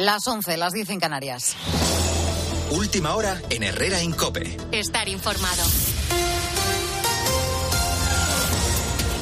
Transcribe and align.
Las 0.00 0.26
11, 0.26 0.56
las 0.56 0.72
10 0.72 0.88
en 0.90 0.98
Canarias. 0.98 1.54
Última 2.70 3.14
hora 3.14 3.38
en 3.50 3.62
Herrera 3.62 4.02
Incope. 4.02 4.56
Estar 4.72 5.10
informado. 5.10 5.62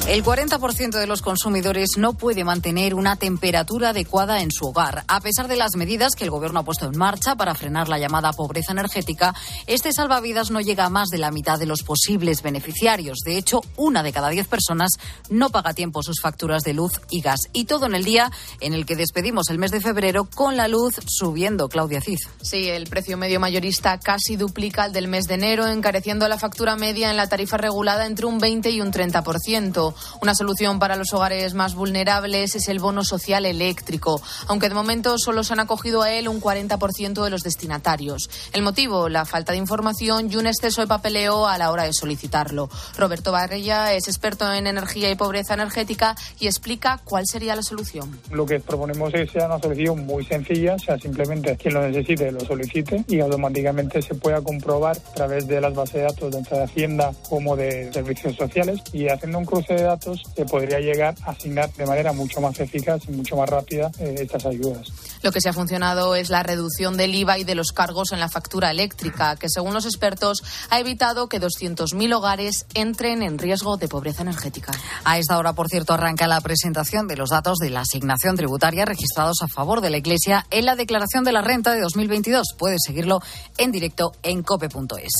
El 0.09 0.23
40% 0.23 0.97
de 0.97 1.05
los 1.05 1.21
consumidores 1.21 1.89
no 1.97 2.13
puede 2.13 2.43
mantener 2.43 2.95
una 2.95 3.15
temperatura 3.15 3.89
adecuada 3.89 4.41
en 4.41 4.49
su 4.49 4.65
hogar. 4.65 5.03
A 5.07 5.21
pesar 5.21 5.47
de 5.47 5.55
las 5.55 5.75
medidas 5.75 6.15
que 6.15 6.23
el 6.23 6.31
Gobierno 6.31 6.61
ha 6.61 6.65
puesto 6.65 6.87
en 6.87 6.97
marcha 6.97 7.35
para 7.35 7.53
frenar 7.53 7.89
la 7.89 7.99
llamada 7.99 8.33
pobreza 8.33 8.71
energética, 8.71 9.35
este 9.67 9.93
salvavidas 9.93 10.49
no 10.49 10.61
llega 10.61 10.85
a 10.85 10.89
más 10.89 11.09
de 11.09 11.19
la 11.19 11.29
mitad 11.29 11.59
de 11.59 11.67
los 11.67 11.83
posibles 11.83 12.41
beneficiarios. 12.41 13.19
De 13.23 13.37
hecho, 13.37 13.61
una 13.75 14.01
de 14.01 14.11
cada 14.11 14.29
diez 14.29 14.47
personas 14.47 14.93
no 15.29 15.51
paga 15.51 15.69
a 15.69 15.73
tiempo 15.75 16.01
sus 16.01 16.21
facturas 16.21 16.63
de 16.63 16.73
luz 16.73 16.93
y 17.11 17.21
gas. 17.21 17.41
Y 17.53 17.65
todo 17.65 17.85
en 17.85 17.93
el 17.93 18.03
día 18.03 18.31
en 18.61 18.73
el 18.73 18.87
que 18.87 18.95
despedimos 18.95 19.51
el 19.51 19.59
mes 19.59 19.69
de 19.69 19.79
febrero 19.79 20.25
con 20.25 20.57
la 20.57 20.67
luz 20.67 20.95
subiendo, 21.05 21.69
Claudia 21.69 22.01
Cid. 22.01 22.17
Sí, 22.41 22.67
el 22.67 22.87
precio 22.87 23.15
medio 23.15 23.39
mayorista 23.39 23.99
casi 23.99 24.37
duplica 24.37 24.85
el 24.85 24.91
del 24.91 25.07
mes 25.07 25.25
de 25.25 25.35
enero, 25.35 25.67
encareciendo 25.67 26.27
la 26.27 26.39
factura 26.39 26.75
media 26.75 27.11
en 27.11 27.17
la 27.17 27.29
tarifa 27.29 27.57
regulada 27.57 28.07
entre 28.07 28.25
un 28.25 28.39
20 28.39 28.71
y 28.71 28.81
un 28.81 28.91
30%. 28.91 29.93
Una 30.21 30.35
solución 30.35 30.79
para 30.79 30.95
los 30.95 31.13
hogares 31.13 31.53
más 31.53 31.75
vulnerables 31.75 32.55
es 32.55 32.67
el 32.67 32.79
bono 32.79 33.03
social 33.03 33.45
eléctrico, 33.45 34.21
aunque 34.47 34.69
de 34.69 34.75
momento 34.75 35.17
solo 35.17 35.43
se 35.43 35.53
han 35.53 35.59
acogido 35.59 36.01
a 36.01 36.11
él 36.11 36.27
un 36.27 36.41
40% 36.41 37.23
de 37.23 37.29
los 37.29 37.43
destinatarios. 37.43 38.29
El 38.53 38.61
motivo, 38.61 39.09
la 39.09 39.25
falta 39.25 39.51
de 39.51 39.57
información 39.57 40.31
y 40.31 40.35
un 40.35 40.47
exceso 40.47 40.81
de 40.81 40.87
papeleo 40.87 41.47
a 41.47 41.57
la 41.57 41.71
hora 41.71 41.83
de 41.83 41.93
solicitarlo. 41.93 42.69
Roberto 42.97 43.31
Barrella 43.31 43.93
es 43.93 44.07
experto 44.07 44.51
en 44.51 44.67
energía 44.67 45.09
y 45.09 45.15
pobreza 45.15 45.53
energética 45.53 46.15
y 46.39 46.47
explica 46.47 46.99
cuál 47.03 47.25
sería 47.25 47.55
la 47.55 47.63
solución. 47.63 48.19
Lo 48.31 48.45
que 48.45 48.59
proponemos 48.59 49.13
es 49.13 49.31
sea 49.31 49.45
una 49.45 49.59
solución 49.59 50.05
muy 50.05 50.25
sencilla, 50.25 50.75
o 50.75 50.79
sea, 50.79 50.97
simplemente 50.97 51.55
quien 51.57 51.73
lo 51.73 51.87
necesite 51.87 52.31
lo 52.31 52.39
solicite 52.41 53.03
y 53.07 53.19
automáticamente 53.19 54.01
se 54.01 54.15
pueda 54.15 54.41
comprobar 54.41 54.97
a 54.97 55.13
través 55.13 55.47
de 55.47 55.61
las 55.61 55.73
bases 55.73 55.95
de 55.95 56.01
datos 56.01 56.31
tanto 56.31 56.55
de 56.55 56.63
Hacienda 56.63 57.11
como 57.29 57.55
de 57.55 57.91
servicios 57.91 58.35
sociales 58.35 58.79
y 58.93 59.07
haciendo 59.07 59.39
un 59.39 59.45
cruce 59.45 59.73
de 59.73 59.83
datos 59.89 60.21
se 60.35 60.45
podría 60.45 60.79
llegar 60.79 61.15
a 61.25 61.31
asignar 61.31 61.71
de 61.73 61.85
manera 61.85 62.13
mucho 62.13 62.39
más 62.41 62.59
eficaz 62.59 63.01
y 63.07 63.11
mucho 63.11 63.35
más 63.35 63.49
rápida 63.49 63.91
eh, 63.99 64.15
estas 64.19 64.45
ayudas. 64.45 64.87
Lo 65.21 65.31
que 65.31 65.41
se 65.41 65.49
ha 65.49 65.53
funcionado 65.53 66.15
es 66.15 66.29
la 66.29 66.43
reducción 66.43 66.95
del 66.95 67.13
IVA 67.13 67.39
y 67.39 67.43
de 67.43 67.55
los 67.55 67.71
cargos 67.71 68.11
en 68.11 68.19
la 68.19 68.29
factura 68.29 68.71
eléctrica, 68.71 69.35
que 69.35 69.49
según 69.49 69.73
los 69.73 69.85
expertos 69.85 70.43
ha 70.69 70.79
evitado 70.79 71.27
que 71.27 71.41
200.000 71.41 72.15
hogares 72.15 72.65
entren 72.73 73.21
en 73.23 73.37
riesgo 73.37 73.77
de 73.77 73.87
pobreza 73.87 74.21
energética. 74.21 74.71
A 75.03 75.17
esta 75.17 75.37
hora, 75.37 75.53
por 75.53 75.67
cierto, 75.67 75.93
arranca 75.93 76.27
la 76.27 76.39
presentación 76.39 77.07
de 77.07 77.17
los 77.17 77.31
datos 77.31 77.57
de 77.57 77.69
la 77.69 77.81
asignación 77.81 78.37
tributaria 78.37 78.85
registrados 78.85 79.41
a 79.41 79.47
favor 79.47 79.81
de 79.81 79.89
la 79.89 79.97
Iglesia 79.97 80.45
en 80.51 80.65
la 80.65 80.75
declaración 80.75 81.23
de 81.23 81.31
la 81.31 81.41
renta 81.41 81.73
de 81.73 81.81
2022. 81.81 82.55
Puedes 82.57 82.79
seguirlo 82.85 83.19
en 83.57 83.71
directo 83.71 84.11
en 84.23 84.43
cope.es. 84.43 85.13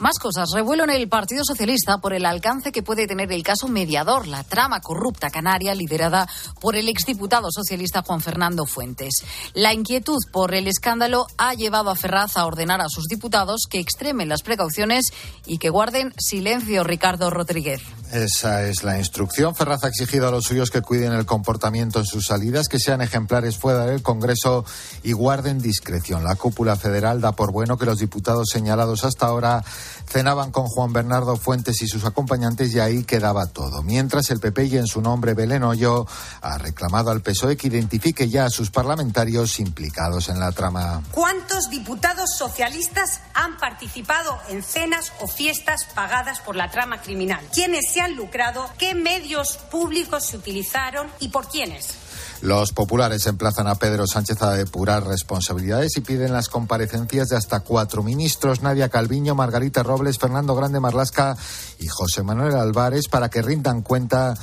Más 0.00 0.18
cosas. 0.18 0.48
Revuelo 0.54 0.84
en 0.84 0.90
el 0.90 1.08
Partido 1.08 1.44
Socialista 1.44 1.98
por 1.98 2.14
el 2.14 2.26
alcance 2.26 2.72
que 2.72 2.82
puede 2.82 3.06
tener 3.06 3.30
el 3.32 3.42
caso 3.42 3.68
mediador, 3.68 4.13
la 4.22 4.44
trama 4.44 4.80
corrupta 4.80 5.30
canaria 5.30 5.74
liderada 5.74 6.28
por 6.60 6.76
el 6.76 6.88
exdiputado 6.88 7.48
socialista 7.50 8.02
Juan 8.02 8.20
Fernando 8.20 8.64
Fuentes. 8.66 9.24
La 9.52 9.74
inquietud 9.74 10.18
por 10.32 10.54
el 10.54 10.68
escándalo 10.68 11.26
ha 11.36 11.54
llevado 11.54 11.90
a 11.90 11.96
Ferraz 11.96 12.36
a 12.36 12.46
ordenar 12.46 12.80
a 12.80 12.88
sus 12.88 13.06
diputados 13.06 13.62
que 13.68 13.80
extremen 13.80 14.28
las 14.28 14.42
precauciones 14.42 15.06
y 15.44 15.58
que 15.58 15.70
guarden 15.70 16.14
silencio, 16.18 16.84
Ricardo 16.84 17.30
Rodríguez. 17.30 17.82
Esa 18.12 18.62
es 18.68 18.84
la 18.84 18.98
instrucción. 18.98 19.56
Ferraz 19.56 19.82
ha 19.82 19.88
exigido 19.88 20.28
a 20.28 20.30
los 20.30 20.44
suyos 20.44 20.70
que 20.70 20.82
cuiden 20.82 21.12
el 21.12 21.26
comportamiento 21.26 21.98
en 21.98 22.06
sus 22.06 22.26
salidas, 22.26 22.68
que 22.68 22.78
sean 22.78 23.00
ejemplares 23.00 23.58
fuera 23.58 23.86
del 23.86 24.02
Congreso 24.02 24.64
y 25.02 25.12
guarden 25.12 25.58
discreción. 25.58 26.22
La 26.22 26.36
cúpula 26.36 26.76
federal 26.76 27.20
da 27.20 27.32
por 27.32 27.50
bueno 27.50 27.76
que 27.76 27.86
los 27.86 27.98
diputados 27.98 28.48
señalados 28.52 29.04
hasta 29.04 29.26
ahora 29.26 29.64
cenaban 30.06 30.50
con 30.50 30.66
Juan 30.66 30.92
Bernardo 30.92 31.36
Fuentes 31.36 31.80
y 31.82 31.88
sus 31.88 32.04
acompañantes 32.04 32.72
y 32.74 32.80
ahí 32.80 33.04
quedaba 33.04 33.46
todo. 33.46 33.82
Mientras 33.82 34.30
el 34.30 34.40
PP 34.40 34.64
y 34.66 34.76
en 34.78 34.86
su 34.86 35.00
nombre 35.00 35.34
Belén 35.34 35.64
Hoyo 35.64 36.06
ha 36.40 36.58
reclamado 36.58 37.10
al 37.10 37.22
PSOE 37.22 37.56
que 37.56 37.68
identifique 37.68 38.28
ya 38.28 38.46
a 38.46 38.50
sus 38.50 38.70
parlamentarios 38.70 39.58
implicados 39.60 40.28
en 40.28 40.40
la 40.40 40.52
trama. 40.52 41.02
¿Cuántos 41.10 41.70
diputados 41.70 42.30
socialistas 42.36 43.20
han 43.34 43.56
participado 43.58 44.38
en 44.48 44.62
cenas 44.62 45.12
o 45.20 45.26
fiestas 45.26 45.84
pagadas 45.94 46.40
por 46.40 46.56
la 46.56 46.70
trama 46.70 47.00
criminal? 47.00 47.44
¿Quiénes 47.52 47.90
se 47.92 48.00
han 48.00 48.14
lucrado? 48.14 48.68
¿Qué 48.78 48.94
medios 48.94 49.58
públicos 49.70 50.24
se 50.26 50.36
utilizaron 50.36 51.08
y 51.20 51.28
por 51.28 51.48
quiénes? 51.48 52.03
Los 52.44 52.72
populares 52.72 53.26
emplazan 53.26 53.68
a 53.68 53.76
Pedro 53.76 54.06
Sánchez 54.06 54.42
a 54.42 54.50
depurar 54.50 55.06
responsabilidades 55.06 55.96
y 55.96 56.02
piden 56.02 56.34
las 56.34 56.50
comparecencias 56.50 57.28
de 57.28 57.38
hasta 57.38 57.60
cuatro 57.60 58.02
ministros, 58.02 58.60
Nadia 58.60 58.90
Calviño, 58.90 59.34
Margarita 59.34 59.82
Robles, 59.82 60.18
Fernando 60.18 60.54
Grande 60.54 60.78
Marlasca 60.78 61.38
y 61.78 61.88
José 61.88 62.22
Manuel 62.22 62.56
Álvarez, 62.56 63.08
para 63.08 63.30
que 63.30 63.40
rindan 63.40 63.80
cuenta 63.80 64.34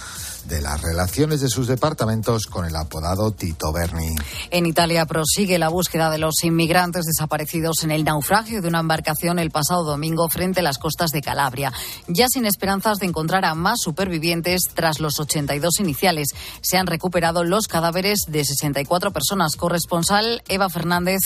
de 0.47 0.62
las 0.62 0.81
relaciones 0.81 1.41
de 1.41 1.50
sus 1.50 1.68
departamentos 1.68 2.46
con 2.46 2.66
el 2.66 2.75
apodado 2.75 3.31
Tito 3.31 3.72
Berni. 3.72 4.16
En 4.50 4.66
Italia 4.66 5.06
prosigue 5.06 5.57
la 5.57 5.69
búsqueda 5.69 6.09
de 6.09 6.18
los 6.18 6.44
inmigrantes 6.44 7.06
desaparecidos 7.06 7.84
en 7.84 7.91
el 7.91 8.03
naufragio 8.03 8.62
de 8.62 8.68
una 8.68 8.80
embarcación 8.80 9.40
el 9.40 9.51
pasado 9.51 9.84
domingo 9.84 10.30
frente 10.30 10.62
a 10.62 10.63
las 10.63 10.78
costas 10.78 11.12
de 11.12 11.22
Calabria. 11.22 11.72
Ya 12.07 12.28
sin 12.28 12.46
esperanzas 12.46 13.00
de 13.00 13.07
encontrar 13.07 13.46
a 13.46 13.56
más 13.56 13.80
supervivientes 13.81 14.62
tras 14.74 15.00
los 15.00 15.19
82 15.19 15.80
iniciales, 15.80 16.30
se 16.62 16.78
han 16.78 16.88
recuperado 16.88 17.44
los 17.44 17.68
cadáveres 17.68 18.19
de 18.28 18.44
64 18.44 19.12
personas. 19.12 19.56
Corresponsal 19.56 20.44
Eva 20.47 20.69
Fernández. 20.69 21.19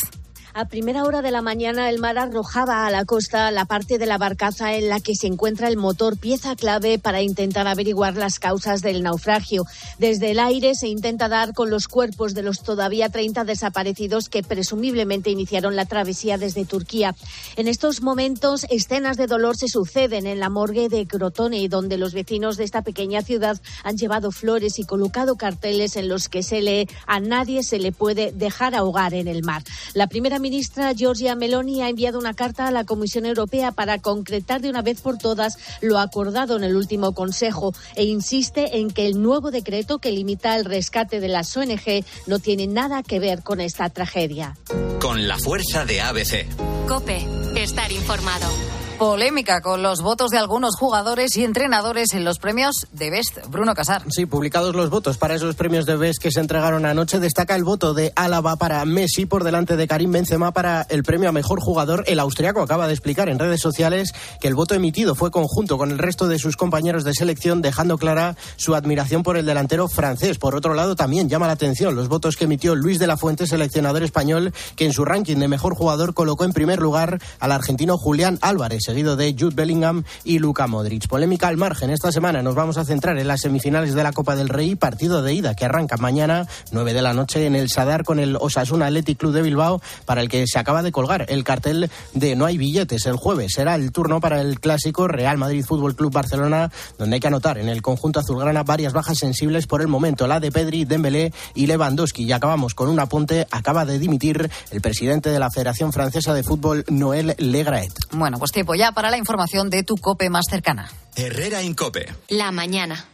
A 0.58 0.70
primera 0.70 1.04
hora 1.04 1.22
de 1.22 1.32
la 1.32 1.42
mañana 1.42 1.90
el 1.90 2.00
mar 2.00 2.18
arrojaba 2.18 2.88
a 2.88 2.90
la 2.90 3.04
costa 3.04 3.52
la 3.52 3.66
parte 3.66 3.98
de 3.98 4.06
la 4.06 4.18
barcaza 4.18 4.76
en 4.76 4.88
la 4.88 5.02
que 5.02 5.14
se 5.14 5.28
encuentra 5.28 5.68
el 5.68 5.76
motor, 5.76 6.18
pieza 6.18 6.56
clave 6.56 6.98
para 6.98 7.22
intentar 7.22 7.68
averiguar 7.68 8.16
las 8.16 8.40
causas 8.40 8.82
del 8.82 9.04
naufragio. 9.04 9.66
Desde 10.00 10.32
el 10.32 10.40
aire 10.40 10.74
se 10.74 10.88
intenta 10.88 11.28
dar 11.28 11.54
con 11.54 11.70
los 11.70 11.90
cuerpos 11.90 12.34
de 12.34 12.42
los 12.42 12.64
todavía 12.64 13.10
30 13.10 13.44
desaparecidos 13.44 14.30
que 14.30 14.44
presumiblemente 14.44 15.30
iniciaron 15.30 15.76
la 15.76 15.88
travesía 15.88 16.38
desde 16.38 16.64
Turquía. 16.64 17.18
En 17.58 17.68
estos 17.68 18.02
momentos 18.02 18.66
escenas 18.70 19.18
de 19.18 19.28
dolor 19.28 19.58
se 19.58 19.68
suceden 19.68 20.26
en 20.26 20.40
la 20.40 20.48
morgue 20.48 20.88
de 20.88 21.06
Crotone, 21.06 21.68
donde 21.68 21.98
los 21.98 22.14
vecinos 22.14 22.56
de 22.56 22.64
esta 22.64 22.82
pequeña 22.82 23.24
ciudad 23.24 23.60
han 23.84 23.98
llevado 23.98 24.32
flores 24.32 24.80
y 24.80 24.86
colocado 24.86 25.36
carteles 25.36 25.98
en 25.98 26.08
los 26.08 26.30
que 26.30 26.44
se 26.44 26.62
lee 26.62 26.88
a 27.08 27.20
nadie 27.20 27.62
se 27.62 27.78
le 27.78 27.92
puede 27.92 28.32
dejar 28.32 28.74
ahogar 28.74 29.14
en 29.14 29.28
el 29.28 29.44
mar. 29.44 29.62
La 29.94 30.08
primera 30.08 30.40
ministra 30.46 30.94
Giorgia 30.94 31.34
Meloni 31.34 31.82
ha 31.82 31.90
enviado 31.90 32.20
una 32.20 32.36
carta 32.36 32.68
a 32.68 32.72
la 32.72 32.84
Comisión 32.84 33.26
Europea 33.26 33.72
para 33.72 33.98
concretar 33.98 34.62
de 34.62 34.70
una 34.70 34.84
vez 34.84 35.02
por 35.02 35.18
todas 35.18 35.58
lo 35.82 35.98
acordado 35.98 36.56
en 36.56 36.64
el 36.64 36.76
último 36.76 37.16
Consejo 37.16 37.74
e 37.96 38.04
insiste 38.04 38.78
en 38.78 38.92
que 38.92 39.08
el 39.08 39.20
nuevo 39.24 39.50
decreto 39.50 39.98
que 39.98 40.12
limita 40.12 40.56
el 40.56 40.66
rescate 40.66 41.20
de 41.20 41.30
las 41.30 41.58
ONG 41.58 42.06
no 42.28 42.38
tiene 42.38 42.68
nada 42.68 43.02
que 43.02 43.20
ver 43.20 43.42
con 43.42 43.60
esta 43.60 43.90
tragedia. 43.90 44.56
Con 45.00 45.28
la 45.28 45.40
fuerza 45.40 45.84
de 45.84 46.02
ABC. 46.02 46.46
Cope, 46.88 47.26
estar 47.56 47.92
informado. 47.92 48.75
Polémica 48.98 49.60
con 49.60 49.84
los 49.84 50.02
votos 50.02 50.32
de 50.32 50.38
algunos 50.38 50.76
jugadores 50.80 51.36
y 51.36 51.44
entrenadores 51.44 52.14
en 52.14 52.24
los 52.24 52.40
premios 52.40 52.88
de 52.94 53.10
Best. 53.10 53.40
Bruno 53.50 53.74
Casar. 53.74 54.04
Sí, 54.10 54.26
publicados 54.26 54.74
los 54.74 54.90
votos 54.90 55.18
para 55.18 55.36
esos 55.36 55.56
premios 55.56 55.86
de 55.86 55.98
Best 55.98 56.22
que 56.22 56.32
se 56.32 56.40
entregaron 56.40 56.86
anoche, 56.86 57.20
destaca 57.20 57.58
el 57.58 57.66
voto 57.66 57.94
de 57.94 58.14
Álava 58.16 58.56
para 58.56 58.86
Messi 58.86 59.26
por 59.26 59.44
delante 59.44 59.76
de 59.76 59.88
Karim 59.88 60.14
Benzema 60.14 60.54
para 60.54 60.84
el 60.90 61.04
premio 61.04 61.28
a 61.28 61.34
mejor 61.34 61.60
jugador. 61.60 62.06
El 62.08 62.20
austriaco 62.20 62.62
acaba 62.62 62.88
de 62.88 62.94
explicar 62.94 63.28
en 63.28 63.38
redes 63.38 63.60
sociales 63.60 64.14
que 64.40 64.48
el 64.48 64.56
voto 64.56 64.76
emitido 64.76 65.14
fue 65.14 65.30
conjunto 65.30 65.78
con 65.78 65.92
el 65.92 65.98
resto 65.98 66.30
de 66.30 66.40
sus 66.40 66.56
compañeros 66.56 67.04
de 67.04 67.14
selección, 67.14 67.62
dejando 67.62 67.98
clara 67.98 68.38
su 68.56 68.76
admiración 68.76 69.24
por 69.24 69.36
el 69.36 69.46
delantero 69.46 69.90
francés. 69.90 70.38
Por 70.38 70.56
otro 70.56 70.74
lado, 70.74 70.96
también 70.96 71.28
llama 71.28 71.48
la 71.48 71.54
atención 71.54 71.96
los 71.96 72.08
votos 72.08 72.38
que 72.38 72.46
emitió 72.46 72.76
Luis 72.76 72.98
de 73.00 73.08
la 73.08 73.18
Fuente, 73.18 73.46
seleccionador 73.46 74.04
español, 74.04 74.54
que 74.78 74.86
en 74.86 74.94
su 74.94 75.04
ranking 75.04 75.38
de 75.38 75.50
mejor 75.50 75.76
jugador 75.76 76.14
colocó 76.14 76.46
en 76.46 76.54
primer 76.54 76.80
lugar 76.80 77.20
al 77.40 77.52
argentino 77.52 77.98
Julián 77.98 78.40
Álvarez 78.42 78.85
seguido 78.86 79.16
de 79.16 79.36
Jude 79.38 79.56
Bellingham 79.56 80.04
y 80.24 80.40
Luka 80.40 80.68
Modric. 80.68 81.08
Polémica 81.08 81.48
al 81.48 81.58
margen. 81.58 81.90
Esta 81.90 82.12
semana 82.12 82.44
nos 82.44 82.54
vamos 82.54 82.78
a 82.78 82.86
centrar 82.86 83.18
en 83.18 83.28
las 83.28 83.42
semifinales 83.42 83.96
de 83.96 84.04
la 84.04 84.14
Copa 84.14 84.36
del 84.36 84.48
Rey, 84.48 84.76
partido 84.76 85.24
de 85.24 85.34
ida 85.34 85.56
que 85.56 85.66
arranca 85.66 85.98
mañana, 85.98 86.48
9 86.72 86.94
de 86.94 87.02
la 87.02 87.14
noche, 87.14 87.48
en 87.48 87.56
el 87.56 87.70
Sadar 87.70 88.04
con 88.04 88.20
el 88.20 88.38
Osasuna 88.40 88.86
Athletic 88.86 89.18
Club 89.18 89.34
de 89.34 89.42
Bilbao, 89.42 89.82
para 90.06 90.22
el 90.22 90.30
que 90.30 90.46
se 90.46 90.60
acaba 90.60 90.84
de 90.84 90.92
colgar 90.92 91.26
el 91.30 91.44
cartel 91.44 91.90
de 92.14 92.36
No 92.36 92.46
hay 92.46 92.58
billetes. 92.58 93.08
El 93.08 93.16
jueves 93.16 93.54
será 93.54 93.74
el 93.76 93.92
turno 93.92 94.22
para 94.22 94.40
el 94.40 94.60
clásico 94.60 95.08
Real 95.08 95.40
Madrid 95.40 95.66
Fútbol 95.66 95.96
Club 95.96 96.14
Barcelona, 96.14 96.72
donde 97.00 97.16
hay 97.16 97.20
que 97.20 97.28
anotar 97.28 97.58
en 97.58 97.68
el 97.68 97.82
conjunto 97.82 98.20
azulgrana 98.20 98.62
varias 98.62 98.94
bajas 98.94 99.18
sensibles 99.18 99.66
por 99.66 99.82
el 99.82 99.88
momento, 99.88 100.28
la 100.28 100.40
de 100.40 100.52
Pedri, 100.52 100.86
Dembélé 100.86 101.34
y 101.56 101.66
Lewandowski. 101.66 102.24
Y 102.24 102.32
acabamos 102.32 102.76
con 102.76 102.90
un 102.90 103.00
apunte, 103.00 103.48
acaba 103.50 103.86
de 103.86 103.98
dimitir 103.98 104.48
el 104.70 104.82
presidente 104.82 105.32
de 105.32 105.40
la 105.40 105.50
Federación 105.50 105.92
Francesa 105.92 106.36
de 106.36 106.44
Fútbol, 106.44 106.86
Noël 106.90 107.36
Legraet. 107.40 107.94
Bueno, 108.12 108.38
pues 108.38 108.52
tiempo 108.52 108.75
ya 108.76 108.92
para 108.92 109.10
la 109.10 109.18
información 109.18 109.70
de 109.70 109.84
tu 109.84 109.96
COPE 109.96 110.30
más 110.30 110.46
cercana. 110.50 110.90
Herrera 111.16 111.64
Incope. 111.64 112.14
La 112.28 112.52
mañana. 112.52 113.06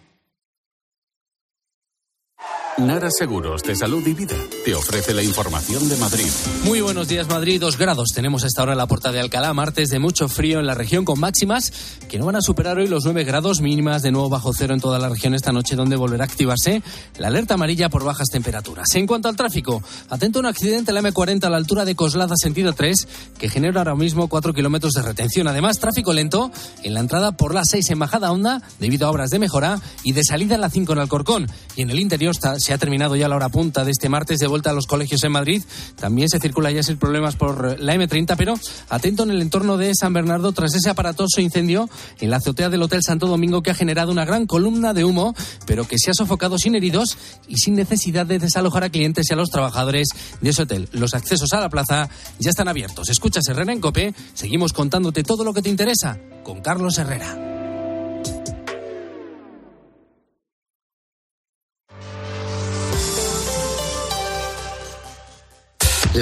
Nara 2.78 3.10
Seguros 3.12 3.64
de 3.64 3.76
Salud 3.76 4.06
y 4.08 4.14
Vida 4.14 4.36
te 4.64 4.74
ofrece 4.74 5.14
la 5.14 5.22
información 5.22 5.90
de 5.90 5.98
Madrid. 5.98 6.30
Muy 6.64 6.80
buenos 6.80 7.08
días 7.08 7.28
Madrid, 7.28 7.60
dos 7.60 7.78
grados. 7.78 8.10
Tenemos 8.16 8.44
a 8.44 8.48
esta 8.48 8.64
hora 8.64 8.72
en 8.72 8.78
la 8.78 8.88
puerta 8.88 9.12
de 9.12 9.20
Alcalá, 9.20 9.54
martes 9.54 9.90
de 9.90 10.00
mucho 10.00 10.30
frío 10.30 10.60
en 10.60 10.66
la 10.66 10.74
región 10.74 11.04
con 11.04 11.20
máximas 11.20 12.00
que 12.10 12.18
no 12.18 12.26
van 12.26 12.38
a 12.38 12.42
superar 12.42 12.78
hoy 12.78 12.88
los 12.88 13.04
9 13.04 13.26
grados 13.26 13.62
mínimas 13.62 14.02
de 14.02 14.12
nuevo 14.12 14.30
bajo 14.30 14.54
cero 14.54 14.74
en 14.74 14.80
toda 14.80 15.00
la 15.00 15.10
región 15.10 15.36
esta 15.36 15.52
noche 15.52 15.76
donde 15.76 15.98
volverá 15.98 16.24
a 16.24 16.28
activarse 16.28 16.82
la 17.18 17.28
alerta 17.28 17.56
amarilla 17.56 17.90
por 17.90 18.06
bajas 18.06 18.30
temperaturas. 18.30 18.88
En 18.96 19.06
cuanto 19.06 19.28
al 19.28 19.36
tráfico, 19.36 19.84
atento 20.10 20.40
a 20.40 20.42
un 20.42 20.46
accidente 20.46 20.92
en 20.92 20.96
la 20.96 21.02
M40 21.02 21.44
a 21.44 21.50
la 21.50 21.58
altura 21.58 21.84
de 21.84 21.96
Coslada 21.96 22.36
sentido 22.38 22.74
3 22.74 23.08
que 23.38 23.50
genera 23.50 23.82
ahora 23.82 23.96
mismo 23.96 24.30
4 24.30 24.54
kilómetros 24.54 24.94
de 24.94 25.02
retención. 25.02 25.48
Además, 25.48 25.80
tráfico 25.80 26.14
lento 26.14 26.52
en 26.84 26.94
la 26.94 27.02
entrada 27.02 27.34
por 27.34 27.54
la 27.54 27.66
6 27.66 27.90
en 27.92 28.00
Bajada 28.00 28.32
Honda 28.32 28.62
debido 28.80 29.08
a 29.08 29.12
obras 29.12 29.30
de 29.30 29.40
mejora 29.40 29.80
y 30.04 30.14
de 30.14 30.24
salida 30.24 30.56
en 30.56 30.62
la 30.62 30.70
5 30.70 30.94
en 30.94 31.00
Alcorcón. 31.00 31.48
Y 31.76 31.82
en 31.82 31.90
el 31.90 32.00
interior 32.00 32.32
está, 32.32 32.56
se 32.62 32.74
ha 32.74 32.78
terminado 32.78 33.16
ya 33.16 33.28
la 33.28 33.36
hora 33.36 33.50
punta 33.50 33.84
de 33.84 33.92
este 33.92 34.10
martes 34.10 34.40
de 34.40 34.48
vuelta 34.48 34.70
a 34.70 34.74
los 34.74 34.88
colegios 34.88 35.24
en 35.24 35.32
Madrid. 35.32 35.64
También 35.96 36.30
se 36.30 36.40
circula 36.40 36.72
ya 36.72 36.84
sin 36.84 36.98
problemas 36.98 37.36
por 37.36 37.80
la 37.80 37.96
M30, 37.96 38.36
pero 38.38 38.54
atento 38.90 39.24
en 39.24 39.32
el 39.32 39.42
entorno 39.42 39.78
de 39.78 39.94
San 39.96 40.14
Bernardo 40.14 40.52
tras 40.52 40.74
ese 40.76 40.90
aparatoso 40.90 41.42
incendio 41.42 41.90
en 42.20 42.30
la 42.30 42.38
azotea 42.38 42.70
del 42.70 42.84
Hotel 42.84 43.02
Santo 43.04 43.28
Domingo 43.28 43.62
que 43.62 43.72
ha 43.72 43.76
generado 43.76 44.12
una 44.12 44.26
gran 44.26 44.46
columna 44.46 44.94
de 44.94 45.04
humo, 45.04 45.34
pero 45.66 45.88
que 45.88 45.98
se 45.98 46.12
ha 46.12 46.14
sofocado 46.14 46.58
sin 46.58 46.76
heridos 46.76 47.18
y 47.48 47.58
sin 47.58 47.76
necesidad 47.76 48.26
de 48.26 48.40
desalojar 48.40 48.84
a 48.84 48.90
clientes 48.90 49.28
y 49.30 49.34
a 49.34 49.38
los 49.38 49.50
trabajadores 49.50 50.10
de 50.40 50.50
ese 50.50 50.64
hotel. 50.64 50.90
Los 50.92 51.14
accesos 51.14 51.52
a 51.54 51.60
la 51.60 51.70
plaza 51.70 52.10
ya 52.40 52.50
están 52.50 52.68
abiertos. 52.68 53.10
Escuchas 53.10 53.48
Herrera 53.50 53.74
en 53.74 53.82
Cope. 53.82 54.14
Seguimos 54.34 54.74
contándote 54.74 55.24
todo 55.24 55.44
lo 55.44 55.54
que 55.54 55.62
te 55.62 55.70
interesa 55.70 56.20
con 56.44 56.62
Carlos 56.62 56.98
Herrera. 56.98 57.51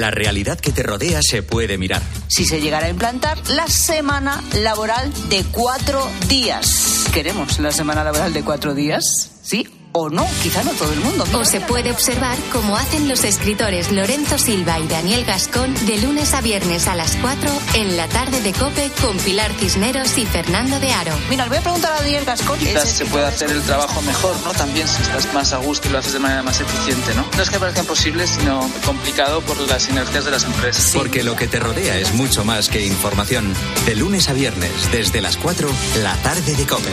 La 0.00 0.10
realidad 0.10 0.58
que 0.58 0.72
te 0.72 0.82
rodea 0.82 1.20
se 1.20 1.42
puede 1.42 1.76
mirar. 1.76 2.00
Si 2.26 2.46
se 2.46 2.62
llegara 2.62 2.86
a 2.86 2.88
implantar 2.88 3.36
la 3.50 3.66
semana 3.66 4.42
laboral 4.54 5.12
de 5.28 5.44
cuatro 5.50 6.10
días. 6.26 7.04
¿Queremos 7.12 7.58
la 7.60 7.70
semana 7.70 8.02
laboral 8.02 8.32
de 8.32 8.42
cuatro 8.42 8.72
días? 8.72 9.04
¿Sí 9.42 9.79
o 9.92 10.08
no, 10.08 10.26
quizá 10.42 10.62
no 10.62 10.72
todo 10.72 10.92
el 10.92 11.00
mundo. 11.00 11.24
o 11.32 11.44
se 11.44 11.60
puede 11.60 11.90
observar 11.90 12.36
cómo 12.52 12.76
hacen 12.76 13.08
los 13.08 13.24
escritores 13.24 13.90
Lorenzo 13.92 14.38
Silva 14.38 14.78
y 14.78 14.86
Daniel 14.86 15.24
Gascón 15.24 15.74
de 15.86 15.98
lunes 15.98 16.34
a 16.34 16.40
viernes 16.40 16.86
a 16.88 16.94
las 16.94 17.16
4 17.16 17.50
en 17.74 17.96
la 17.96 18.08
tarde 18.08 18.40
de 18.40 18.52
Cope 18.52 18.90
con 19.00 19.16
Pilar 19.18 19.52
Cisneros 19.58 20.16
y 20.18 20.26
Fernando 20.26 20.78
de 20.80 20.92
Aro. 20.92 21.12
Mira, 21.28 21.44
le 21.44 21.50
voy 21.50 21.58
a 21.58 21.62
preguntar 21.62 21.92
a 21.92 21.96
Daniel 22.02 22.24
Gascón. 22.24 22.58
Quizás 22.58 22.88
se 22.88 23.06
puede 23.06 23.26
hacer 23.26 23.50
el 23.50 23.62
trabajo 23.62 24.00
mejor, 24.02 24.36
¿no? 24.44 24.52
También 24.52 24.86
si 24.86 25.02
estás 25.02 25.32
más 25.34 25.52
a 25.52 25.58
gusto 25.58 25.88
y 25.88 25.92
lo 25.92 25.98
haces 25.98 26.12
de 26.12 26.18
manera 26.18 26.42
más 26.42 26.60
eficiente, 26.60 27.14
¿no? 27.14 27.26
No 27.36 27.42
es 27.42 27.50
que 27.50 27.58
parezca 27.58 27.80
imposible, 27.80 28.26
sino 28.26 28.70
complicado 28.84 29.40
por 29.42 29.58
las 29.68 29.82
sinergias 29.82 30.24
de 30.24 30.30
las 30.30 30.44
empresas. 30.44 30.92
Porque 30.94 31.22
lo 31.22 31.36
que 31.36 31.46
te 31.46 31.58
rodea 31.58 31.98
es 31.98 32.12
mucho 32.14 32.44
más 32.44 32.68
que 32.68 32.84
información. 32.84 33.52
De 33.86 33.96
lunes 33.96 34.28
a 34.28 34.32
viernes, 34.32 34.70
desde 34.92 35.20
las 35.20 35.36
4, 35.36 35.68
la 36.02 36.14
tarde 36.16 36.54
de 36.54 36.66
Cope. 36.66 36.92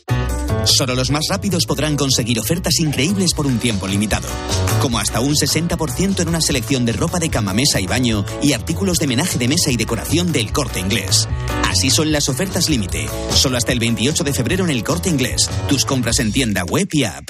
Solo 0.65 0.95
los 0.95 1.09
más 1.09 1.25
rápidos 1.29 1.65
podrán 1.65 1.97
conseguir 1.97 2.39
ofertas 2.39 2.79
increíbles 2.79 3.33
por 3.33 3.47
un 3.47 3.59
tiempo 3.59 3.87
limitado, 3.87 4.27
como 4.81 4.99
hasta 4.99 5.19
un 5.19 5.33
60% 5.33 6.19
en 6.19 6.27
una 6.27 6.41
selección 6.41 6.85
de 6.85 6.93
ropa 6.93 7.19
de 7.19 7.29
cama, 7.29 7.53
mesa 7.53 7.79
y 7.79 7.87
baño 7.87 8.25
y 8.41 8.53
artículos 8.53 8.97
de 8.97 9.07
menaje 9.07 9.37
de 9.37 9.47
mesa 9.47 9.71
y 9.71 9.77
decoración 9.77 10.31
del 10.31 10.51
corte 10.51 10.79
inglés. 10.79 11.27
Así 11.69 11.89
son 11.89 12.11
las 12.11 12.29
ofertas 12.29 12.69
límite, 12.69 13.07
solo 13.33 13.57
hasta 13.57 13.71
el 13.71 13.79
28 13.79 14.23
de 14.23 14.33
febrero 14.33 14.63
en 14.63 14.69
el 14.69 14.83
corte 14.83 15.09
inglés. 15.09 15.49
Tus 15.67 15.85
compras 15.85 16.19
en 16.19 16.31
tienda 16.31 16.63
web 16.63 16.87
y 16.91 17.03
app. 17.05 17.29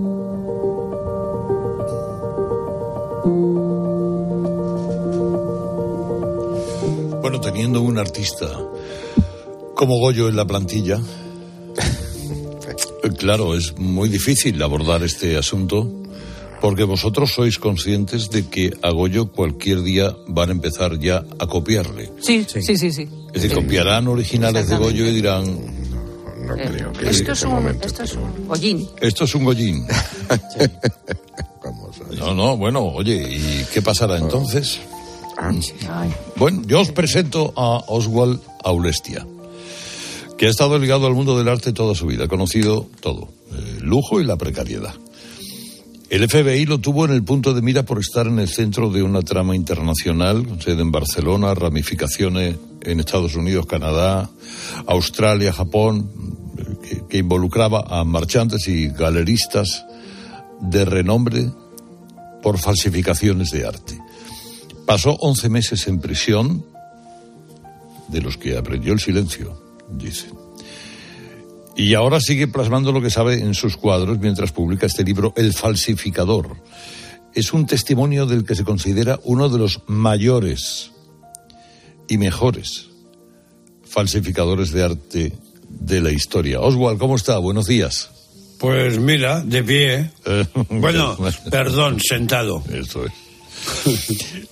Bueno, 7.21 7.39
teniendo 7.41 7.81
un 7.81 7.97
artista 7.97 8.47
como 9.75 9.99
Goyo 9.99 10.27
en 10.27 10.35
la 10.35 10.45
plantilla, 10.45 10.99
claro, 13.17 13.55
es 13.55 13.77
muy 13.77 14.09
difícil 14.09 14.61
abordar 14.61 15.03
este 15.03 15.37
asunto 15.37 15.89
porque 16.61 16.83
vosotros 16.83 17.33
sois 17.33 17.57
conscientes 17.57 18.29
de 18.29 18.47
que 18.47 18.71
a 18.81 18.91
Goyo 18.91 19.31
cualquier 19.31 19.81
día 19.81 20.15
van 20.27 20.49
a 20.49 20.51
empezar 20.51 20.99
ya 20.99 21.25
a 21.39 21.47
copiarle. 21.47 22.11
Sí, 22.21 22.45
sí, 22.47 22.61
sí, 22.61 22.77
sí. 22.77 23.09
Es 23.33 23.41
decir, 23.41 23.53
copiarán 23.53 24.07
originales 24.07 24.69
de 24.69 24.77
Goyo 24.77 25.05
y 25.05 25.13
dirán... 25.13 25.80
No 26.45 26.55
creo 26.55 26.91
que 26.93 27.09
Esto 27.09 27.31
es 27.31 27.43
un, 27.43 27.51
momento 27.51 27.87
esto 27.87 28.03
es 28.03 28.13
un 28.15 28.45
hollín. 28.49 28.87
Esto 28.99 29.23
es 29.25 29.35
un 29.35 29.43
Goyín. 29.43 29.85
No, 32.17 32.33
no, 32.33 32.57
bueno, 32.57 32.83
oye, 32.83 33.15
¿y 33.15 33.65
qué 33.73 33.81
pasará 33.81 34.17
entonces? 34.17 34.79
Bueno, 36.35 36.61
yo 36.65 36.81
os 36.81 36.91
presento 36.91 37.53
a 37.55 37.83
Oswald 37.87 38.39
Aulestia, 38.63 39.25
que 40.37 40.47
ha 40.47 40.49
estado 40.49 40.77
ligado 40.77 41.07
al 41.07 41.13
mundo 41.13 41.37
del 41.37 41.47
arte 41.47 41.73
toda 41.73 41.95
su 41.95 42.05
vida, 42.07 42.25
ha 42.25 42.27
conocido 42.27 42.87
todo, 43.01 43.29
el 43.51 43.79
lujo 43.83 44.21
y 44.21 44.23
la 44.23 44.37
precariedad. 44.37 44.93
El 46.11 46.27
FBI 46.27 46.65
lo 46.65 46.81
tuvo 46.81 47.05
en 47.05 47.11
el 47.11 47.23
punto 47.23 47.53
de 47.53 47.61
mira 47.61 47.83
por 47.83 47.97
estar 47.97 48.27
en 48.27 48.37
el 48.37 48.49
centro 48.49 48.89
de 48.89 49.01
una 49.01 49.21
trama 49.21 49.55
internacional, 49.55 50.45
sede 50.59 50.81
en 50.81 50.91
Barcelona, 50.91 51.55
ramificaciones 51.55 52.57
en 52.81 52.99
Estados 52.99 53.35
Unidos, 53.35 53.65
Canadá, 53.65 54.29
Australia, 54.87 55.53
Japón, 55.53 56.11
que, 56.83 57.07
que 57.07 57.19
involucraba 57.19 57.85
a 57.87 58.03
marchantes 58.03 58.67
y 58.67 58.89
galeristas 58.89 59.85
de 60.59 60.83
renombre 60.83 61.49
por 62.43 62.57
falsificaciones 62.57 63.51
de 63.51 63.65
arte. 63.65 63.97
Pasó 64.85 65.11
11 65.11 65.47
meses 65.47 65.87
en 65.87 66.01
prisión, 66.01 66.65
de 68.09 68.19
los 68.19 68.35
que 68.35 68.57
aprendió 68.57 68.91
el 68.91 68.99
silencio, 68.99 69.63
dice. 69.89 70.27
Y 71.81 71.95
ahora 71.95 72.19
sigue 72.19 72.47
plasmando 72.47 72.91
lo 72.91 73.01
que 73.01 73.09
sabe 73.09 73.39
en 73.39 73.55
sus 73.55 73.75
cuadros 73.75 74.19
mientras 74.19 74.51
publica 74.51 74.85
este 74.85 75.03
libro 75.03 75.33
El 75.35 75.51
falsificador. 75.51 76.57
Es 77.33 77.53
un 77.53 77.65
testimonio 77.65 78.27
del 78.27 78.45
que 78.45 78.53
se 78.53 78.63
considera 78.63 79.19
uno 79.23 79.49
de 79.49 79.57
los 79.57 79.81
mayores 79.87 80.91
y 82.07 82.19
mejores 82.19 82.85
falsificadores 83.83 84.71
de 84.71 84.83
arte 84.83 85.33
de 85.69 86.01
la 86.01 86.11
historia. 86.11 86.61
Oswald, 86.61 86.99
¿cómo 86.99 87.15
está? 87.15 87.39
Buenos 87.39 87.65
días. 87.65 88.11
Pues 88.59 88.99
mira, 88.99 89.41
de 89.41 89.63
pie. 89.63 90.11
bueno, 90.69 91.17
perdón, 91.49 91.99
sentado. 91.99 92.63
Eso 92.71 93.05
es. 93.07 93.11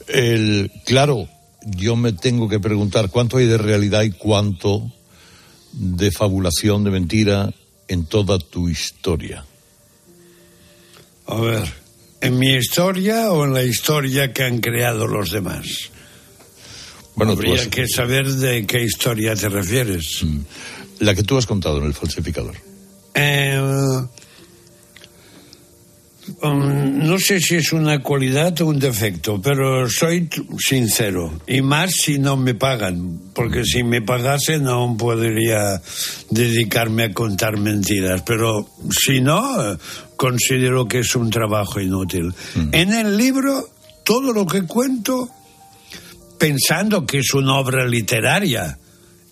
El, 0.08 0.72
claro, 0.84 1.30
yo 1.64 1.96
me 1.96 2.12
tengo 2.12 2.50
que 2.50 2.60
preguntar 2.60 3.12
cuánto 3.12 3.38
hay 3.38 3.46
de 3.46 3.60
realidad 3.60 4.02
y 4.02 4.10
cuánto 4.10 4.92
de 5.72 6.12
fabulación, 6.12 6.84
de 6.84 6.92
mentira 6.92 7.54
en 7.88 8.06
toda 8.06 8.40
tu 8.40 8.70
historia. 8.70 9.46
A 11.28 11.36
ver, 11.36 11.74
¿en 12.22 12.40
mi 12.40 12.56
historia 12.56 13.32
o 13.32 13.46
en 13.46 13.54
la 13.54 13.64
historia 13.64 14.34
que 14.34 14.44
han 14.44 14.60
creado 14.60 15.08
los 15.08 15.32
demás? 15.32 15.92
Bueno, 17.16 17.34
Habría 17.34 17.70
que 17.70 17.88
saber 17.88 18.28
de 18.28 18.66
qué 18.66 18.84
historia 18.84 19.36
te 19.36 19.50
refieres. 19.50 20.24
Mm. 20.24 20.40
La 21.00 21.14
que 21.14 21.24
tú 21.24 21.38
has 21.38 21.46
contado 21.46 21.80
en 21.80 21.86
el 21.86 21.94
falsificador. 21.94 22.56
Eh, 23.14 23.62
um, 26.42 27.00
no 27.06 27.20
sé 27.20 27.40
si 27.40 27.56
es 27.56 27.74
una 27.74 28.02
cualidad 28.02 28.60
o 28.62 28.68
un 28.68 28.80
defecto, 28.80 29.42
pero 29.42 29.90
soy 29.90 30.30
sincero. 30.58 31.40
Y 31.48 31.62
más 31.62 31.92
si 31.92 32.20
no 32.20 32.38
me 32.38 32.54
pagan, 32.54 33.20
porque 33.34 33.64
si 33.66 33.84
me 33.84 34.02
pagase 34.02 34.60
no 34.60 34.96
podría 34.98 35.82
dedicarme 36.30 37.06
a 37.06 37.14
contar 37.14 37.58
mentiras. 37.58 38.22
Pero 38.26 38.70
si 38.92 39.22
no, 39.22 39.78
considero 40.16 40.88
que 40.88 41.00
es 41.00 41.16
un 41.16 41.30
trabajo 41.30 41.80
inútil. 41.80 42.34
En 42.72 42.94
el 42.94 43.18
libro, 43.18 43.70
todo 44.04 44.34
lo 44.34 44.46
que 44.46 44.64
cuento, 44.64 45.30
pensando 46.38 47.06
que 47.06 47.20
es 47.20 47.34
una 47.34 47.56
obra 47.56 47.86
literaria, 47.86 48.78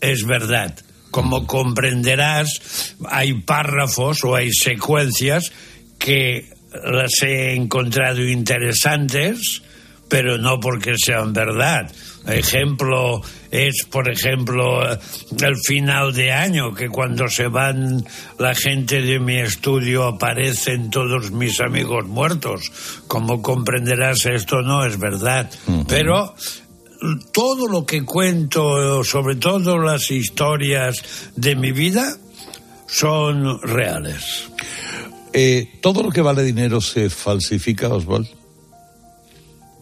es 0.01 0.25
verdad 0.25 0.75
como 1.11 1.47
comprenderás, 1.47 2.95
hay 3.09 3.33
párrafos 3.41 4.23
o 4.23 4.35
hay 4.35 4.51
secuencias 4.51 5.51
que 5.97 6.56
las 6.71 7.11
he 7.21 7.53
encontrado 7.53 8.21
interesantes, 8.21 9.61
pero 10.09 10.37
no 10.37 10.59
porque 10.59 10.95
sean 10.97 11.33
verdad. 11.33 11.91
Ejemplo 12.27 13.21
es, 13.51 13.85
por 13.89 14.09
ejemplo, 14.09 14.83
el 14.83 15.57
final 15.65 16.13
de 16.13 16.31
año, 16.33 16.73
que 16.73 16.89
cuando 16.89 17.27
se 17.29 17.47
van 17.47 18.05
la 18.37 18.53
gente 18.53 19.01
de 19.01 19.19
mi 19.19 19.39
estudio 19.39 20.05
aparecen 20.05 20.89
todos 20.89 21.31
mis 21.31 21.59
amigos 21.61 22.05
muertos. 22.05 22.71
Como 23.07 23.41
comprenderás, 23.41 24.25
esto 24.25 24.61
no 24.61 24.85
es 24.85 24.99
verdad. 24.99 25.49
Pero 25.87 26.35
todo 27.31 27.67
lo 27.67 27.85
que 27.85 28.03
cuento, 28.03 29.03
sobre 29.03 29.35
todo 29.35 29.77
las 29.77 30.11
historias 30.11 31.31
de 31.35 31.55
mi 31.55 31.71
vida, 31.71 32.17
son 32.87 33.61
reales. 33.61 34.49
Eh, 35.39 35.77
¿Todo 35.81 36.01
lo 36.01 36.09
que 36.09 36.21
vale 36.21 36.41
dinero 36.43 36.81
se 36.81 37.11
falsifica, 37.11 37.89
Oswald? 37.89 38.27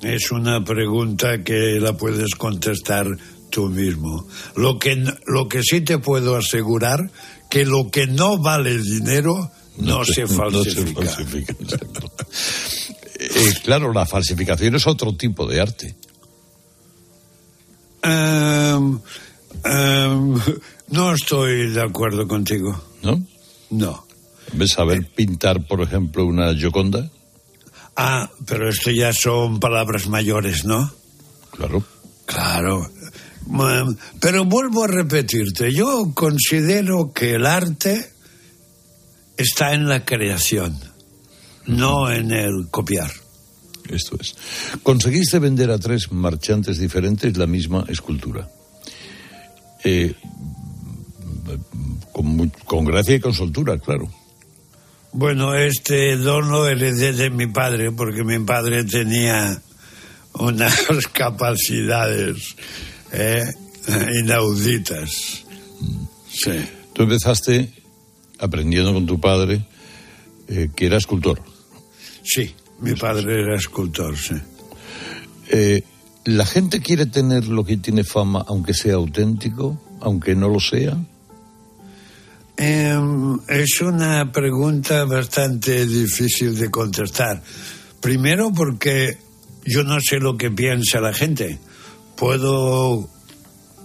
Es 0.02 0.30
una 0.32 0.62
pregunta 0.66 1.46
que 1.46 1.80
la 1.80 1.94
puedes 1.96 2.36
contestar 2.36 3.08
tú 3.50 3.70
mismo. 3.70 4.28
Lo 4.58 4.78
que, 4.78 5.02
lo 5.28 5.48
que 5.48 5.64
sí 5.64 5.80
te 5.80 5.98
puedo 5.98 6.36
asegurar, 6.36 7.10
que 7.50 7.66
lo 7.66 7.90
que 7.90 8.06
no 8.06 8.38
vale 8.38 8.78
dinero 8.80 9.50
no, 9.78 10.00
No 10.00 10.06
se 10.06 10.28
se- 10.28 10.36
no 10.36 10.62
se 10.62 10.86
falsifica. 10.94 11.56
Eh, 13.18 13.54
claro, 13.64 13.94
la 13.94 14.06
falsificación 14.06 14.76
es 14.76 14.86
otro 14.88 15.16
tipo 15.16 15.48
de 15.48 15.62
arte. 15.62 15.96
Em, 18.04 19.00
em, 19.64 20.36
no 20.90 21.14
estoy 21.14 21.70
de 21.72 21.82
acuerdo 21.82 22.28
contigo. 22.28 22.78
¿No? 23.04 23.26
No. 23.70 24.05
¿Ves 24.54 24.72
saber 24.72 25.06
pintar, 25.14 25.68
por 25.68 25.82
ejemplo, 25.82 26.26
una 26.26 26.54
Gioconda? 26.54 27.10
Ah, 27.96 28.30
pero 28.46 28.70
esto 28.70 28.92
ya 28.92 29.14
son 29.14 29.60
palabras 29.60 30.08
mayores, 30.08 30.66
¿no? 30.66 30.92
Claro. 31.52 31.84
Claro. 32.26 32.90
Mm, 33.48 33.96
Pero 34.20 34.46
vuelvo 34.46 34.84
a 34.84 34.88
repetirte, 34.88 35.72
yo 35.74 36.12
considero 36.14 37.14
que 37.14 37.36
el 37.36 37.46
arte 37.46 38.10
está 39.38 39.74
en 39.74 39.88
la 39.88 40.04
creación, 40.06 40.78
no 41.66 42.12
en 42.12 42.32
el 42.32 42.68
copiar. 42.72 43.12
Esto 43.90 44.18
es. 44.20 44.36
Conseguiste 44.82 45.38
vender 45.40 45.70
a 45.70 45.78
tres 45.78 46.12
marchantes 46.12 46.80
diferentes 46.80 47.38
la 47.38 47.46
misma 47.46 47.86
escultura. 47.88 48.50
Eh, 49.84 50.16
con, 52.12 52.26
mu- 52.26 52.50
con 52.66 52.84
gracia 52.86 53.16
y 53.16 53.20
con 53.20 53.34
soltura, 53.34 53.78
claro. 53.78 54.10
Bueno, 55.18 55.56
este 55.56 56.18
don 56.18 56.50
lo 56.50 56.68
heredé 56.68 57.14
de 57.14 57.30
mi 57.30 57.48
padre, 57.48 57.90
porque 57.94 58.26
mi 58.26 58.38
padre 58.40 58.84
tenía 58.84 59.62
unas 60.34 60.88
capacidades 61.14 62.58
eh, 63.14 63.46
inauditas. 64.22 65.46
Sí. 66.28 66.52
Tú 66.92 67.04
empezaste 67.04 67.72
aprendiendo 68.40 68.94
con 68.94 69.06
tu 69.06 69.18
padre, 69.18 69.66
eh, 70.50 70.72
que 70.76 70.88
era 70.88 70.98
escultor. 70.98 71.42
Sí, 72.22 72.54
mi 72.82 72.94
padre 72.96 73.40
era 73.40 73.56
escultor, 73.56 74.18
sí. 74.18 74.36
Eh, 75.48 75.82
¿La 76.26 76.46
gente 76.46 76.82
quiere 76.82 77.06
tener 77.06 77.48
lo 77.48 77.64
que 77.64 77.78
tiene 77.78 78.04
fama, 78.04 78.44
aunque 78.46 78.74
sea 78.74 78.96
auténtico, 78.96 79.82
aunque 80.02 80.36
no 80.36 80.50
lo 80.50 80.60
sea? 80.60 80.98
Es 83.48 83.80
una 83.80 84.32
pregunta 84.32 85.06
bastante 85.06 85.86
difícil 85.86 86.58
de 86.58 86.72
contestar. 86.72 87.44
Primero 88.02 88.52
porque 88.52 89.20
yo 89.64 89.84
no 89.84 90.00
sé 90.00 90.18
lo 90.18 90.36
que 90.36 90.50
piensa 90.50 91.00
la 91.00 91.14
gente. 91.14 91.60
Puedo 92.18 93.08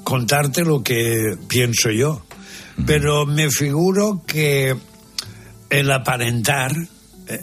contarte 0.03 0.65
lo 0.65 0.83
que 0.83 1.37
pienso 1.47 1.91
yo. 1.91 2.23
Pero 2.87 3.27
me 3.27 3.51
figuro 3.51 4.23
que 4.27 4.75
el 5.69 5.91
aparentar, 5.91 6.73
eh, 7.29 7.43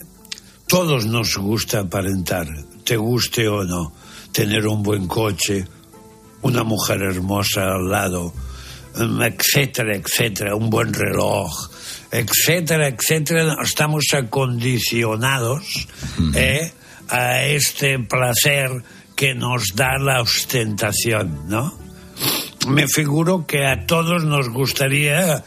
todos 0.67 1.05
nos 1.05 1.37
gusta 1.37 1.81
aparentar, 1.81 2.47
te 2.83 2.97
guste 2.97 3.47
o 3.47 3.63
no, 3.63 3.93
tener 4.31 4.65
un 4.65 4.81
buen 4.81 5.07
coche, 5.07 5.67
una 6.41 6.63
mujer 6.63 7.03
hermosa 7.03 7.61
al 7.75 7.87
lado, 7.89 8.33
etcétera, 8.95 9.95
etcétera, 9.95 10.55
un 10.55 10.71
buen 10.71 10.91
reloj, 10.91 11.76
etcétera, 12.11 12.87
etcétera, 12.87 13.57
estamos 13.63 14.05
acondicionados 14.13 15.87
eh, 16.35 16.71
a 17.09 17.43
este 17.45 17.99
placer 17.99 18.71
que 19.15 19.33
nos 19.33 19.75
da 19.75 19.97
la 19.99 20.21
ostentación, 20.21 21.47
¿no? 21.47 21.73
Me 22.67 22.87
figuro 22.87 23.45
que 23.45 23.65
a 23.65 23.85
todos 23.85 24.23
nos 24.23 24.49
gustaría, 24.49 25.43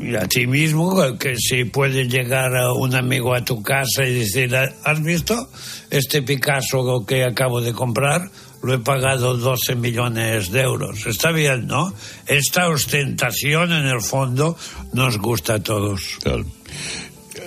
y 0.00 0.14
a 0.14 0.26
ti 0.26 0.46
mismo, 0.46 1.18
que 1.18 1.36
si 1.36 1.64
puede 1.64 2.08
llegar 2.08 2.56
a 2.56 2.72
un 2.72 2.94
amigo 2.94 3.34
a 3.34 3.44
tu 3.44 3.62
casa 3.62 4.04
y 4.04 4.14
decir, 4.14 4.54
¿has 4.56 5.02
visto 5.02 5.48
este 5.90 6.22
Picasso 6.22 7.04
que 7.06 7.24
acabo 7.24 7.60
de 7.60 7.72
comprar? 7.72 8.30
Lo 8.66 8.74
he 8.74 8.78
pagado 8.80 9.36
12 9.36 9.76
millones 9.76 10.50
de 10.50 10.62
euros. 10.62 11.06
Está 11.06 11.30
bien, 11.30 11.68
¿no? 11.68 11.94
Esta 12.26 12.68
ostentación, 12.68 13.70
en 13.70 13.86
el 13.86 14.00
fondo, 14.00 14.56
nos 14.92 15.18
gusta 15.18 15.54
a 15.54 15.62
todos. 15.62 16.18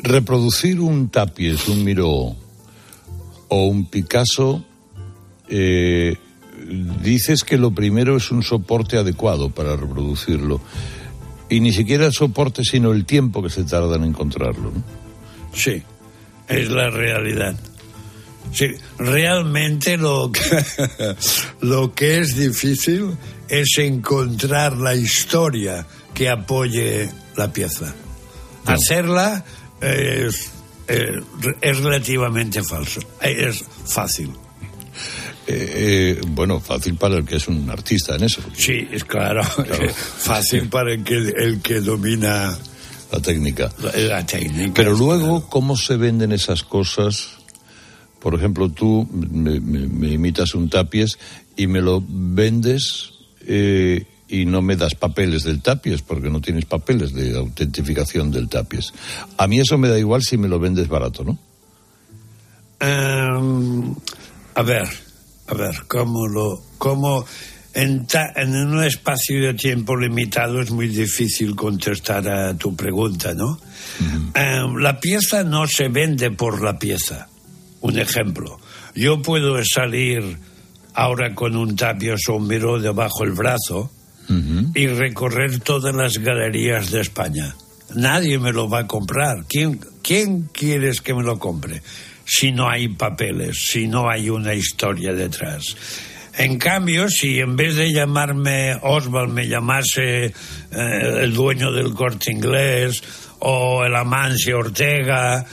Reproducir 0.01 0.79
un 0.79 1.09
tapies, 1.09 1.67
un 1.67 1.83
Miró 1.83 2.37
o 3.49 3.65
un 3.65 3.87
Picasso, 3.87 4.63
eh, 5.49 6.15
dices 7.03 7.43
que 7.43 7.57
lo 7.57 7.71
primero 7.71 8.15
es 8.15 8.31
un 8.31 8.41
soporte 8.41 8.95
adecuado 8.95 9.49
para 9.49 9.75
reproducirlo. 9.75 10.61
Y 11.49 11.59
ni 11.59 11.73
siquiera 11.73 12.05
el 12.05 12.13
soporte, 12.13 12.63
sino 12.63 12.93
el 12.93 13.03
tiempo 13.03 13.43
que 13.43 13.49
se 13.49 13.65
tarda 13.65 13.97
en 13.97 14.05
encontrarlo. 14.05 14.71
¿no? 14.71 14.83
Sí, 15.51 15.83
es 16.47 16.69
la 16.69 16.89
realidad. 16.89 17.57
Sí, 18.51 18.67
realmente 18.97 19.97
lo 19.97 20.31
que, 20.31 20.41
lo 21.61 21.93
que 21.93 22.19
es 22.19 22.35
difícil 22.35 23.15
es 23.47 23.77
encontrar 23.77 24.77
la 24.77 24.95
historia 24.95 25.85
que 26.13 26.29
apoye 26.29 27.09
la 27.35 27.51
pieza. 27.51 27.93
Hacerla 28.65 29.43
es, 29.81 30.51
es, 30.87 31.23
es 31.61 31.77
relativamente 31.79 32.63
falso, 32.63 32.99
es 33.21 33.63
fácil. 33.85 34.31
Eh, 35.51 36.17
eh, 36.19 36.21
bueno, 36.27 36.59
fácil 36.59 36.95
para 36.95 37.15
el 37.15 37.25
que 37.25 37.37
es 37.37 37.47
un 37.47 37.67
artista 37.71 38.15
en 38.15 38.25
eso. 38.25 38.39
Sí, 38.55 38.87
es 38.91 39.03
claro, 39.03 39.43
fácil 40.17 40.69
para 40.69 40.93
el 40.93 41.03
que, 41.03 41.15
el 41.15 41.59
que 41.61 41.81
domina 41.81 42.55
la 43.11 43.19
técnica. 43.19 43.71
La, 43.95 44.23
técnica. 44.23 44.73
Pero 44.75 44.93
luego, 44.93 45.49
¿cómo 45.49 45.75
se 45.75 45.97
venden 45.97 46.33
esas 46.33 46.61
cosas? 46.61 47.38
Por 48.19 48.35
ejemplo, 48.35 48.69
tú 48.69 49.07
me, 49.11 49.59
me 49.59 50.11
imitas 50.11 50.53
un 50.53 50.69
tapies 50.69 51.17
y 51.55 51.67
me 51.67 51.81
lo 51.81 52.03
vendes 52.07 53.11
eh, 53.45 54.05
y 54.29 54.45
no 54.45 54.61
me 54.61 54.75
das 54.75 54.95
papeles 54.95 55.43
del 55.43 55.61
tapies 55.61 56.01
porque 56.01 56.29
no 56.29 56.39
tienes 56.39 56.65
papeles 56.65 57.13
de 57.13 57.35
autentificación 57.35 58.31
del 58.31 58.47
tapies. 58.47 58.93
A 59.37 59.47
mí 59.47 59.59
eso 59.59 59.77
me 59.77 59.89
da 59.89 59.97
igual 59.97 60.21
si 60.21 60.37
me 60.37 60.47
lo 60.47 60.59
vendes 60.59 60.87
barato, 60.87 61.23
¿no? 61.23 61.39
Em, 62.79 63.95
a 64.55 64.61
ver, 64.61 64.87
a 65.47 65.53
ver, 65.53 65.75
¿cómo 65.87 66.27
lo... 66.27 66.61
Cómo 66.77 67.25
en, 67.73 68.07
en, 68.35 68.55
un 68.55 68.83
espacio 68.83 69.41
de 69.41 69.53
tiempo 69.53 69.95
limitado 69.95 70.61
es 70.61 70.71
muy 70.71 70.87
difícil 70.87 71.55
contestar 71.55 72.27
a 72.29 72.53
tu 72.55 72.75
pregunta, 72.75 73.33
¿no? 73.33 73.59
Em, 74.33 74.75
la 74.77 74.99
pieza 74.99 75.43
no 75.43 75.67
se 75.67 75.87
vende 75.87 76.31
por 76.31 76.63
la 76.63 76.77
pieza. 76.79 77.27
Un 77.81 77.99
ejemplo. 77.99 78.59
Yo 78.95 79.21
puedo 79.21 79.59
salir 79.63 80.37
ahora 80.93 81.33
con 81.33 81.55
un 81.55 81.75
tapios 81.75 82.27
o 82.27 82.35
un 82.35 82.47
miró 82.47 82.79
debajo 82.79 83.23
el 83.23 83.31
brazo 83.31 83.91
y 84.75 84.85
recorrer 84.85 85.59
todas 85.59 85.95
las 85.95 86.19
galerías 86.19 86.91
de 86.91 87.01
España. 87.01 87.55
Nadie 87.95 88.37
me 88.37 88.51
lo 88.51 88.69
va 88.69 88.79
a 88.79 88.87
comprar. 88.87 89.45
¿Quién, 89.47 89.79
¿Quién 90.03 90.49
quieres 90.53 91.01
que 91.01 91.15
me 91.15 91.23
lo 91.23 91.39
compre? 91.39 91.81
Si 92.25 92.51
no 92.51 92.69
hay 92.69 92.89
papeles, 92.89 93.57
si 93.71 93.87
no 93.87 94.07
hay 94.07 94.29
una 94.29 94.53
historia 94.53 95.13
detrás. 95.13 95.75
En 96.37 96.59
cambio, 96.59 97.09
si 97.09 97.39
en 97.39 97.55
vez 97.55 97.75
de 97.75 97.91
llamarme 97.91 98.77
Oswald 98.83 99.33
me 99.33 99.47
llamase 99.47 100.25
eh, 100.25 100.31
el 100.71 101.33
dueño 101.33 101.71
del 101.71 101.93
corte 101.93 102.31
inglés 102.31 103.01
o 103.39 103.83
el 103.83 103.95
Amancio 103.95 104.59
Ortega 104.59 105.45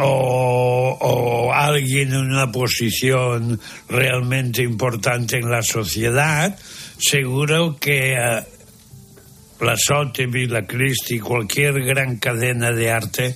o, 0.00 1.52
alguien 1.52 2.12
en 2.12 2.30
una 2.30 2.50
posición 2.50 3.60
realmente 3.88 4.62
importante 4.62 5.36
en 5.36 5.50
la 5.50 5.62
sociedad, 5.62 6.56
seguro 6.98 7.76
que 7.78 8.14
uh, 8.14 9.64
la 9.64 9.76
Sotheby, 9.76 10.46
la 10.46 10.66
Christie, 10.66 11.20
cualquier 11.20 11.82
gran 11.84 12.16
cadena 12.18 12.70
de 12.70 12.90
arte 12.90 13.34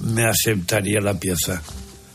me 0.00 0.24
aceptaría 0.24 1.00
la 1.00 1.18
pieza. 1.18 1.62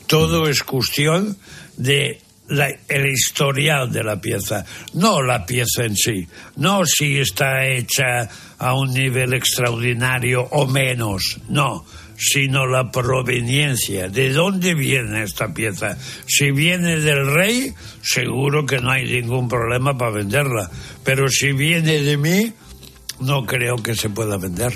Todo 0.07 0.47
es 0.47 0.61
cuestión 0.63 1.37
de 1.77 2.21
el 2.47 3.07
historial 3.07 3.91
de 3.91 4.03
la 4.03 4.21
pieza, 4.21 4.63
no 4.93 5.23
la 5.23 5.47
pieza 5.47 5.83
en 5.83 5.95
sí, 5.95 6.27
no 6.57 6.85
si 6.85 7.17
está 7.17 7.65
hecha 7.65 8.29
a 8.59 8.75
un 8.75 8.93
nivel 8.93 9.33
extraordinario 9.33 10.43
o 10.51 10.67
menos, 10.67 11.39
no 11.49 11.83
sino 12.17 12.65
la 12.65 12.91
proveniencia. 12.91 14.09
¿De 14.09 14.31
dónde 14.31 14.73
viene 14.73 15.23
esta 15.23 15.53
pieza? 15.53 15.97
Si 16.25 16.51
viene 16.51 16.99
del 16.99 17.31
rey, 17.33 17.73
seguro 18.01 18.65
que 18.65 18.79
no 18.79 18.91
hay 18.91 19.05
ningún 19.05 19.47
problema 19.47 19.97
para 19.97 20.11
venderla. 20.11 20.69
Pero 21.03 21.27
si 21.29 21.51
viene 21.51 21.99
de 22.01 22.17
mí, 22.17 22.53
no 23.19 23.45
creo 23.45 23.77
que 23.77 23.95
se 23.95 24.09
pueda 24.09 24.37
vender. 24.37 24.73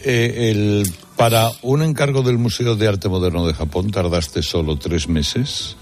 Eh, 0.00 0.50
el, 0.50 0.92
para 1.16 1.50
un 1.62 1.82
encargo 1.82 2.22
del 2.22 2.38
Museo 2.38 2.76
de 2.76 2.88
Arte 2.88 3.08
Moderno 3.08 3.46
de 3.46 3.54
Japón 3.54 3.90
tardaste 3.90 4.42
solo 4.42 4.76
tres 4.76 5.08
meses 5.08 5.76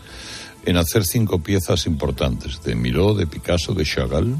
en 0.64 0.76
hacer 0.76 1.05
cinco 1.05 1.43
piezas 1.43 1.87
importantes, 1.87 2.62
de 2.62 2.75
Miró, 2.75 3.14
de 3.14 3.26
Picasso, 3.26 3.75
de 3.75 3.85
Chagall, 3.85 4.37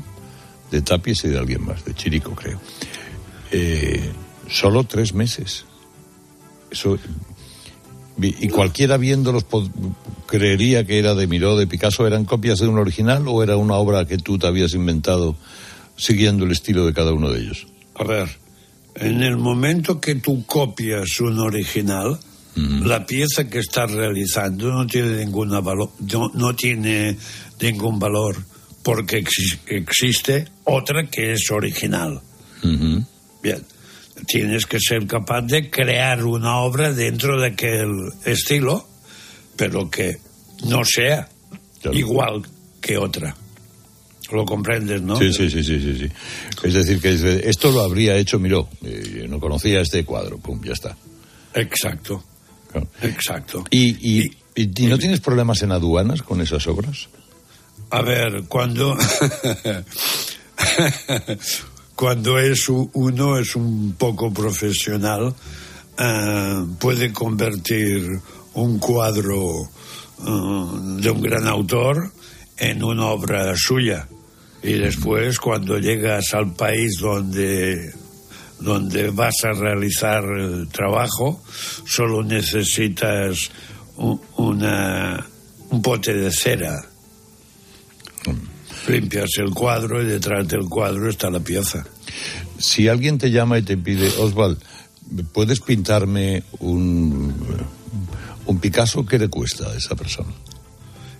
de 0.71 0.83
Tapies 0.83 1.25
y 1.25 1.29
de 1.29 1.39
alguien 1.39 1.65
más, 1.65 1.85
de 1.85 1.95
Chirico 1.95 2.35
creo. 2.35 2.61
Eh, 3.51 4.13
Solo 4.49 4.85
tres 4.85 5.15
meses. 5.15 5.65
Eso, 6.71 6.99
y 8.19 8.49
cualquiera 8.49 8.97
viéndolos 8.99 9.45
creería 10.27 10.85
que 10.87 10.99
era 10.99 11.15
de 11.15 11.27
Miró, 11.27 11.57
de 11.57 11.67
Picasso, 11.67 12.07
¿eran 12.07 12.25
copias 12.25 12.59
de 12.59 12.69
un 12.69 12.79
original 12.79 13.27
o 13.27 13.43
era 13.43 13.57
una 13.57 13.75
obra 13.75 14.07
que 14.07 14.19
tú 14.19 14.39
te 14.39 14.47
habías 14.47 14.75
inventado 14.75 15.37
siguiendo 15.97 16.45
el 16.45 16.53
estilo 16.53 16.87
de 16.87 16.93
cada 16.93 17.13
uno 17.13 17.31
de 17.31 17.41
ellos? 17.41 17.67
A 17.95 18.05
ver, 18.05 18.29
en 18.95 19.23
el 19.23 19.37
momento 19.37 20.01
que 20.01 20.17
tú 20.17 20.45
copias 20.47 21.21
un 21.21 21.39
original, 21.39 22.19
la 22.55 23.07
pieza 23.07 23.49
que 23.49 23.61
estás 23.61 23.91
realizando 23.91 24.71
no 24.71 24.87
tiene, 24.87 25.25
ninguna 25.25 25.61
valor, 25.61 25.91
no, 26.35 26.55
tiene 26.55 27.17
ningún 27.61 27.99
valor 27.99 28.37
porque 28.83 29.25
existe 29.67 30.49
otra 30.65 31.09
que 31.09 31.33
es 31.33 31.51
original. 31.51 32.21
Bien 33.43 33.65
tienes 34.27 34.67
que 34.67 34.79
ser 34.81 35.07
capaz 35.07 35.43
de 35.43 35.71
crear 35.71 36.25
una 36.25 36.59
obra 36.59 36.93
dentro 36.93 37.41
de 37.41 37.49
aquel 37.49 37.91
estilo, 38.25 38.87
pero 39.57 39.91
que 39.91 40.19
no 40.65 40.85
sea 40.85 41.29
igual 41.93 42.43
que 42.81 42.97
otra. 42.99 43.35
Lo 44.31 44.45
comprendes, 44.47 45.03
¿no? 45.03 45.17
Sí, 45.17 45.33
sí, 45.33 45.51
sí, 45.51 45.63
sí, 45.63 45.79
sí. 45.79 46.09
Es 46.63 46.75
decir, 46.75 47.01
que 47.01 47.43
esto 47.45 47.71
lo 47.71 47.83
habría 47.83 48.17
hecho 48.17 48.39
Miró. 48.39 48.69
Eh, 48.83 49.27
no 49.29 49.39
conocía 49.39 49.81
este 49.83 50.05
cuadro, 50.05 50.39
pum, 50.39 50.63
ya 50.65 50.73
está. 50.73 50.97
Exacto. 51.55 52.25
Exacto. 53.03 53.65
¿Y, 53.71 54.23
y, 54.57 54.87
no 54.87 54.99
tienes 54.99 55.21
problemas 55.21 55.63
en 55.63 55.73
aduanas 55.73 56.23
con 56.23 56.41
esas 56.41 56.67
obras? 56.67 57.09
A 57.91 58.01
ver, 58.01 58.45
cuando 58.49 58.97
cuando 62.03 62.37
es 62.37 62.69
uno 62.69 63.39
es 63.39 63.55
un 63.55 63.95
poco 63.97 64.33
profesional, 64.33 65.33
eh, 65.97 66.65
puede 66.81 67.13
convertir 67.13 68.11
un 68.55 68.81
cuadro 68.81 69.63
eh, 69.63 71.01
de 71.01 71.11
un 71.13 71.23
gran 71.23 71.47
autor 71.47 72.11
en 72.57 72.83
una 72.83 73.07
obra 73.07 73.55
suya. 73.57 74.09
Y 74.65 74.73
después, 74.73 75.39
cuando 75.39 75.79
llegas 75.79 76.35
al 76.35 76.53
país 76.57 76.97
donde, 77.01 77.95
donde 78.59 79.11
vas 79.11 79.37
a 79.45 79.53
realizar 79.53 80.25
el 80.25 80.67
trabajo, 80.71 81.41
solo 81.87 82.25
necesitas 82.25 83.49
un, 83.97 84.21
una, 84.39 85.25
un 85.71 85.81
pote 85.81 86.15
de 86.15 86.33
cera 86.33 86.92
limpias 88.89 89.31
el 89.39 89.51
cuadro 89.51 90.03
y 90.03 90.07
detrás 90.07 90.47
del 90.49 90.65
cuadro 90.69 91.09
está 91.09 91.31
la 91.31 91.41
pieza. 91.41 91.85
Si 92.59 92.89
alguien 92.89 93.19
te 93.19 93.31
llama 93.31 93.59
y 93.59 93.63
te 93.63 93.77
pide, 93.77 94.09
Oswald, 94.19 94.59
¿puedes 95.33 95.61
pintarme 95.61 96.43
un, 96.61 97.35
un 98.47 98.59
Picasso? 98.59 99.05
¿Qué 99.05 99.19
le 99.19 99.29
cuesta 99.29 99.69
a 99.69 99.77
esa 99.77 99.95
persona? 99.95 100.33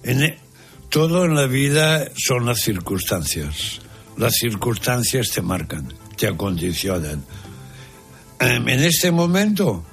En 0.03 0.23
e, 0.23 0.39
todo 0.89 1.25
en 1.25 1.35
la 1.35 1.47
vida 1.47 2.11
son 2.17 2.47
las 2.47 2.61
circunstancias. 2.61 3.81
Las 4.17 4.35
circunstancias 4.35 5.31
te 5.31 5.41
marcan, 5.41 5.93
te 6.17 6.29
acondicionan. 6.29 7.25
Em, 8.39 8.69
en 8.69 8.81
este 8.81 9.11
momento, 9.11 9.85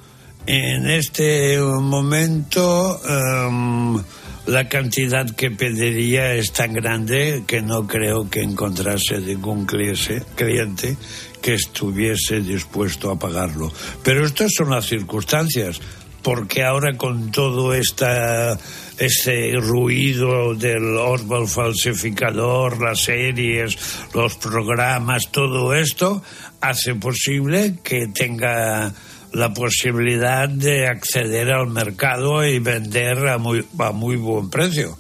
en 0.45 0.89
este 0.89 1.60
momento, 1.60 2.99
em, 3.08 4.03
la 4.50 4.68
cantidad 4.68 5.30
que 5.36 5.52
pediría 5.52 6.34
es 6.34 6.52
tan 6.52 6.74
grande 6.74 7.44
que 7.46 7.62
no 7.62 7.86
creo 7.86 8.28
que 8.32 8.42
encontrase 8.42 9.20
ningún 9.20 9.68
cliente 9.68 10.98
que 11.40 11.54
estuviese 11.54 12.42
dispuesto 12.42 13.12
a 13.12 13.20
pagarlo. 13.20 13.72
Pero 14.04 14.26
estas 14.26 14.52
son 14.58 14.72
las 14.72 14.88
circunstancias, 14.88 15.80
porque 16.24 16.64
ahora 16.64 16.98
con 16.98 17.30
todo 17.30 17.76
esta, 17.76 18.58
este 18.98 19.54
ruido 19.58 20.56
del 20.56 20.98
Oswald 20.98 21.48
falsificador, 21.48 22.82
las 22.82 23.02
series, 23.02 23.78
los 24.16 24.36
programas, 24.38 25.30
todo 25.32 25.76
esto 25.76 26.24
hace 26.60 26.96
posible 26.96 27.76
que 27.84 28.08
tenga 28.08 28.92
la 29.34 29.54
posibilidad 29.54 30.50
de 30.50 30.88
acceder 30.88 31.52
al 31.52 31.68
mercado 31.68 32.46
y 32.46 32.60
vender 32.60 33.28
a 33.28 33.38
muy, 33.38 33.65
a 33.78 33.92
muy 33.92 34.15
buen 34.15 34.50
precio. 34.50 34.98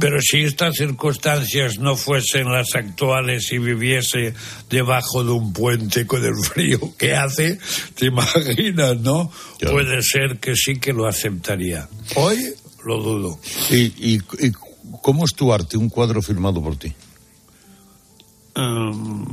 Pero 0.00 0.20
si 0.20 0.42
estas 0.42 0.76
circunstancias 0.76 1.78
no 1.78 1.96
fuesen 1.96 2.50
las 2.50 2.74
actuales 2.74 3.50
y 3.52 3.58
viviese 3.58 4.34
debajo 4.68 5.24
de 5.24 5.30
un 5.30 5.52
puente 5.52 6.06
con 6.06 6.24
el 6.24 6.34
frío 6.42 6.94
que 6.98 7.14
hace, 7.14 7.58
te 7.94 8.06
imaginas, 8.06 8.98
¿no? 9.00 9.30
Puede 9.60 10.02
ser 10.02 10.38
que 10.38 10.54
sí 10.56 10.78
que 10.78 10.92
lo 10.92 11.06
aceptaría. 11.06 11.88
Hoy 12.16 12.54
lo 12.84 13.00
dudo. 13.00 13.38
¿Y, 13.70 14.14
y, 14.14 14.20
cómo 15.02 15.24
es 15.24 15.32
tu 15.34 15.52
arte, 15.52 15.76
un 15.76 15.88
cuadro 15.88 16.20
firmado 16.20 16.62
por 16.62 16.76
ti? 16.76 16.92
Um, 18.56 19.26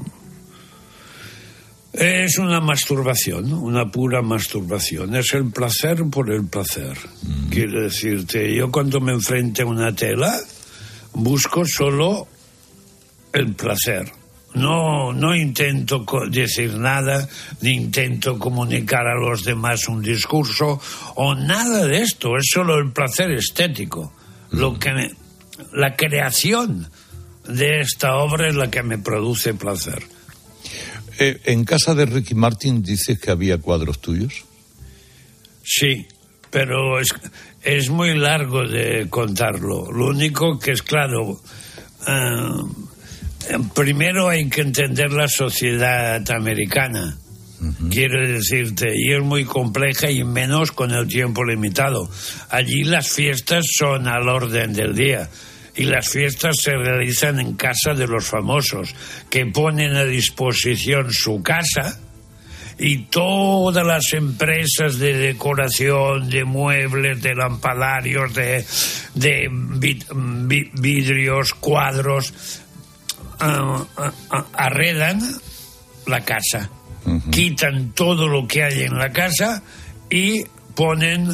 es 1.94 2.38
una 2.38 2.60
masturbación, 2.62 3.52
una 3.54 3.90
pura 3.92 4.22
masturbación. 4.22 5.16
Es 5.16 5.34
el 5.34 5.52
placer 5.52 6.04
por 6.12 6.32
el 6.32 6.46
placer. 6.46 6.98
Mm. 7.24 7.50
Quiero 7.50 7.82
decirte, 7.84 8.54
yo 8.56 8.72
cuando 8.72 9.00
me 9.00 9.12
enfrente 9.14 9.64
a 9.64 9.66
una 9.66 9.96
tela, 9.96 10.38
busco 11.14 11.66
solo 11.66 12.28
el 13.34 13.54
placer. 13.56 14.12
No, 14.56 15.14
no 15.14 15.36
intento 15.36 16.04
decir 16.32 16.76
nada, 16.76 17.28
ni 17.62 17.72
intento 17.74 18.40
comunicar 18.40 19.06
a 19.06 19.14
los 19.20 19.44
demás 19.44 19.88
un 19.88 20.02
discurso 20.02 20.82
o 21.16 21.36
nada 21.36 21.86
de 21.86 22.02
esto. 22.02 22.36
Es 22.36 22.50
solo 22.52 22.80
el 22.80 22.92
placer 22.92 23.30
estético. 23.32 24.12
Lo 24.52 24.80
que 24.80 24.92
me- 24.94 25.12
la 25.74 25.96
creación 25.96 26.90
de 27.48 27.82
esta 27.82 28.16
obra 28.18 28.48
es 28.50 28.56
la 28.56 28.72
que 28.72 28.82
me 28.82 28.98
produce 28.98 29.54
placer. 29.54 30.02
Eh, 31.22 31.42
en 31.44 31.66
casa 31.66 31.94
de 31.96 32.06
Ricky 32.06 32.34
Martin 32.34 32.82
dices 32.82 33.20
que 33.20 33.30
había 33.30 33.58
cuadros 33.58 34.00
tuyos. 34.00 34.46
Sí, 35.62 36.08
pero 36.50 36.98
es, 36.98 37.10
es 37.62 37.90
muy 37.90 38.18
largo 38.18 38.66
de 38.66 39.08
contarlo. 39.10 39.92
Lo 39.92 40.08
único 40.08 40.58
que 40.58 40.72
es 40.72 40.82
claro, 40.82 41.42
ah, 42.08 42.64
primero 43.76 44.30
hay 44.30 44.48
que 44.50 44.62
entender 44.62 45.12
la 45.12 45.28
sociedad 45.28 46.24
americana. 46.32 47.18
Quiero 47.90 48.26
decirte, 48.26 48.88
y 48.96 49.12
es 49.12 49.22
muy 49.22 49.44
compleja 49.44 50.10
y 50.10 50.24
menos 50.24 50.72
con 50.72 50.92
el 50.92 51.10
tiempo 51.10 51.44
limitado. 51.44 52.10
Allí 52.50 52.86
las 52.86 53.10
fiestas 53.12 53.66
son 53.78 54.08
al 54.08 54.30
orden 54.30 54.72
del 54.72 54.96
día 54.96 55.30
y 55.80 55.84
las 55.86 56.10
fiestas 56.10 56.58
se 56.62 56.72
realizan 56.76 57.40
en 57.40 57.56
casa 57.56 57.94
de 57.94 58.06
los 58.06 58.26
famosos, 58.26 58.94
que 59.30 59.46
ponen 59.46 59.96
a 59.96 60.04
disposición 60.04 61.12
su 61.14 61.42
casa 61.42 61.98
y 62.78 63.04
todas 63.06 63.86
las 63.86 64.12
empresas 64.14 65.00
de 65.00 65.14
decoración, 65.18 66.30
de 66.30 66.44
muebles, 66.44 67.22
de 67.22 67.34
lampadarios, 67.36 68.34
de, 68.34 68.66
de 69.16 69.48
vi- 69.52 70.04
vi- 70.14 70.72
vidrios, 70.74 71.54
cuadros, 71.54 72.34
ah, 73.40 73.86
arredan 74.54 75.22
la 76.08 76.22
casa, 76.26 76.70
quitan 77.32 77.92
todo 77.94 78.28
lo 78.28 78.48
que 78.48 78.64
hay 78.64 78.82
en 78.84 78.98
la 78.98 79.12
casa 79.12 79.64
y 80.10 80.44
ponen 80.76 81.30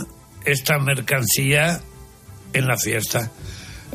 esta 0.45 0.77
mercancía 0.77 1.81
en 2.53 2.67
la 2.67 2.77
fiesta. 2.77 3.31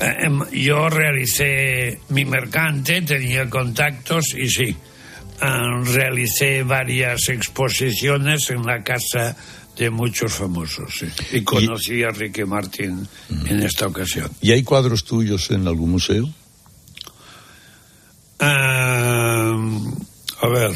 Eh, 0.01 0.27
em, 0.27 0.41
Yo 0.53 0.89
realicé 0.89 2.01
mi 2.09 2.25
mercante, 2.25 3.03
tenía 3.03 3.49
contactos 3.51 4.35
y 4.35 4.49
sí, 4.49 4.77
ah, 5.41 5.83
realicé 5.85 6.63
varias 6.63 7.29
exposiciones 7.29 8.49
en 8.51 8.63
la 8.63 8.83
casa 8.83 9.37
de 9.77 9.91
muchos 9.91 10.33
famosos 10.33 10.93
sí. 10.99 11.07
y 11.37 11.43
conocí 11.43 12.03
a 12.03 12.11
Ricky 12.11 12.45
Martin 12.45 13.07
en 13.47 13.63
esta 13.63 13.87
ocasión. 13.87 14.31
¿Y 14.41 14.53
hay 14.53 14.63
cuadros 14.63 15.05
tuyos 15.05 15.51
en 15.51 15.67
algún 15.67 15.91
museo? 15.91 16.29
Ah, 18.39 19.55
a 20.43 20.49
ver, 20.49 20.73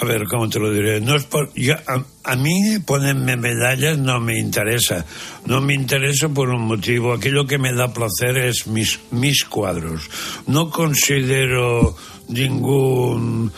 a 0.00 0.04
ver, 0.04 0.24
¿cómo 0.24 0.48
te 0.48 0.58
lo 0.58 0.72
diré? 0.72 1.00
No 1.00 1.14
es 1.16 1.24
por, 1.24 1.52
yo- 1.54 1.74
a, 1.74 2.04
a 2.24 2.36
mí 2.36 2.78
ponerme 2.86 3.36
medallas 3.36 3.98
no 3.98 4.18
me 4.20 4.38
interesa. 4.38 5.04
No 5.46 5.60
me 5.60 5.74
interesa 5.74 6.28
por 6.28 6.48
un 6.48 6.62
motivo. 6.62 7.12
Aquello 7.12 7.46
que 7.46 7.58
me 7.58 7.72
da 7.74 7.92
placer 7.92 8.38
es 8.38 8.66
mis, 8.66 8.98
mis 9.10 9.44
cuadros. 9.44 10.08
No 10.46 10.70
considero 10.70 11.96
ningún 12.28 13.52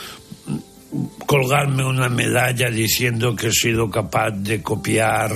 colgarme 1.27 1.85
una 1.85 2.09
medalla 2.11 2.69
diciendo 2.71 3.35
que 3.35 3.47
he 3.47 3.53
sido 3.53 3.89
capaz 3.91 4.31
de 4.33 4.61
copiar 4.63 5.33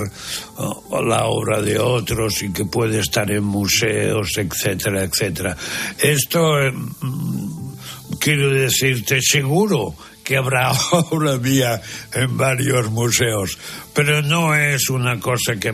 oh, 0.57 1.01
la 1.03 1.25
obra 1.25 1.61
de 1.63 1.79
otros 1.79 2.43
y 2.43 2.51
que 2.53 2.65
puede 2.65 2.99
estar 2.99 3.31
en 3.31 3.43
museos, 3.43 4.37
etcétera, 4.37 5.03
etcétera. 5.03 5.57
Esto, 5.99 6.59
eh, 6.61 6.71
mm, 6.71 7.71
quiero 8.19 8.51
decirte, 8.53 9.19
seguro 9.21 9.95
que 10.27 10.35
habrá 10.35 10.73
obra 10.91 11.37
mía 11.37 11.81
en 12.13 12.35
varios 12.35 12.91
museos, 12.91 13.57
pero 13.93 14.21
no 14.21 14.53
es 14.53 14.89
una 14.89 15.21
cosa 15.21 15.55
que 15.57 15.73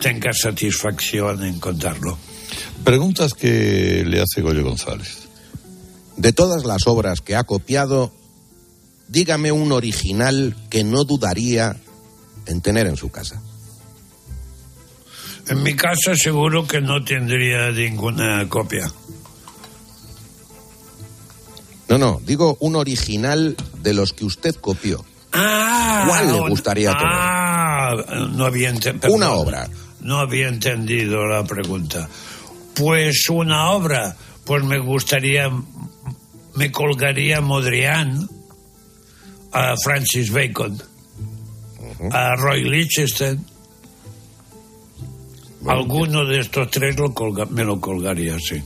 tenga 0.00 0.32
satisfacción 0.32 1.44
en 1.44 1.60
contarlo. 1.60 2.18
Preguntas 2.82 3.34
que 3.34 4.02
le 4.04 4.20
hace 4.20 4.40
Goyo 4.42 4.64
González. 4.64 5.28
De 6.16 6.32
todas 6.32 6.64
las 6.64 6.88
obras 6.88 7.20
que 7.20 7.36
ha 7.36 7.44
copiado, 7.44 8.12
dígame 9.06 9.52
un 9.52 9.70
original 9.70 10.56
que 10.70 10.82
no 10.82 11.04
dudaría 11.04 11.76
en 12.46 12.60
tener 12.62 12.88
en 12.88 12.96
su 12.96 13.10
casa. 13.10 13.40
En 15.46 15.62
mi 15.62 15.74
casa 15.74 16.16
seguro 16.16 16.66
que 16.66 16.80
no 16.80 17.04
tendría 17.04 17.70
ninguna 17.70 18.48
copia. 18.48 18.90
No, 21.88 21.98
no, 21.98 22.20
digo 22.24 22.56
un 22.60 22.76
original 22.76 23.56
de 23.82 23.94
los 23.94 24.12
que 24.12 24.24
usted 24.24 24.54
copió. 24.56 25.04
Ah, 25.32 26.04
¿Cuál 26.08 26.32
le 26.32 26.48
gustaría 26.48 26.90
tener? 26.92 27.06
Ah, 27.12 27.90
no 28.32 28.44
había 28.46 28.70
entendido. 28.70 29.12
Una 29.12 29.32
obra. 29.32 29.68
No 30.00 30.18
había 30.18 30.48
entendido 30.48 31.24
la 31.26 31.44
pregunta. 31.44 32.08
Pues 32.74 33.28
una 33.28 33.70
obra, 33.70 34.16
pues 34.44 34.64
me 34.64 34.78
gustaría, 34.78 35.50
me 36.54 36.72
colgaría 36.72 37.40
Modrian 37.40 38.28
a 39.52 39.74
Francis 39.82 40.30
Bacon, 40.32 40.80
a 42.10 42.34
Roy 42.36 42.64
Lichtenstein. 42.64 43.44
Alguno 45.66 46.26
de 46.26 46.40
estos 46.40 46.70
tres 46.70 46.98
lo 46.98 47.14
colga- 47.14 47.48
me 47.48 47.64
lo 47.64 47.80
colgaría, 47.80 48.36
sí. 48.38 48.62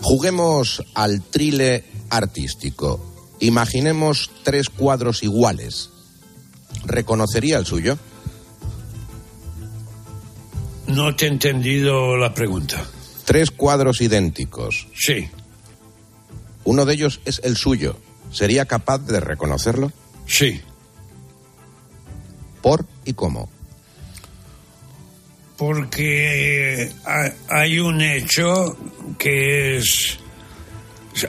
Juguemos 0.00 0.82
al 0.94 1.22
trile 1.22 1.84
artístico. 2.12 3.00
Imaginemos 3.40 4.30
tres 4.44 4.68
cuadros 4.68 5.22
iguales. 5.24 5.90
¿Reconocería 6.84 7.58
el 7.58 7.66
suyo? 7.66 7.98
No 10.86 11.14
te 11.16 11.26
he 11.26 11.28
entendido 11.28 12.16
la 12.16 12.34
pregunta. 12.34 12.84
Tres 13.24 13.50
cuadros 13.50 14.00
idénticos. 14.00 14.86
Sí. 14.94 15.28
Uno 16.64 16.84
de 16.84 16.94
ellos 16.94 17.20
es 17.24 17.40
el 17.44 17.56
suyo. 17.56 17.96
¿Sería 18.30 18.66
capaz 18.66 18.98
de 18.98 19.20
reconocerlo? 19.20 19.92
Sí. 20.26 20.60
¿Por 22.62 22.84
y 23.04 23.14
cómo? 23.14 23.48
porque 25.58 26.90
ha- 27.04 27.32
hay 27.60 27.78
un 27.78 28.00
hecho 28.00 28.76
que 29.16 29.76
es 29.76 30.18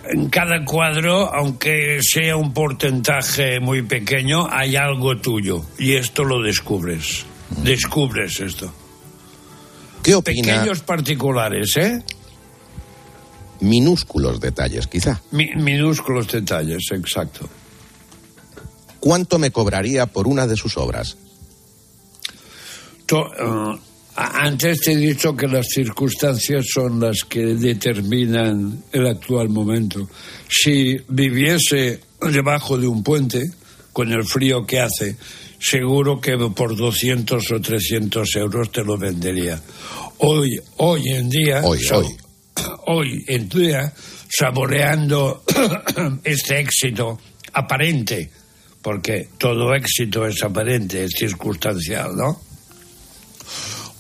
en 0.10 0.30
cada 0.30 0.64
cuadro, 0.66 1.34
aunque 1.34 2.00
sea 2.02 2.36
un 2.38 2.54
porcentaje 2.54 3.60
muy 3.60 3.82
pequeño, 3.82 4.48
hay 4.50 4.76
algo 4.76 5.18
tuyo 5.18 5.64
y 5.78 5.96
esto 5.96 6.24
lo 6.24 6.42
descubres. 6.42 7.26
Descubres 7.64 8.40
esto. 8.40 8.74
¿Qué 10.02 10.16
opina? 10.16 10.54
Pequeños 10.56 10.82
particulares, 10.82 11.78
¿eh? 11.78 12.04
Minúsculos 13.62 14.40
detalles, 14.42 14.88
quizá. 14.88 15.22
Mi- 15.32 15.54
minúsculos 15.56 16.28
detalles, 16.32 16.84
exacto. 16.92 17.48
¿Cuánto 19.00 19.38
me 19.40 19.52
cobraría 19.52 20.06
por 20.08 20.28
una 20.28 20.48
de 20.48 20.56
sus 20.58 20.78
obras? 20.78 21.18
To- 23.06 23.32
eh, 23.74 23.80
antes 24.16 24.80
te 24.82 24.92
he 24.94 24.98
dicho 24.98 25.36
que 25.36 25.48
las 25.48 25.68
circunstancias 25.68 26.66
son 26.72 27.00
las 27.00 27.24
que 27.24 27.42
determinan 27.56 28.84
el 28.92 29.08
actual 29.08 29.50
momento. 29.50 30.08
Si 30.50 30.98
viviese 31.08 32.00
debajo 32.22 32.78
de 32.78 32.88
un 32.88 33.04
puente, 33.04 33.42
con 33.92 34.12
el 34.12 34.24
frío 34.26 34.66
que 34.66 34.80
hace, 34.80 35.16
seguro 35.60 36.20
que 36.20 36.38
por 36.56 36.76
200 36.76 37.52
o 37.52 37.62
300 37.62 38.36
euros 38.36 38.72
te 38.72 38.84
lo 38.84 38.98
vendería. 38.98 39.60
Hoy, 40.20 40.60
hoy 40.78 41.02
en 41.10 41.30
día, 41.30 41.62
Hoy, 41.64 41.80
sab- 41.80 41.98
hoy. 42.06 42.16
hoy 42.88 43.26
en 43.28 43.50
día, 43.50 43.94
saboreando 44.30 45.44
este 46.24 46.60
éxito 46.60 47.20
aparente, 47.54 48.30
porque 48.82 49.30
todo 49.38 49.74
éxito 49.74 50.26
es 50.28 50.42
aparente, 50.44 51.04
es 51.04 51.12
circunstancial, 51.18 52.16
¿no? 52.16 52.42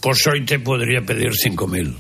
Pues 0.04 0.28
hoy 0.28 0.46
te 0.46 0.60
podría 0.60 1.02
pedir 1.02 1.32
5.000. 1.32 1.96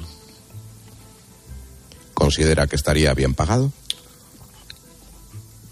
¿Considera 2.13 2.67
que 2.67 2.75
estaría 2.75 3.13
bien 3.13 3.33
pagado? 3.33 3.71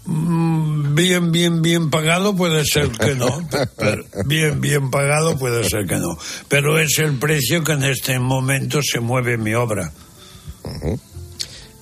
Mm, 0.06 0.62
Bien, 0.94 1.32
bien, 1.32 1.62
bien 1.62 1.90
pagado 1.90 2.36
puede 2.36 2.64
ser 2.64 2.90
que 2.90 3.14
no. 3.14 3.48
pero 3.78 4.04
bien, 4.26 4.60
bien 4.60 4.90
pagado 4.90 5.38
puede 5.38 5.68
ser 5.68 5.86
que 5.86 5.96
no. 5.96 6.18
Pero 6.48 6.78
es 6.78 6.98
el 6.98 7.18
precio 7.18 7.64
que 7.64 7.72
en 7.72 7.84
este 7.84 8.18
momento 8.18 8.80
se 8.82 9.00
mueve 9.00 9.38
mi 9.38 9.54
obra. 9.54 9.92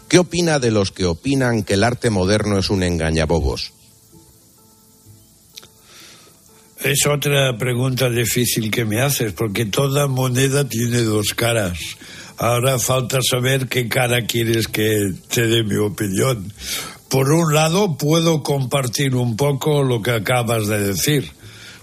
¿Qué 0.09 0.19
opina 0.19 0.59
de 0.59 0.71
los 0.71 0.93
que 0.93 1.07
opinan 1.07 1.63
que 1.63 1.75
el 1.75 1.85
arte 1.85 2.11
moderno 2.11 2.59
es 2.59 2.71
un 2.71 2.83
engañabobos? 2.83 3.73
Es 6.83 7.07
otra 7.07 7.59
pregunta 7.59 8.09
difícil 8.09 8.71
que 8.71 8.87
me 8.87 9.03
haces, 9.03 9.35
porque 9.35 9.67
toda 9.67 10.07
moneda 10.07 10.67
tiene 10.67 11.03
dos 11.03 11.35
caras. 11.35 11.79
Ahora 12.39 12.79
falta 12.79 13.19
saber 13.21 13.69
qué 13.69 13.87
cara 13.87 14.25
quieres 14.25 14.67
que 14.67 15.13
te 15.29 15.47
dé 15.47 15.63
mi 15.63 15.77
opinión. 15.77 16.51
por 17.11 17.31
un 17.33 17.53
lado 17.53 17.99
puedo 17.99 18.43
compartir 18.43 19.15
un 19.15 19.37
poco 19.37 19.83
lo 19.83 20.01
que 20.01 20.13
acabas 20.13 20.69
de 20.69 20.79
decir, 20.81 21.31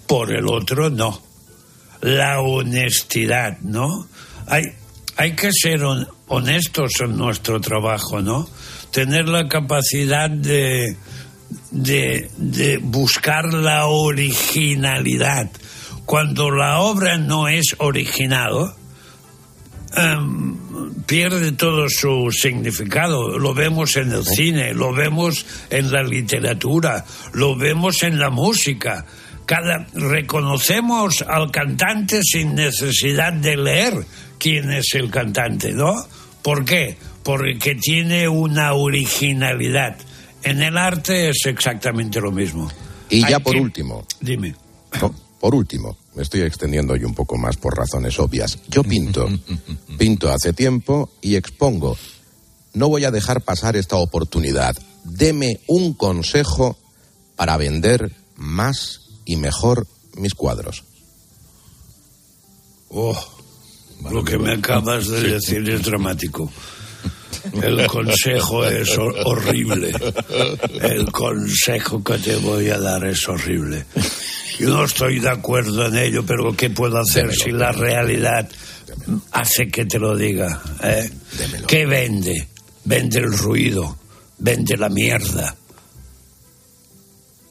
por 0.07 0.31
el 0.33 0.47
otro 0.47 0.89
no. 0.89 1.21
La 2.01 2.39
honestidad, 2.41 3.59
¿no? 3.59 4.07
Hay, 4.47 4.63
hay 5.15 5.33
que 5.33 5.51
ser 5.51 5.81
honestos 6.27 6.91
en 7.01 7.17
nuestro 7.17 7.61
trabajo, 7.61 8.21
¿no? 8.21 8.49
Tener 8.89 9.27
la 9.27 9.47
capacidad 9.47 10.27
de, 10.27 10.97
de, 11.71 12.29
de 12.37 12.77
buscar 12.77 13.53
la 13.53 13.87
originalidad. 13.87 15.49
Cuando 16.05 16.51
la 16.51 16.79
obra 16.79 17.17
no 17.17 17.49
es 17.49 17.75
original, 17.79 18.73
em, 19.93 20.55
pierde 21.05 21.51
todo 21.51 21.89
su 21.89 22.31
significado. 22.31 23.37
Lo 23.37 23.53
vemos 23.53 23.97
en 23.97 24.13
el 24.13 24.23
cine, 24.23 24.73
lo 24.73 24.93
vemos 24.93 25.45
en 25.69 25.91
la 25.91 26.03
literatura, 26.03 27.03
lo 27.33 27.57
vemos 27.57 28.03
en 28.03 28.19
la 28.19 28.29
música. 28.29 29.05
Cada, 29.45 29.87
reconocemos 29.93 31.25
al 31.27 31.51
cantante 31.51 32.21
sin 32.23 32.55
necesidad 32.55 33.33
de 33.33 33.57
leer 33.57 33.93
quién 34.37 34.71
es 34.71 34.93
el 34.93 35.09
cantante, 35.09 35.73
¿no? 35.73 35.93
¿Por 36.41 36.63
qué? 36.63 36.97
Porque 37.23 37.75
tiene 37.75 38.29
una 38.29 38.73
originalidad. 38.73 39.97
En 40.43 40.61
el 40.61 40.77
arte 40.77 41.29
es 41.29 41.45
exactamente 41.45 42.21
lo 42.21 42.31
mismo. 42.31 42.69
Y 43.09 43.27
ya 43.27 43.39
por 43.39 43.55
último. 43.55 44.05
Dime. 44.19 44.55
por 45.39 45.55
último, 45.55 45.97
me 46.15 46.23
estoy 46.23 46.41
extendiendo 46.41 46.93
hoy 46.93 47.03
un 47.03 47.13
poco 47.13 47.37
más 47.37 47.57
por 47.57 47.75
razones 47.75 48.19
obvias. 48.19 48.59
Yo 48.67 48.83
pinto, 48.83 49.27
pinto 49.97 50.29
hace 50.29 50.53
tiempo 50.53 51.09
y 51.21 51.35
expongo. 51.35 51.97
No 52.73 52.89
voy 52.89 53.05
a 53.05 53.11
dejar 53.11 53.41
pasar 53.41 53.75
esta 53.75 53.95
oportunidad. 53.95 54.75
Deme 55.03 55.59
un 55.67 55.93
consejo 55.93 56.77
para 57.35 57.57
vender 57.57 58.11
más 58.35 59.01
y 59.25 59.35
mejor 59.35 59.87
mis 60.15 60.33
cuadros. 60.33 60.83
Oh, 62.89 63.17
lo 64.09 64.23
que 64.23 64.37
me 64.37 64.53
acabas 64.53 65.07
de 65.07 65.21
decir 65.21 65.67
es 65.69 65.83
dramático. 65.83 66.51
El 67.61 67.87
consejo 67.87 68.65
es 68.65 68.97
horrible. 68.97 69.93
El 70.81 71.11
consejo 71.11 72.03
que 72.03 72.17
te 72.17 72.35
voy 72.37 72.69
a 72.69 72.77
dar 72.77 73.05
es 73.05 73.27
horrible. 73.27 73.85
Yo 74.59 74.69
no 74.69 74.85
estoy 74.85 75.19
de 75.19 75.29
acuerdo 75.29 75.85
en 75.85 75.97
ello, 75.97 76.25
pero 76.25 76.55
¿qué 76.55 76.69
puedo 76.69 76.97
hacer 76.99 77.33
si 77.33 77.51
la 77.51 77.71
realidad 77.71 78.49
hace 79.31 79.69
que 79.69 79.85
te 79.85 79.99
lo 79.99 80.15
diga? 80.15 80.61
¿eh? 80.83 81.09
¿Qué 81.67 81.85
vende? 81.85 82.47
Vende 82.83 83.19
el 83.19 83.37
ruido, 83.37 83.97
vende 84.39 84.77
la 84.77 84.89
mierda. 84.89 85.55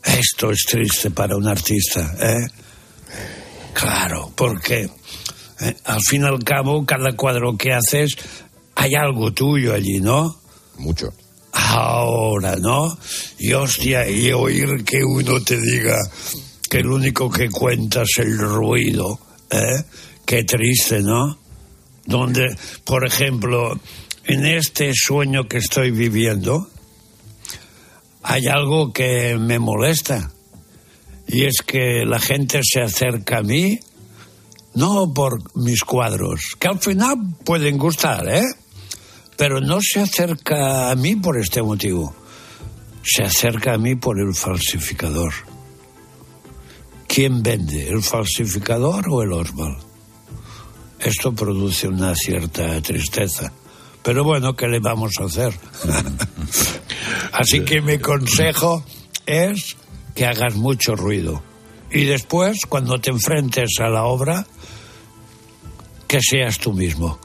Esto 0.02 0.50
es 0.50 0.62
triste 0.68 1.10
para 1.10 1.36
un 1.36 1.46
artista, 1.46 2.14
¿eh? 2.20 2.46
Claro, 3.72 4.32
porque 4.34 4.88
eh, 5.60 5.76
al 5.84 6.00
fin 6.00 6.22
y 6.22 6.26
al 6.26 6.42
cabo 6.42 6.84
cada 6.86 7.14
cuadro 7.14 7.56
que 7.56 7.72
haces 7.72 8.16
hay 8.76 8.94
algo 8.94 9.32
tuyo 9.32 9.74
allí, 9.74 10.00
¿no? 10.00 10.38
Mucho. 10.78 11.12
Ahora, 11.52 12.56
¿no? 12.56 12.96
Y 13.38 13.54
hostia, 13.54 14.08
y 14.08 14.30
oír 14.30 14.84
que 14.84 15.02
uno 15.02 15.42
te 15.42 15.58
diga, 15.58 15.96
que 16.68 16.78
el 16.78 16.86
único 16.86 17.30
que 17.30 17.48
cuenta 17.48 18.02
es 18.02 18.18
el 18.18 18.38
ruido. 18.38 19.18
¿eh? 19.50 19.82
Qué 20.26 20.44
triste, 20.44 21.00
¿no? 21.00 21.38
Donde, 22.04 22.54
por 22.84 23.06
ejemplo, 23.06 23.80
en 24.24 24.46
este 24.46 24.92
sueño 24.94 25.48
que 25.48 25.56
estoy 25.56 25.90
viviendo, 25.90 26.68
hay 28.22 28.46
algo 28.46 28.92
que 28.92 29.38
me 29.38 29.58
molesta. 29.58 30.30
Y 31.26 31.44
es 31.44 31.62
que 31.66 32.04
la 32.04 32.20
gente 32.20 32.60
se 32.62 32.82
acerca 32.82 33.38
a 33.38 33.42
mí, 33.42 33.80
no 34.74 35.12
por 35.14 35.40
mis 35.56 35.82
cuadros, 35.82 36.56
que 36.58 36.68
al 36.68 36.78
final 36.78 37.16
pueden 37.42 37.78
gustar, 37.78 38.28
¿eh? 38.28 38.44
Pero 39.36 39.60
no 39.60 39.78
se 39.80 40.00
acerca 40.00 40.90
a 40.90 40.94
mí 40.94 41.16
por 41.16 41.38
este 41.38 41.62
motivo. 41.62 42.14
Se 43.02 43.22
acerca 43.22 43.74
a 43.74 43.78
mí 43.78 43.94
por 43.94 44.18
el 44.18 44.34
falsificador. 44.34 45.32
¿Quién 47.06 47.42
vende, 47.42 47.88
el 47.88 48.02
falsificador 48.02 49.06
o 49.08 49.22
el 49.22 49.32
Oswald? 49.32 49.78
Esto 50.98 51.32
produce 51.32 51.88
una 51.88 52.14
cierta 52.14 52.80
tristeza. 52.82 53.52
Pero 54.02 54.24
bueno, 54.24 54.54
¿qué 54.54 54.66
le 54.68 54.80
vamos 54.80 55.12
a 55.20 55.24
hacer? 55.24 55.52
Así 57.32 57.64
que 57.64 57.80
mi 57.80 57.98
consejo 57.98 58.84
es 59.26 59.76
que 60.14 60.26
hagas 60.26 60.54
mucho 60.54 60.96
ruido. 60.96 61.42
Y 61.90 62.04
después, 62.04 62.60
cuando 62.68 63.00
te 63.00 63.10
enfrentes 63.10 63.78
a 63.80 63.88
la 63.88 64.04
obra, 64.04 64.46
que 66.06 66.20
seas 66.20 66.58
tú 66.58 66.72
mismo. 66.72 67.18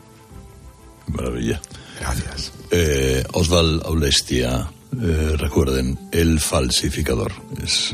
Maravilla. 1.07 1.61
Gracias. 2.01 2.51
Eh, 2.71 3.23
Oswald 3.33 3.83
Aulestia, 3.85 4.71
eh, 4.93 5.35
recuerden, 5.37 5.97
El 6.11 6.39
falsificador. 6.39 7.31
Es 7.63 7.93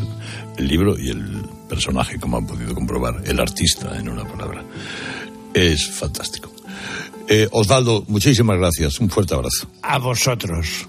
el 0.57 0.67
libro 0.67 0.97
y 0.97 1.09
el 1.09 1.43
personaje, 1.67 2.17
como 2.17 2.37
han 2.37 2.47
podido 2.47 2.73
comprobar, 2.73 3.21
el 3.25 3.39
artista, 3.39 3.97
en 3.99 4.07
una 4.07 4.23
palabra. 4.23 4.63
Es 5.53 5.89
fantástico. 5.89 6.51
Eh, 7.27 7.49
Osvaldo, 7.51 8.05
muchísimas 8.07 8.57
gracias. 8.57 8.99
Un 9.01 9.09
fuerte 9.09 9.33
abrazo. 9.33 9.67
A 9.81 9.97
vosotros. 9.97 10.87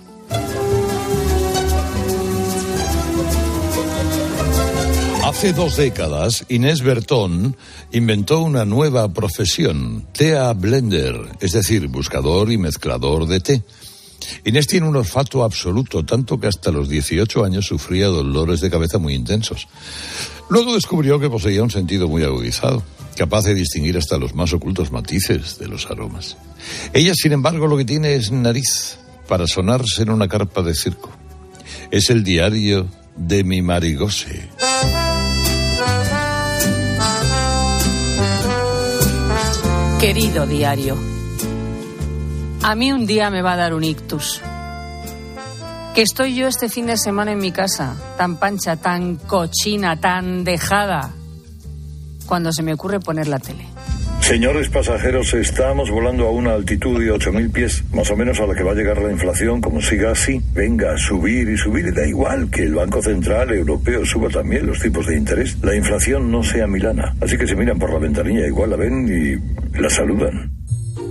Hace 5.39 5.53
dos 5.53 5.77
décadas, 5.77 6.45
Inés 6.49 6.83
Bertón 6.83 7.57
inventó 7.93 8.41
una 8.41 8.65
nueva 8.65 9.13
profesión, 9.13 10.05
Tea 10.11 10.53
Blender, 10.53 11.15
es 11.39 11.53
decir, 11.53 11.87
buscador 11.87 12.51
y 12.51 12.59
mezclador 12.59 13.29
de 13.29 13.39
té. 13.39 13.63
Inés 14.45 14.67
tiene 14.67 14.89
un 14.89 14.97
olfato 14.97 15.45
absoluto, 15.45 16.05
tanto 16.05 16.41
que 16.41 16.49
hasta 16.49 16.73
los 16.73 16.89
18 16.89 17.45
años 17.45 17.67
sufría 17.67 18.09
dolores 18.09 18.61
de 18.61 18.69
cabeza 18.69 18.99
muy 18.99 19.15
intensos. 19.15 19.69
Luego 20.51 20.75
descubrió 20.75 21.21
que 21.21 21.31
poseía 21.31 21.63
un 21.63 21.71
sentido 21.71 22.09
muy 22.09 22.25
agudizado, 22.25 22.83
capaz 23.17 23.45
de 23.45 23.55
distinguir 23.55 23.97
hasta 23.97 24.19
los 24.19 24.35
más 24.35 24.53
ocultos 24.53 24.91
matices 24.91 25.57
de 25.61 25.69
los 25.69 25.87
aromas. 25.87 26.37
Ella, 26.93 27.13
sin 27.15 27.31
embargo, 27.31 27.69
lo 27.69 27.77
que 27.77 27.85
tiene 27.85 28.17
es 28.17 28.33
nariz 28.33 28.99
para 29.29 29.47
sonarse 29.47 30.03
en 30.03 30.11
una 30.11 30.27
carpa 30.27 30.63
de 30.63 30.75
circo. 30.75 31.13
Es 31.93 32.11
el 32.11 32.25
diario 32.25 32.89
de 33.19 33.45
mi 33.45 33.63
marigose. 33.63 34.49
Querido 40.01 40.47
diario, 40.47 40.97
a 42.63 42.77
mí 42.77 42.93
un 42.93 43.05
día 43.05 43.31
me 43.31 43.43
va 43.43 43.55
a 43.55 43.57
dar 43.57 43.75
un 43.75 43.83
ictus. 43.83 44.41
Que 45.93 46.03
estoy 46.03 46.37
yo 46.37 46.47
este 46.47 46.69
fin 46.69 46.87
de 46.87 46.97
semana 46.97 47.33
en 47.33 47.39
mi 47.39 47.51
casa, 47.51 47.97
tan 48.17 48.37
pancha, 48.37 48.77
tan 48.77 49.17
cochina, 49.17 49.99
tan 50.01 50.45
dejada, 50.45 51.11
cuando 52.27 52.53
se 52.53 52.63
me 52.63 52.75
ocurre 52.75 53.01
poner 53.01 53.27
la 53.27 53.41
tele. 53.41 53.67
Señores 54.29 54.69
pasajeros, 54.69 55.33
estamos 55.33 55.91
volando 55.91 56.27
a 56.27 56.31
una 56.31 56.53
altitud 56.53 57.01
de 57.01 57.11
8.000 57.11 57.51
pies, 57.51 57.83
más 57.95 58.11
o 58.11 58.17
menos 58.17 58.39
a 58.39 58.47
la 58.47 58.55
que 58.55 58.63
va 58.63 58.73
a 58.73 58.75
llegar 58.75 59.01
la 59.01 59.11
inflación. 59.11 59.63
Como 59.63 59.81
siga 59.81 60.11
así, 60.11 60.39
venga 60.53 60.93
a 60.93 60.99
subir 60.99 61.49
y 61.49 61.57
subir. 61.57 61.87
Y 61.87 61.93
da 61.93 62.07
igual 62.07 62.51
que 62.51 62.65
el 62.65 62.75
Banco 62.75 63.01
Central 63.01 63.51
Europeo 63.55 64.05
suba 64.05 64.29
también 64.29 64.67
los 64.67 64.81
tipos 64.81 65.07
de 65.07 65.17
interés. 65.17 65.57
La 65.63 65.75
inflación 65.75 66.31
no 66.31 66.43
sea 66.43 66.67
milana. 66.67 67.17
Así 67.23 67.39
que 67.39 67.47
se 67.47 67.57
miran 67.57 67.79
por 67.79 67.91
la 67.91 68.01
ventanilla, 68.01 68.47
igual 68.47 68.69
la 68.69 68.77
ven 68.77 69.09
y 69.09 69.81
la 69.81 69.89
saludan. 69.89 70.53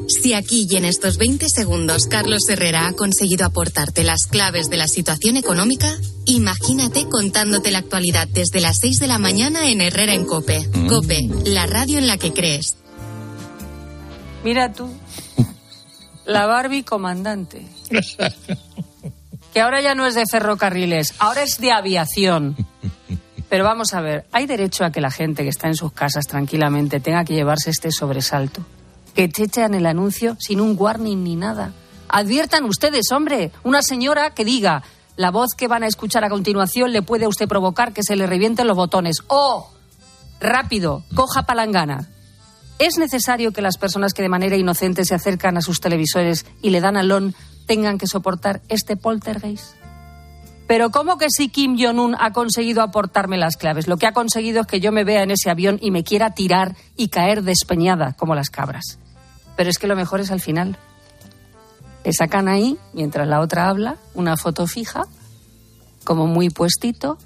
Si 0.08 0.36
aquí 0.36 0.68
y 0.70 0.76
en 0.76 0.86
estos 0.86 1.18
20 1.18 1.50
segundos 1.50 2.06
Carlos 2.06 2.48
Herrera 2.48 2.88
ha 2.88 2.94
conseguido 2.94 3.48
aportarte 3.48 4.04
las 4.04 4.28
claves 4.28 4.70
de 4.70 4.78
la 4.78 4.88
situación 4.88 5.38
económica, 5.38 5.92
imagínate 6.28 7.10
contándote 7.10 7.72
la 7.72 7.80
actualidad 7.80 8.28
desde 8.28 8.62
las 8.62 8.78
6 8.78 9.00
de 9.00 9.08
la 9.08 9.18
mañana 9.18 9.72
en 9.72 9.82
Herrera 9.82 10.14
en 10.14 10.26
Cope. 10.26 10.70
Cope, 10.88 11.28
la 11.46 11.66
radio 11.66 11.98
en 11.98 12.06
la 12.06 12.18
que 12.18 12.32
crees. 12.32 12.78
Mira 14.48 14.72
tú, 14.72 14.90
la 16.26 16.46
Barbie 16.46 16.86
comandante. 16.86 17.68
Que 19.52 19.60
ahora 19.60 19.82
ya 19.82 19.94
no 19.94 20.06
es 20.06 20.16
de 20.16 20.24
ferrocarriles, 20.26 21.16
ahora 21.20 21.44
es 21.44 21.58
de 21.60 21.74
aviación. 21.74 22.56
Pero 23.50 23.66
vamos 23.66 23.94
a 23.94 24.00
ver, 24.00 24.26
¿hay 24.32 24.46
derecho 24.46 24.86
a 24.86 24.92
que 24.94 25.02
la 25.02 25.12
gente 25.12 25.44
que 25.44 25.50
está 25.50 25.68
en 25.68 25.76
sus 25.76 25.92
casas 25.92 26.28
tranquilamente 26.28 27.02
tenga 27.02 27.26
que 27.26 27.34
llevarse 27.34 27.72
este 27.72 27.92
sobresalto? 27.92 28.62
Que 29.14 29.28
te 29.28 29.44
echan 29.44 29.74
el 29.74 29.86
anuncio 29.86 30.38
sin 30.40 30.62
un 30.62 30.78
warning 30.80 31.26
ni 31.26 31.36
nada. 31.36 31.74
Adviertan 32.08 32.64
ustedes, 32.64 33.12
hombre, 33.12 33.52
una 33.66 33.82
señora 33.82 34.30
que 34.30 34.46
diga, 34.46 34.82
la 35.18 35.30
voz 35.30 35.56
que 35.58 35.68
van 35.68 35.84
a 35.84 35.88
escuchar 35.88 36.24
a 36.24 36.30
continuación 36.30 36.94
le 36.94 37.02
puede 37.02 37.26
a 37.26 37.30
usted 37.30 37.50
provocar 37.50 37.92
que 37.92 38.02
se 38.02 38.16
le 38.16 38.26
revienten 38.26 38.68
los 38.68 38.78
botones. 38.78 39.18
¡Oh! 39.28 39.72
Rápido, 40.40 41.04
coja 41.16 41.44
palangana. 41.44 42.08
¿Es 42.80 42.98
necesario 42.98 43.52
que 43.54 43.64
las 43.64 43.78
personas 43.78 44.14
que 44.14 44.22
de 44.22 44.30
manera 44.30 44.56
inocente 44.56 45.04
se 45.04 45.16
acercan 45.16 45.58
a 45.58 45.62
sus 45.62 45.82
televisores 45.82 46.46
y 46.62 46.70
le 46.70 46.80
dan 46.80 46.96
alón 46.96 47.34
tengan 47.66 47.98
que 47.98 48.06
soportar 48.06 48.62
este 48.70 48.96
poltergeist? 48.96 49.76
Pero 50.68 50.92
¿cómo 50.92 51.18
que 51.18 51.28
si 51.30 51.50
Kim 51.50 51.78
Jong-un 51.80 52.16
ha 52.20 52.34
conseguido 52.34 52.82
aportarme 52.82 53.38
las 53.38 53.56
claves? 53.56 53.88
Lo 53.88 53.98
que 53.98 54.06
ha 54.06 54.12
conseguido 54.12 54.62
es 54.62 54.68
que 54.68 54.82
yo 54.82 54.92
me 54.92 55.06
vea 55.06 55.24
en 55.24 55.32
ese 55.32 55.50
avión 55.50 55.80
y 55.82 55.92
me 55.92 56.04
quiera 56.04 56.32
tirar 56.32 56.76
y 56.98 57.08
caer 57.08 57.44
despeñada 57.44 58.14
como 58.14 58.36
las 58.36 58.50
cabras. 58.50 59.00
Pero 59.56 59.70
es 59.70 59.78
que 59.80 59.88
lo 59.88 59.96
mejor 59.96 60.20
es 60.20 60.30
al 60.30 60.42
final. 60.42 60.78
Le 62.04 62.14
sacan 62.14 62.48
ahí, 62.48 62.78
mientras 62.94 63.28
la 63.28 63.40
otra 63.40 63.70
habla, 63.70 63.96
una 64.14 64.38
foto 64.38 64.68
fija, 64.68 65.06
como 66.04 66.28
muy 66.28 66.50
puestito. 66.50 67.18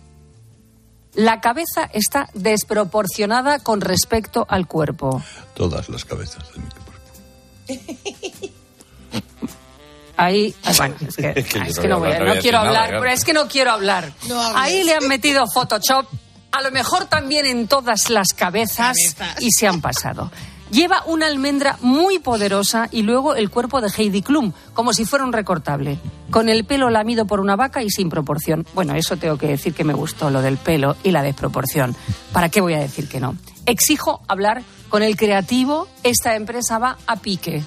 La 1.13 1.41
cabeza 1.41 1.89
está 1.93 2.29
desproporcionada 2.33 3.59
con 3.59 3.81
respecto 3.81 4.45
al 4.49 4.67
cuerpo. 4.67 5.21
Todas 5.55 5.89
las 5.89 6.05
cabezas 6.05 6.43
de 6.53 6.59
mi 6.61 6.69
cuerpo. 6.69 6.91
Ahí, 10.17 10.53
ah, 10.65 10.71
bueno, 10.77 10.95
es 11.07 11.15
que, 11.15 11.29
Es 11.35 11.47
que 11.47 11.59
es 11.59 11.75
no 11.77 11.81
que 11.81 11.87
no, 11.87 11.99
voy 11.99 12.11
a 12.11 12.11
voy 12.11 12.13
a- 12.13 12.17
hablar, 12.19 12.27
no 12.27 12.35
no 12.35 12.41
quiero 12.41 12.57
nada, 12.63 12.83
hablar, 12.85 12.99
pero 13.01 13.11
es 13.11 13.23
que 13.23 13.33
no 13.33 13.47
quiero 13.47 13.71
hablar. 13.71 14.13
Ahí 14.55 14.83
le 14.83 14.93
han 14.95 15.07
metido 15.07 15.45
Photoshop, 15.47 16.05
a 16.51 16.61
lo 16.61 16.71
mejor 16.71 17.05
también 17.05 17.45
en 17.45 17.67
todas 17.67 18.09
las 18.09 18.29
cabezas 18.33 18.95
y 19.39 19.51
se 19.51 19.67
han 19.67 19.81
pasado. 19.81 20.31
Lleva 20.71 21.03
una 21.05 21.27
almendra 21.27 21.77
muy 21.81 22.19
poderosa 22.19 22.87
y 22.91 23.01
luego 23.01 23.35
el 23.35 23.49
cuerpo 23.49 23.81
de 23.81 23.89
Heidi 23.89 24.21
Klum, 24.21 24.53
como 24.73 24.93
si 24.93 25.03
fuera 25.03 25.25
un 25.25 25.33
recortable, 25.33 25.99
con 26.29 26.47
el 26.47 26.63
pelo 26.63 26.89
lamido 26.89 27.25
por 27.25 27.41
una 27.41 27.57
vaca 27.57 27.83
y 27.83 27.89
sin 27.89 28.09
proporción. 28.09 28.65
Bueno, 28.73 28.95
eso 28.95 29.17
tengo 29.17 29.37
que 29.37 29.47
decir 29.47 29.73
que 29.73 29.83
me 29.83 29.93
gustó, 29.93 30.29
lo 30.29 30.41
del 30.41 30.57
pelo 30.57 30.95
y 31.03 31.11
la 31.11 31.23
desproporción. 31.23 31.93
¿Para 32.31 32.47
qué 32.47 32.61
voy 32.61 32.73
a 32.75 32.79
decir 32.79 33.09
que 33.09 33.19
no? 33.19 33.35
Exijo 33.65 34.21
hablar 34.29 34.63
con 34.87 35.03
el 35.03 35.17
creativo, 35.17 35.89
esta 36.03 36.35
empresa 36.35 36.79
va 36.79 36.97
a 37.05 37.17
pique. 37.17 37.63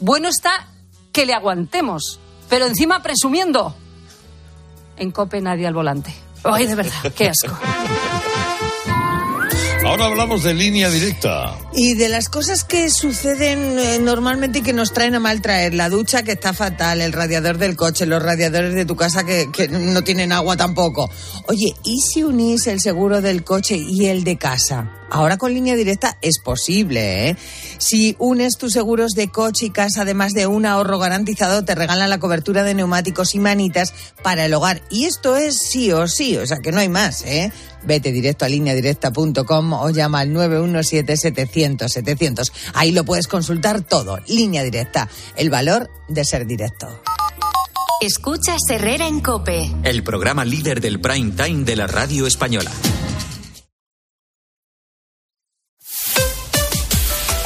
Bueno 0.00 0.28
está 0.28 0.66
que 1.12 1.26
le 1.26 1.34
aguantemos, 1.34 2.18
pero 2.48 2.66
encima 2.66 3.00
presumiendo. 3.00 3.76
En 4.96 5.12
Cope 5.12 5.40
nadie 5.40 5.68
al 5.68 5.74
volante. 5.74 6.12
Ay, 6.42 6.66
de 6.66 6.74
verdad, 6.74 7.12
qué 7.16 7.28
asco. 7.28 7.56
Ahora 9.94 10.06
hablamos 10.06 10.42
de 10.42 10.54
línea 10.54 10.90
directa. 10.90 11.56
Y 11.72 11.94
de 11.94 12.08
las 12.08 12.28
cosas 12.28 12.64
que 12.64 12.90
suceden 12.90 13.78
eh, 13.78 14.00
normalmente 14.00 14.58
y 14.58 14.62
que 14.62 14.72
nos 14.72 14.92
traen 14.92 15.14
a 15.14 15.20
mal 15.20 15.40
traer, 15.40 15.72
la 15.72 15.88
ducha 15.88 16.24
que 16.24 16.32
está 16.32 16.52
fatal, 16.52 17.00
el 17.00 17.12
radiador 17.12 17.58
del 17.58 17.76
coche, 17.76 18.04
los 18.04 18.20
radiadores 18.20 18.74
de 18.74 18.86
tu 18.86 18.96
casa 18.96 19.22
que, 19.22 19.52
que 19.52 19.68
no 19.68 20.02
tienen 20.02 20.32
agua 20.32 20.56
tampoco. 20.56 21.08
Oye, 21.46 21.76
¿y 21.84 22.00
si 22.00 22.24
unís 22.24 22.66
el 22.66 22.80
seguro 22.80 23.20
del 23.20 23.44
coche 23.44 23.76
y 23.76 24.06
el 24.06 24.24
de 24.24 24.36
casa? 24.36 24.90
Ahora 25.14 25.36
con 25.36 25.54
línea 25.54 25.76
directa 25.76 26.18
es 26.22 26.40
posible, 26.40 27.28
¿eh? 27.28 27.36
Si 27.78 28.16
unes 28.18 28.58
tus 28.58 28.72
seguros 28.72 29.12
de 29.12 29.28
coche 29.28 29.66
y 29.66 29.70
casa, 29.70 30.02
además 30.02 30.32
de 30.32 30.48
un 30.48 30.66
ahorro 30.66 30.98
garantizado, 30.98 31.64
te 31.64 31.76
regalan 31.76 32.10
la 32.10 32.18
cobertura 32.18 32.64
de 32.64 32.74
neumáticos 32.74 33.36
y 33.36 33.38
manitas 33.38 33.94
para 34.24 34.44
el 34.44 34.52
hogar. 34.54 34.82
Y 34.90 35.04
esto 35.04 35.36
es 35.36 35.56
sí 35.56 35.92
o 35.92 36.08
sí, 36.08 36.36
o 36.36 36.44
sea 36.44 36.58
que 36.58 36.72
no 36.72 36.80
hay 36.80 36.88
más, 36.88 37.22
¿eh? 37.26 37.52
Vete 37.84 38.10
directo 38.10 38.44
a 38.44 38.48
lineadirecta.com 38.48 39.72
o 39.74 39.90
llama 39.90 40.18
al 40.18 40.30
917-700-700. 40.30 42.50
Ahí 42.74 42.90
lo 42.90 43.04
puedes 43.04 43.28
consultar 43.28 43.82
todo. 43.82 44.18
Línea 44.26 44.64
directa. 44.64 45.08
El 45.36 45.48
valor 45.48 45.88
de 46.08 46.24
ser 46.24 46.44
directo. 46.44 46.88
Escuchas 48.00 48.62
Herrera 48.68 49.06
en 49.06 49.20
Cope. 49.20 49.70
El 49.84 50.02
programa 50.02 50.44
líder 50.44 50.80
del 50.80 51.00
prime 51.00 51.30
time 51.36 51.62
de 51.62 51.76
la 51.76 51.86
radio 51.86 52.26
española. 52.26 52.72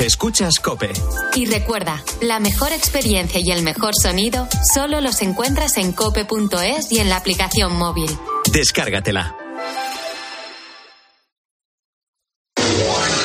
Escuchas 0.09 0.55
Cope. 0.59 0.91
Y 1.35 1.45
recuerda, 1.45 2.03
la 2.23 2.41
mejor 2.41 2.73
experiencia 2.73 3.43
y 3.45 3.51
el 3.51 3.63
mejor 3.63 3.93
sonido 3.95 4.49
solo 4.75 5.03
los 5.03 5.21
encuentras 5.21 5.77
en 5.77 5.93
cope.es 5.93 6.91
y 6.91 7.01
en 7.01 7.11
la 7.11 7.17
aplicación 7.17 7.77
móvil. 7.77 8.11
Descárgatela. 8.51 9.37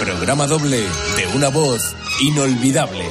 Programa 0.01 0.45
doble 0.45 0.81
de 1.15 1.27
una 1.37 1.47
voz 1.47 1.95
inolvidable. 2.19 3.05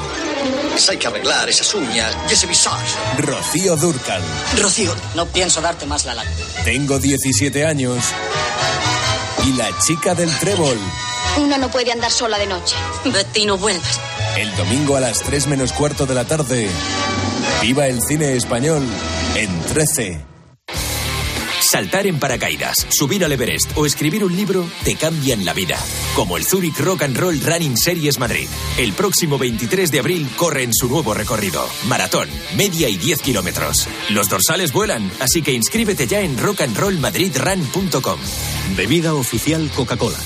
Hay 0.90 0.98
que 0.98 1.06
arreglar 1.06 1.48
esas 1.48 1.74
uñas 1.74 2.14
y 2.28 2.34
ese 2.34 2.46
visage. 2.46 2.94
Rocío 3.16 3.74
Durcal. 3.76 4.22
Rocío, 4.60 4.94
no 5.14 5.24
pienso 5.24 5.62
darte 5.62 5.86
más 5.86 6.04
la 6.04 6.12
lata. 6.12 6.30
Tengo 6.62 6.98
17 6.98 7.64
años. 7.64 8.04
Y 9.46 9.54
la 9.54 9.70
chica 9.78 10.14
del 10.14 10.30
trébol. 10.40 10.78
Una 11.38 11.58
no 11.58 11.70
puede 11.70 11.92
andar 11.92 12.10
sola 12.10 12.38
de 12.38 12.46
noche. 12.46 12.76
Vete 13.04 13.40
y 13.40 13.46
no 13.46 13.56
vuelvas. 13.56 14.00
El 14.36 14.54
domingo 14.56 14.96
a 14.96 15.00
las 15.00 15.20
3 15.22 15.46
menos 15.46 15.72
cuarto 15.72 16.06
de 16.06 16.14
la 16.14 16.24
tarde. 16.24 16.68
Viva 17.62 17.86
el 17.86 18.00
cine 18.02 18.36
español 18.36 18.82
en 19.36 19.60
13. 19.62 20.32
Saltar 21.72 22.06
en 22.06 22.18
paracaídas, 22.18 22.86
subir 22.90 23.24
al 23.24 23.32
Everest 23.32 23.70
o 23.76 23.86
escribir 23.86 24.24
un 24.24 24.36
libro 24.36 24.68
te 24.84 24.94
cambian 24.94 25.46
la 25.46 25.54
vida. 25.54 25.78
Como 26.14 26.36
el 26.36 26.44
Zurich 26.44 26.78
Rock 26.78 27.04
and 27.04 27.16
Roll 27.16 27.40
Running 27.40 27.78
Series 27.78 28.18
Madrid. 28.18 28.46
El 28.76 28.92
próximo 28.92 29.38
23 29.38 29.90
de 29.90 29.98
abril 29.98 30.28
corre 30.36 30.64
en 30.64 30.74
su 30.74 30.86
nuevo 30.88 31.14
recorrido. 31.14 31.66
Maratón, 31.86 32.28
media 32.56 32.90
y 32.90 32.98
10 32.98 33.22
kilómetros. 33.22 33.88
Los 34.10 34.28
dorsales 34.28 34.72
vuelan, 34.74 35.10
así 35.18 35.40
que 35.40 35.52
inscríbete 35.52 36.06
ya 36.06 36.20
en 36.20 36.36
rockandrollmadridrun.com. 36.36 38.18
Bebida 38.76 39.14
oficial 39.14 39.70
Coca-Cola. 39.74 40.18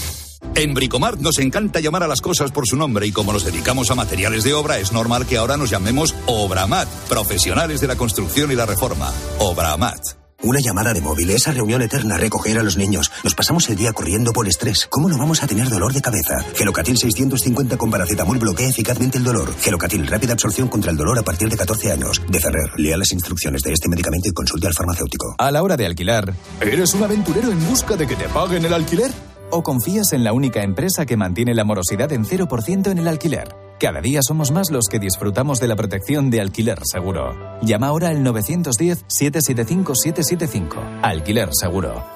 En 0.57 0.73
Bricomart 0.73 1.21
nos 1.21 1.39
encanta 1.39 1.81
llamar 1.81 2.03
a 2.03 2.09
las 2.09 2.23
cosas 2.23 2.51
por 2.51 2.67
su 2.67 2.77
nombre 2.77 3.07
y 3.07 3.13
como 3.13 3.31
nos 3.31 3.45
dedicamos 3.45 3.91
a 3.91 3.95
materiales 3.95 4.43
de 4.43 4.55
obra, 4.55 4.79
es 4.79 4.91
normal 4.91 5.27
que 5.27 5.37
ahora 5.37 5.59
nos 5.59 5.69
llamemos 5.69 6.15
Obramat, 6.25 6.89
profesionales 7.11 7.83
de 7.83 7.87
la 7.87 7.97
construcción 7.97 8.51
y 8.51 8.55
la 8.55 8.65
reforma. 8.65 9.13
Obramat. 9.39 10.01
Una 10.43 10.59
llamada 10.59 10.95
de 10.95 11.03
móvil, 11.03 11.29
esa 11.29 11.53
reunión 11.53 11.83
eterna, 11.83 12.17
recoger 12.17 12.59
a 12.59 12.63
los 12.63 12.79
niños. 12.79 13.11
Nos 13.23 13.35
pasamos 13.35 13.69
el 13.69 13.77
día 13.77 13.93
corriendo 13.93 14.33
por 14.33 14.49
estrés. 14.49 14.87
¿Cómo 14.89 15.11
no 15.11 15.19
vamos 15.19 15.43
a 15.43 15.47
tener 15.47 15.69
dolor 15.69 15.93
de 15.93 16.01
cabeza? 16.01 16.43
Gelocatil 16.55 16.97
650 16.97 17.77
con 17.77 17.91
paracetamol 17.91 18.39
bloquea 18.39 18.69
eficazmente 18.69 19.19
el 19.19 19.25
dolor. 19.25 19.55
Gelocatil, 19.61 20.07
rápida 20.07 20.33
absorción 20.33 20.69
contra 20.69 20.91
el 20.91 20.97
dolor 20.97 21.19
a 21.19 21.23
partir 21.23 21.51
de 21.51 21.57
14 21.59 21.93
años. 21.93 22.23
De 22.31 22.41
Ferrer, 22.41 22.71
lea 22.79 22.97
las 22.97 23.13
instrucciones 23.13 23.61
de 23.61 23.75
este 23.75 23.91
medicamento 23.91 24.31
y 24.31 24.33
consulte 24.33 24.69
al 24.69 24.75
farmacéutico. 24.75 25.35
A 25.37 25.51
la 25.51 25.63
hora 25.63 25.77
de 25.77 25.85
alquilar, 25.85 26.33
¿eres 26.63 26.95
un 26.95 27.03
aventurero 27.03 27.51
en 27.51 27.67
busca 27.69 27.95
de 27.97 28.07
que 28.07 28.17
te 28.17 28.29
paguen 28.31 28.65
el 28.65 28.73
alquiler? 28.73 29.13
¿O 29.51 29.63
confías 29.63 30.13
en 30.13 30.25
la 30.25 30.33
única 30.33 30.63
empresa 30.63 31.07
que 31.07 31.17
mantiene 31.17 31.55
la 31.55 31.65
morosidad 31.65 32.13
en 32.13 32.25
0% 32.25 32.91
en 32.91 32.99
el 32.99 33.09
alquiler? 33.09 33.55
Cada 33.79 34.01
día 34.01 34.21
somos 34.23 34.53
más 34.53 34.71
los 34.71 34.87
que 34.91 34.99
disfrutamos 34.99 35.61
de 35.61 35.69
la 35.69 35.77
protección 35.77 36.31
de 36.31 36.41
alquiler 36.41 36.79
seguro. 36.85 37.35
Llama 37.63 37.89
ahora 37.89 38.09
al 38.09 38.25
910-775-775. 38.25 41.03
Alquiler 41.03 41.51
seguro. 41.53 42.16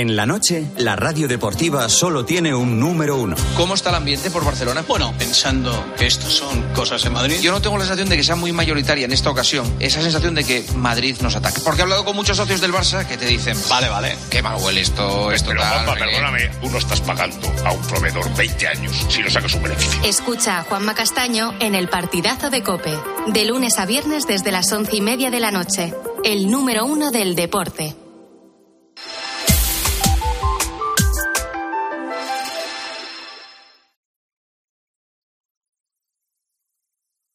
En 0.00 0.16
la 0.16 0.24
noche, 0.24 0.64
la 0.78 0.96
radio 0.96 1.28
deportiva 1.28 1.86
solo 1.90 2.24
tiene 2.24 2.54
un 2.54 2.80
número 2.80 3.16
uno. 3.16 3.36
¿Cómo 3.54 3.74
está 3.74 3.90
el 3.90 3.96
ambiente 3.96 4.30
por 4.30 4.46
Barcelona? 4.46 4.82
Bueno, 4.88 5.12
pensando 5.18 5.92
que 5.98 6.06
estos 6.06 6.32
son 6.32 6.62
cosas 6.72 7.04
en 7.04 7.12
Madrid. 7.12 7.36
Yo 7.42 7.52
no 7.52 7.60
tengo 7.60 7.76
la 7.76 7.84
sensación 7.84 8.08
de 8.08 8.16
que 8.16 8.24
sea 8.24 8.34
muy 8.34 8.50
mayoritaria 8.50 9.04
en 9.04 9.12
esta 9.12 9.28
ocasión 9.28 9.70
esa 9.78 10.00
sensación 10.00 10.34
de 10.34 10.44
que 10.44 10.64
Madrid 10.74 11.16
nos 11.20 11.36
ataca. 11.36 11.60
Porque 11.62 11.80
he 11.80 11.82
hablado 11.82 12.06
con 12.06 12.16
muchos 12.16 12.38
socios 12.38 12.62
del 12.62 12.72
Barça 12.72 13.06
que 13.06 13.18
te 13.18 13.26
dicen, 13.26 13.58
vale, 13.68 13.90
vale, 13.90 14.16
qué 14.30 14.40
mal 14.40 14.56
huele 14.62 14.80
esto, 14.80 15.32
esto 15.32 15.50
Pero, 15.50 15.60
tal, 15.60 15.84
Juanpa, 15.84 15.92
no 15.92 15.98
sé 15.98 16.04
qué". 16.06 16.10
perdóname, 16.12 16.50
tú 16.62 16.70
no 16.70 16.78
estás 16.78 17.00
pagando 17.02 17.52
a 17.66 17.72
un 17.72 17.82
proveedor 17.82 18.34
20 18.36 18.68
años 18.68 19.06
si 19.10 19.20
no 19.20 19.28
sacas 19.28 19.52
un 19.52 19.64
beneficio. 19.64 20.00
Escucha 20.04 20.60
a 20.60 20.62
Juanma 20.62 20.94
Castaño 20.94 21.52
en 21.60 21.74
el 21.74 21.90
partidazo 21.90 22.48
de 22.48 22.62
Cope, 22.62 22.98
de 23.26 23.44
lunes 23.44 23.78
a 23.78 23.84
viernes 23.84 24.26
desde 24.26 24.50
las 24.50 24.72
once 24.72 24.96
y 24.96 25.02
media 25.02 25.30
de 25.30 25.40
la 25.40 25.50
noche. 25.50 25.92
El 26.24 26.50
número 26.50 26.86
uno 26.86 27.10
del 27.10 27.34
deporte. 27.34 27.99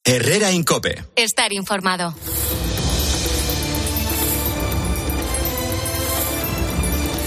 Herrera 0.10 0.52
Incope. 0.52 1.04
Estar 1.16 1.52
informado. 1.52 2.14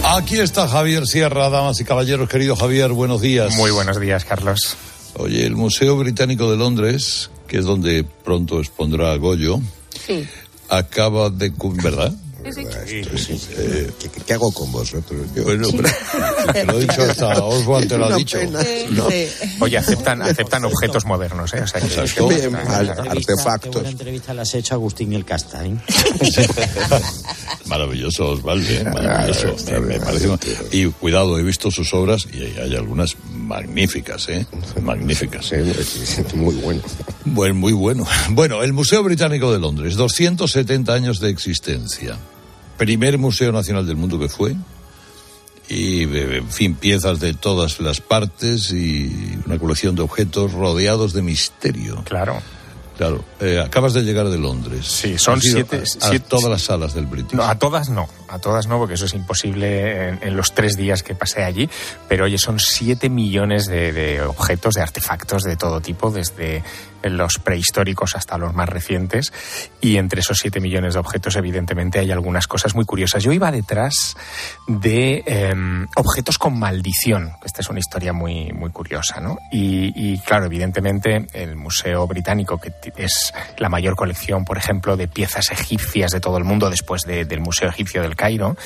Aquí 0.05 0.39
está 0.39 0.69
Javier 0.69 1.07
Sierra, 1.07 1.51
damas 1.51 1.81
y 1.81 1.85
caballeros. 1.85 2.29
Querido 2.29 2.57
Javier, 2.57 2.91
buenos 2.93 3.21
días. 3.21 3.55
Muy 3.57 3.71
buenos 3.71 4.01
días, 4.01 4.25
Carlos. 4.25 4.77
Oye, 5.17 5.45
el 5.45 5.57
Museo 5.57 5.97
Británico 5.97 6.51
de 6.51 6.57
Londres, 6.57 7.31
que 7.47 7.59
es 7.59 7.65
donde 7.65 8.05
pronto 8.25 8.61
expondrá 8.61 9.15
Goyo, 9.17 9.61
Sí. 10.07 10.27
acaba 10.69 11.29
de... 11.31 11.53
Eh, 12.45 13.91
¿Qué, 13.99 14.09
qué 14.25 14.33
hago 14.35 14.53
con 14.53 14.71
vosotros? 14.71 15.27
Yo- 15.35 15.43
Bueno, 15.45 15.69
pero- 15.77 15.89
te 16.53 16.65
lo 16.65 16.73
he 16.75 16.81
dicho 16.81 17.03
hasta 17.03 17.45
Oswald, 17.45 17.89
te 17.89 17.99
lo 17.99 18.07
ha 18.07 18.17
dicho. 18.17 18.39
pena. 18.39 18.61
No. 18.91 19.07
Oye, 19.61 19.77
aceptan, 19.79 20.23
aceptan 20.23 20.65
objetos 20.65 21.05
modernos, 21.05 21.53
¿eh? 21.55 21.63
O 21.63 21.67
sea, 21.67 21.81
que- 21.81 21.89
que- 21.89 22.23
Bien, 22.29 22.55
al- 22.57 22.89
Entrevista, 22.89 23.59
Qué 23.61 23.69
buena 23.71 23.89
entrevista 23.91 24.35
le 24.35 24.43
has 24.43 24.55
hecho 24.55 24.75
a 24.75 24.77
Agustín 24.77 25.13
el 25.13 25.25
Casta, 25.25 25.65
¿eh? 25.67 25.75
Maravilloso, 27.67 28.29
Osvaldo, 28.31 28.69
¿eh? 28.71 28.85
maravilloso. 28.85 29.57
Me- 29.73 29.81
me 29.81 30.01
parece- 30.01 30.29
Y 30.73 30.87
cuidado, 30.87 31.39
he 31.39 31.43
visto 31.43 31.71
sus 31.71 31.93
obras 31.95 32.27
y 32.33 32.43
hay, 32.43 32.57
hay 32.63 32.77
algunas 32.77 33.17
magníficas, 33.33 34.29
¿eh? 34.29 34.47
Magníficas. 34.81 35.53
Muy 36.35 36.55
bueno. 36.57 36.83
Bueno, 37.25 37.55
muy 37.55 37.73
bueno. 37.73 38.07
Bueno, 38.31 38.63
el 38.63 38.73
Museo 38.73 39.03
Británico 39.03 39.53
de 39.53 39.59
Londres, 39.59 39.97
270 39.97 40.93
años 40.95 41.19
de 41.21 41.31
existencia. 41.31 42.17
Primer 42.79 43.19
museo 43.19 43.53
nacional 43.53 43.87
del 43.87 43.97
mundo 43.97 44.19
que 44.19 44.29
fue. 44.31 44.55
Y, 45.69 46.05
eh, 46.05 46.39
en 46.39 46.49
fin, 46.51 46.75
piezas 46.75 47.21
de 47.21 47.35
todas 47.35 47.79
las 47.81 48.01
partes 48.01 48.71
y 48.73 49.39
una 49.45 49.59
colección 49.59 49.95
de 49.95 50.03
objetos 50.03 50.53
rodeados 50.53 51.13
de 51.13 51.21
misterio. 51.23 52.03
Claro. 52.05 52.41
Claro. 52.97 53.23
Eh, 53.41 53.61
acabas 53.65 53.93
de 53.95 54.03
llegar 54.03 54.29
de 54.29 54.39
Londres. 54.39 54.87
Sí, 54.87 55.19
son 55.19 55.41
siete- 55.41 55.83
a- 56.01 56.19
todas 56.21 56.51
las 56.51 56.63
salas 56.63 56.95
del 56.95 57.07
British. 57.07 57.35
No, 57.35 57.45
a 57.45 57.57
todas 57.59 57.91
no, 57.91 58.09
a 58.29 58.39
todas 58.39 58.67
no, 58.67 58.79
porque 58.79 58.95
eso 58.95 59.07
es 59.07 59.15
imposible 59.15 60.09
en, 60.21 60.37
los 60.37 60.55
tres 60.55 60.77
días 60.77 61.03
que 61.03 61.15
pasé 61.15 61.45
allí. 61.45 61.69
Pero 62.09 62.25
oye, 62.25 62.39
son 62.39 62.59
siete 62.61 63.09
millones 63.09 63.67
de, 63.67 64.21
objetos, 64.23 64.75
de 64.75 64.83
artefactos 64.83 65.43
de 65.43 65.57
todo 65.57 65.81
tipo, 65.81 66.11
desde 66.11 66.63
los 67.03 67.39
prehistóricos 67.39 68.17
hasta 68.17 68.39
los 68.39 68.55
más 68.55 68.69
recientes. 68.69 69.33
Y 69.81 69.97
entre 69.97 70.21
esos 70.21 70.39
siete 70.39 70.61
millones 70.61 70.95
de 70.95 71.01
objetos, 71.01 71.37
evidentemente, 71.37 71.99
hay 71.99 72.11
algunas 72.11 72.47
cosas 72.47 72.75
muy 72.75 72.85
curiosas. 72.85 73.23
Yo 73.23 73.33
iba 73.33 73.51
detrás 73.53 74.17
de 74.67 75.23
em, 75.27 75.87
objetos 75.97 76.39
con 76.39 76.59
maldición. 76.59 77.33
Esta 77.45 77.61
es 77.63 77.69
una 77.71 77.79
historia 77.79 78.13
muy, 78.13 78.53
muy 78.53 78.71
curiosa, 78.71 79.21
¿no? 79.21 79.39
Y, 79.53 80.19
claro, 80.21 80.47
evidentemente, 80.47 81.27
el 81.33 81.57
Museo 81.57 82.07
Británico, 82.07 82.59
que 82.59 82.73
es 82.97 83.33
la 83.59 83.69
mayor 83.69 83.97
colección, 83.97 84.45
por 84.45 84.59
ejemplo, 84.59 84.97
de 84.97 85.09
piezas 85.09 85.51
egipcias 85.51 86.11
de 86.11 86.21
todo 86.21 86.37
el 86.39 86.45
mundo 86.45 86.69
después 86.71 87.03
de- 87.03 87.25
del 87.25 87.41
Museo 87.41 87.69
Egipcio 87.69 88.03
del 88.03 88.17
Cairo, 88.19 88.57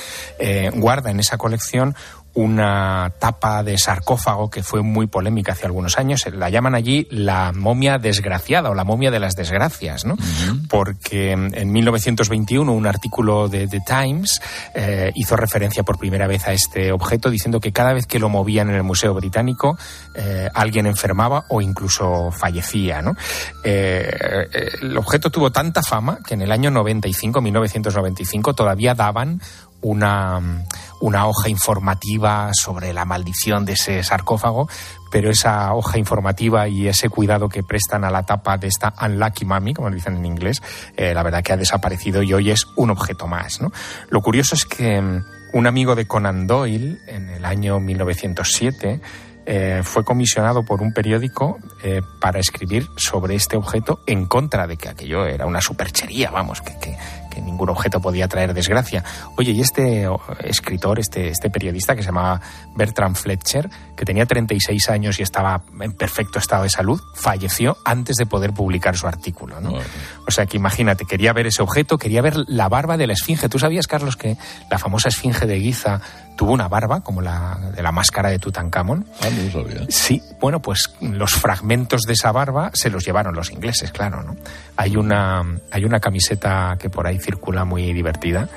eh, 0.41 0.71
guarda 0.75 1.11
en 1.11 1.21
esa 1.21 1.37
colección 1.37 1.95
una 2.35 3.13
tapa 3.19 3.63
de 3.63 3.77
sarcófago 3.79 4.51
que 4.51 4.63
fue 4.63 4.83
muy 4.83 5.07
polémica 5.07 5.53
hace 5.53 5.67
algunos 5.67 5.99
años. 5.99 6.25
La 6.33 6.49
llaman 6.51 6.75
allí 6.75 7.07
la 7.11 7.53
momia 7.53 7.99
desgraciada 7.99 8.71
o 8.71 8.75
la 8.75 8.85
momia 8.85 9.11
de 9.11 9.21
las 9.21 9.35
desgracias, 9.35 10.05
¿no? 10.05 10.17
Porque 10.69 11.33
en 11.33 11.73
1921 11.73 12.73
un 12.73 12.87
artículo 12.87 13.49
de 13.49 13.69
The 13.69 13.81
Times 13.87 14.41
eh, 14.75 15.13
hizo 15.15 15.37
referencia 15.37 15.83
por 15.83 15.99
primera 15.99 16.27
vez 16.27 16.47
a 16.47 16.53
este 16.53 16.93
objeto 16.93 17.31
diciendo 17.31 17.61
que 17.61 17.73
cada 17.73 17.93
vez 17.93 18.07
que 18.07 18.19
lo 18.19 18.29
movían 18.29 18.71
en 18.71 18.77
el 18.77 18.83
Museo 18.83 19.15
Británico 19.15 19.77
eh, 20.15 20.49
alguien 20.55 20.87
enfermaba 20.87 21.45
o 21.49 21.61
incluso 21.61 22.31
fallecía, 22.31 23.03
¿no? 23.03 23.15
Eh, 23.65 24.11
eh, 24.53 24.69
el 24.83 24.97
objeto 24.97 25.31
tuvo 25.31 25.51
tanta 25.51 25.83
fama 25.83 26.19
que 26.27 26.35
en 26.35 26.43
el 26.43 26.53
año 26.53 26.71
95, 26.71 27.41
1995, 27.41 28.55
todavía 28.55 28.95
daban 28.95 29.41
una, 29.83 30.41
una 31.03 31.27
hoja 31.27 31.49
informativa 31.49 32.51
sobre 32.55 32.93
la 32.93 33.05
maldición 33.05 33.65
de 33.65 33.73
ese 33.73 34.03
sarcófago, 34.05 34.69
pero 35.11 35.31
esa 35.31 35.75
hoja 35.75 35.99
informativa 35.99 36.69
y 36.69 36.87
ese 36.87 37.09
cuidado 37.09 37.49
que 37.49 37.65
prestan 37.65 38.05
a 38.05 38.11
la 38.11 38.23
tapa 38.23 38.57
de 38.57 38.69
esta 38.69 38.95
Unlucky 39.03 39.45
Mummy, 39.45 39.75
como 39.75 39.91
dicen 39.91 40.17
en 40.17 40.25
inglés, 40.25 40.63
eh, 40.97 41.13
la 41.13 41.25
verdad 41.25 41.43
que 41.43 41.53
ha 41.53 41.57
desaparecido 41.57 42.23
y 42.23 42.33
hoy 42.33 42.51
es 42.51 42.67
un 42.77 42.91
objeto 42.91 43.27
más. 43.27 43.61
Lo 44.11 44.21
curioso 44.21 44.55
es 44.55 44.65
que 44.65 45.01
mm, 45.03 45.25
un 45.55 45.67
amigo 45.67 45.97
de 45.97 46.07
Conan 46.07 46.47
Doyle, 46.47 46.99
en 47.09 47.29
el 47.31 47.45
año 47.45 47.81
1907, 47.81 49.01
eh, 49.45 49.81
fue 49.83 50.05
comisionado 50.05 50.65
por 50.65 50.83
un 50.83 50.93
periódico 50.93 51.59
eh, 51.83 52.01
para 52.21 52.39
escribir 52.39 52.87
sobre 52.97 53.35
este 53.35 53.57
objeto 53.57 53.99
en 54.07 54.27
contra 54.27 54.69
de 54.69 54.77
que 54.77 54.89
aquello 54.89 55.27
era 55.27 55.47
una 55.47 55.61
superchería, 55.61 56.31
vamos, 56.31 56.61
que, 56.61 56.79
que, 56.79 56.97
que 57.33 57.41
ningún 57.41 57.71
objeto 57.71 58.01
podía 58.01 58.29
traer 58.29 58.53
desgracia. 58.53 59.03
Oye, 59.37 59.53
y 59.53 59.61
este 59.61 60.07
escritor, 60.45 60.99
este, 60.99 61.29
este 61.29 61.49
periodista 61.51 61.97
que 61.97 62.03
se 62.03 62.09
llamaba 62.09 62.41
Bertram 62.75 63.15
Fletcher, 63.15 63.71
que 63.97 64.05
tenía 64.05 64.27
36 64.27 64.89
años 64.91 65.19
y 65.19 65.23
estaba 65.23 65.63
en 65.81 65.93
perfecto 65.93 66.39
estado 66.39 66.65
de 66.65 66.71
salud, 66.71 67.01
falleció 67.15 67.77
antes 67.85 68.17
de 68.17 68.27
poder 68.27 68.53
publicar 68.53 68.97
su 68.97 69.07
artículo. 69.07 69.61
¿no? 69.61 69.75
O 70.27 70.31
sea 70.31 70.47
que 70.47 70.57
imagínate, 70.57 71.05
quería 71.07 71.33
ver 71.33 71.47
ese 71.47 71.63
objeto, 71.63 71.99
quería 71.99 72.21
ver 72.21 72.37
la 72.47 72.69
barba 72.69 72.97
de 72.97 73.07
la 73.07 73.15
esfinge. 73.15 73.49
¿Tú 73.49 73.59
sabías, 73.59 73.87
Carlos, 73.87 74.17
que 74.17 74.37
la 74.71 74.79
famosa 74.79 75.09
esfinge 75.09 75.47
de 75.47 75.61
Giza 75.61 76.01
tuvo 76.37 76.53
una 76.53 76.69
barba, 76.69 77.01
como 77.01 77.21
la 77.21 77.59
de 77.75 77.83
la 77.83 77.93
máscara 77.93 78.31
de 78.31 78.39
Tutankamón? 78.39 79.07
Ah, 79.21 79.29
no 79.31 79.51
sabía. 79.51 79.87
Sí, 79.89 80.21
bueno, 80.41 80.61
pues 80.61 80.95
los 81.01 81.33
fragmentos 81.33 82.03
de 82.03 82.15
esa 82.15 82.33
barba 82.33 82.71
se 82.75 82.91
los 82.91 83.05
llevaron 83.05 83.35
los 83.35 83.51
ingleses, 83.51 83.93
claro, 83.93 84.23
¿no? 84.23 84.37
Hay 84.77 84.97
una, 84.97 85.43
hay 85.71 85.85
una 85.85 86.01
camiseta 86.01 86.77
que 86.79 86.91
por 86.91 87.07
ahí 87.07 87.19
circula 87.23 87.65
muy 87.65 87.93
divertida 87.93 88.49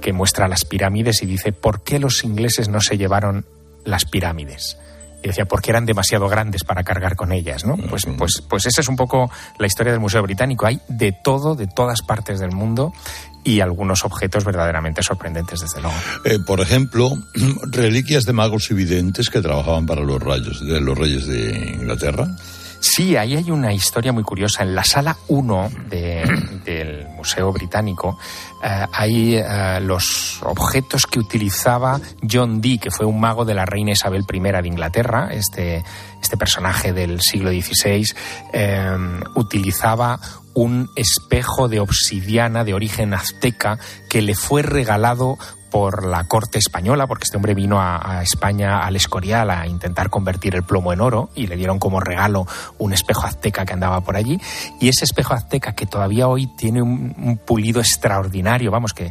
que 0.00 0.12
muestra 0.12 0.48
las 0.48 0.64
pirámides 0.64 1.22
y 1.22 1.26
dice, 1.26 1.52
¿por 1.52 1.82
qué 1.82 1.98
los 1.98 2.24
ingleses 2.24 2.68
no 2.68 2.80
se 2.80 2.98
llevaron 2.98 3.44
las 3.84 4.04
pirámides? 4.04 4.78
Y 5.22 5.28
decía, 5.28 5.44
porque 5.44 5.70
eran 5.70 5.84
demasiado 5.84 6.28
grandes 6.28 6.64
para 6.64 6.82
cargar 6.82 7.14
con 7.14 7.32
ellas, 7.32 7.66
¿no? 7.66 7.76
Pues, 7.76 8.06
pues, 8.16 8.42
pues 8.48 8.64
esa 8.64 8.80
es 8.80 8.88
un 8.88 8.96
poco 8.96 9.30
la 9.58 9.66
historia 9.66 9.92
del 9.92 10.00
Museo 10.00 10.22
Británico. 10.22 10.66
Hay 10.66 10.80
de 10.88 11.12
todo, 11.12 11.54
de 11.54 11.66
todas 11.66 12.00
partes 12.00 12.40
del 12.40 12.52
mundo 12.52 12.94
y 13.44 13.60
algunos 13.60 14.04
objetos 14.04 14.44
verdaderamente 14.44 15.02
sorprendentes, 15.02 15.60
desde 15.60 15.82
luego. 15.82 15.96
Eh, 16.24 16.38
por 16.46 16.60
ejemplo, 16.60 17.10
reliquias 17.70 18.24
de 18.24 18.32
magos 18.32 18.70
y 18.70 18.74
videntes 18.74 19.28
que 19.28 19.42
trabajaban 19.42 19.84
para 19.84 20.00
los 20.00 20.22
rayos 20.22 20.66
de 20.66 20.80
los 20.80 20.96
reyes 20.96 21.26
de 21.26 21.74
Inglaterra. 21.74 22.26
Sí, 22.80 23.16
ahí 23.16 23.36
hay 23.36 23.50
una 23.50 23.72
historia 23.74 24.10
muy 24.12 24.22
curiosa. 24.22 24.62
En 24.62 24.74
la 24.74 24.84
sala 24.84 25.16
1 25.28 25.70
de- 25.90 26.60
del 26.64 27.06
Museo 27.08 27.52
Británico 27.52 28.18
eh, 28.64 28.86
hay 28.92 29.36
eh, 29.36 29.78
los 29.82 30.40
objetos 30.42 31.06
que 31.06 31.18
utilizaba 31.18 32.00
John 32.28 32.60
Dee, 32.60 32.78
que 32.78 32.90
fue 32.90 33.04
un 33.06 33.20
mago 33.20 33.44
de 33.44 33.54
la 33.54 33.66
reina 33.66 33.92
Isabel 33.92 34.24
I 34.32 34.40
de 34.40 34.68
Inglaterra, 34.68 35.28
este, 35.30 35.84
este 36.22 36.36
personaje 36.36 36.92
del 36.92 37.20
siglo 37.20 37.50
XVI, 37.50 38.06
eh, 38.52 38.96
utilizaba 39.34 40.18
un 40.54 40.88
espejo 40.96 41.68
de 41.68 41.80
obsidiana 41.80 42.64
de 42.64 42.74
origen 42.74 43.14
azteca 43.14 43.78
que 44.08 44.20
le 44.22 44.34
fue 44.34 44.62
regalado 44.62 45.38
por 45.70 46.04
la 46.04 46.24
corte 46.24 46.58
española, 46.58 47.06
porque 47.06 47.24
este 47.24 47.36
hombre 47.36 47.54
vino 47.54 47.80
a, 47.80 48.22
España 48.22 48.80
al 48.80 48.96
Escorial 48.96 49.50
a 49.50 49.66
intentar 49.66 50.10
convertir 50.10 50.54
el 50.54 50.62
plomo 50.62 50.92
en 50.92 51.00
oro 51.00 51.30
y 51.34 51.46
le 51.46 51.56
dieron 51.56 51.78
como 51.78 52.00
regalo 52.00 52.46
un 52.78 52.92
espejo 52.92 53.26
azteca 53.26 53.64
que 53.64 53.72
andaba 53.72 54.00
por 54.00 54.16
allí. 54.16 54.38
Y 54.80 54.88
ese 54.88 55.04
espejo 55.04 55.34
azteca 55.34 55.72
que 55.72 55.86
todavía 55.86 56.28
hoy 56.28 56.46
tiene 56.46 56.82
un 56.82 57.40
pulido 57.44 57.80
extraordinario, 57.80 58.70
vamos, 58.70 58.92
que, 58.92 59.10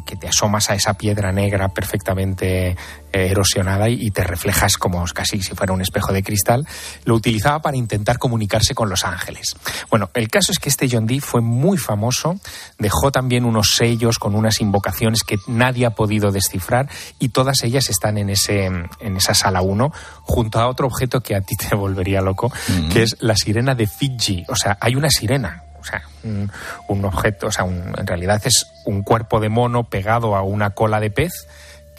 que, 0.00 0.12
que 0.12 0.16
te 0.16 0.28
asomas 0.28 0.70
a 0.70 0.74
esa 0.74 0.94
piedra 0.94 1.32
negra 1.32 1.68
perfectamente 1.68 2.68
eh, 2.68 2.76
erosionada 3.12 3.88
y, 3.88 4.06
y 4.06 4.10
te 4.10 4.22
reflejas 4.22 4.76
como 4.76 5.04
casi 5.14 5.42
si 5.42 5.54
fuera 5.54 5.72
un 5.72 5.80
espejo 5.80 6.12
de 6.12 6.22
cristal, 6.22 6.66
lo 7.04 7.14
utilizaba 7.14 7.60
para 7.60 7.76
intentar 7.76 8.18
comunicarse 8.18 8.74
con 8.74 8.88
los 8.88 9.04
ángeles. 9.04 9.56
Bueno, 9.90 10.10
el 10.14 10.28
caso 10.28 10.52
es 10.52 10.58
que 10.58 10.68
este 10.68 10.88
John 10.90 11.06
Dee 11.06 11.20
fue 11.20 11.40
muy 11.40 11.78
famoso, 11.78 12.38
dejó 12.78 13.10
también 13.10 13.44
unos 13.44 13.74
sellos 13.76 14.18
con 14.18 14.34
unas 14.34 14.60
invocaciones 14.60 15.22
que 15.22 15.36
nadie 15.46 15.86
ha 15.86 15.90
podido 15.90 16.30
descifrar 16.30 16.88
y 17.18 17.30
todas 17.30 17.62
ellas 17.62 17.88
están 17.90 18.18
en, 18.18 18.30
ese, 18.30 18.66
en 18.66 19.16
esa 19.16 19.34
sala 19.34 19.62
1 19.62 19.92
junto 20.22 20.60
a 20.60 20.68
otro 20.68 20.86
objeto 20.86 21.20
que 21.20 21.34
a 21.34 21.40
ti 21.40 21.56
te 21.56 21.74
volvería 21.76 22.20
loco, 22.20 22.52
que 22.92 23.02
es 23.02 23.16
la 23.20 23.34
sirena 23.34 23.74
de 23.74 23.86
Fiji. 23.86 24.44
O 24.48 24.56
sea, 24.56 24.78
hay 24.80 24.94
una 24.94 25.10
sirena. 25.10 25.64
Sea, 25.90 26.02
un, 26.24 26.50
un 26.88 27.04
objeto, 27.04 27.48
o 27.48 27.50
sea, 27.52 27.64
un- 27.64 27.92
en 27.98 28.06
realidad 28.06 28.40
es 28.44 28.66
un 28.84 29.02
cuerpo 29.02 29.40
de 29.40 29.48
mono 29.48 29.84
pegado 29.84 30.36
a 30.36 30.42
una 30.42 30.70
cola 30.70 31.00
de 31.00 31.10
pez 31.10 31.32